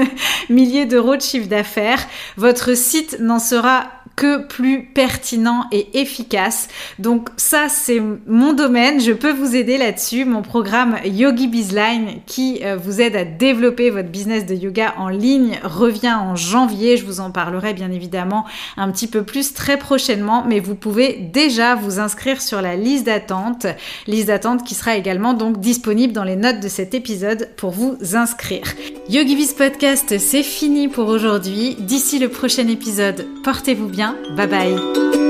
milliers 0.50 0.86
d'euros 0.86 1.16
de 1.16 1.22
chiffre 1.22 1.48
d'affaires. 1.48 2.00
Votre 2.36 2.74
site 2.74 3.18
n'en 3.20 3.38
sera 3.38 3.84
que 4.16 4.38
plus 4.38 4.84
pertinent 4.84 5.64
et 5.72 6.00
efficace. 6.00 6.68
Donc 6.98 7.28
ça, 7.36 7.68
c'est 7.68 8.00
mon 8.26 8.52
domaine. 8.52 9.00
Je 9.00 9.12
peux 9.12 9.32
vous 9.32 9.56
aider 9.56 9.78
là-dessus. 9.78 10.24
Mon 10.24 10.42
programme 10.42 10.98
Yogi 11.04 11.48
Bizline 11.48 12.20
qui 12.26 12.60
euh, 12.62 12.76
vous 12.76 13.00
aide 13.00 13.16
à 13.16 13.24
développer 13.24 13.90
votre 13.90 14.08
business 14.08 14.46
de 14.46 14.54
yoga 14.54 14.94
en 14.98 15.08
ligne 15.08 15.58
revient 15.62 16.14
en 16.14 16.36
janvier. 16.36 16.96
Je 16.96 17.04
vous 17.04 17.20
en 17.20 17.30
parlerai 17.30 17.74
bien 17.74 17.90
évidemment 17.90 18.44
un 18.76 18.90
petit 18.90 19.06
peu 19.06 19.22
plus 19.22 19.54
très 19.54 19.78
prochainement, 19.78 20.44
mais 20.46 20.60
vous 20.60 20.74
pouvez 20.74 21.14
déjà 21.32 21.74
vous 21.74 21.98
inscrire 21.98 22.40
sur 22.40 22.62
la 22.62 22.76
liste 22.76 23.06
d'attente. 23.06 23.66
Liste 24.06 24.28
d'attente 24.28 24.64
qui 24.64 24.74
sera 24.74 24.96
également 24.96 25.34
donc 25.34 25.60
disponible 25.60 26.12
dans 26.12 26.24
les 26.24 26.36
notes 26.36 26.60
de 26.60 26.68
cet 26.68 26.94
épisode 26.94 27.48
pour 27.56 27.70
vous 27.70 27.96
inscrire. 28.14 28.64
Yogi 29.08 29.36
Biz 29.36 29.54
Podcast, 29.54 30.18
c'est 30.18 30.42
fini 30.42 30.88
pour 30.88 31.08
aujourd'hui. 31.08 31.76
D'ici 31.78 32.18
le 32.18 32.28
prochain 32.28 32.68
épisode, 32.68 33.26
portez-vous 33.42 33.88
Bye 34.10 34.46
bye 34.46 35.21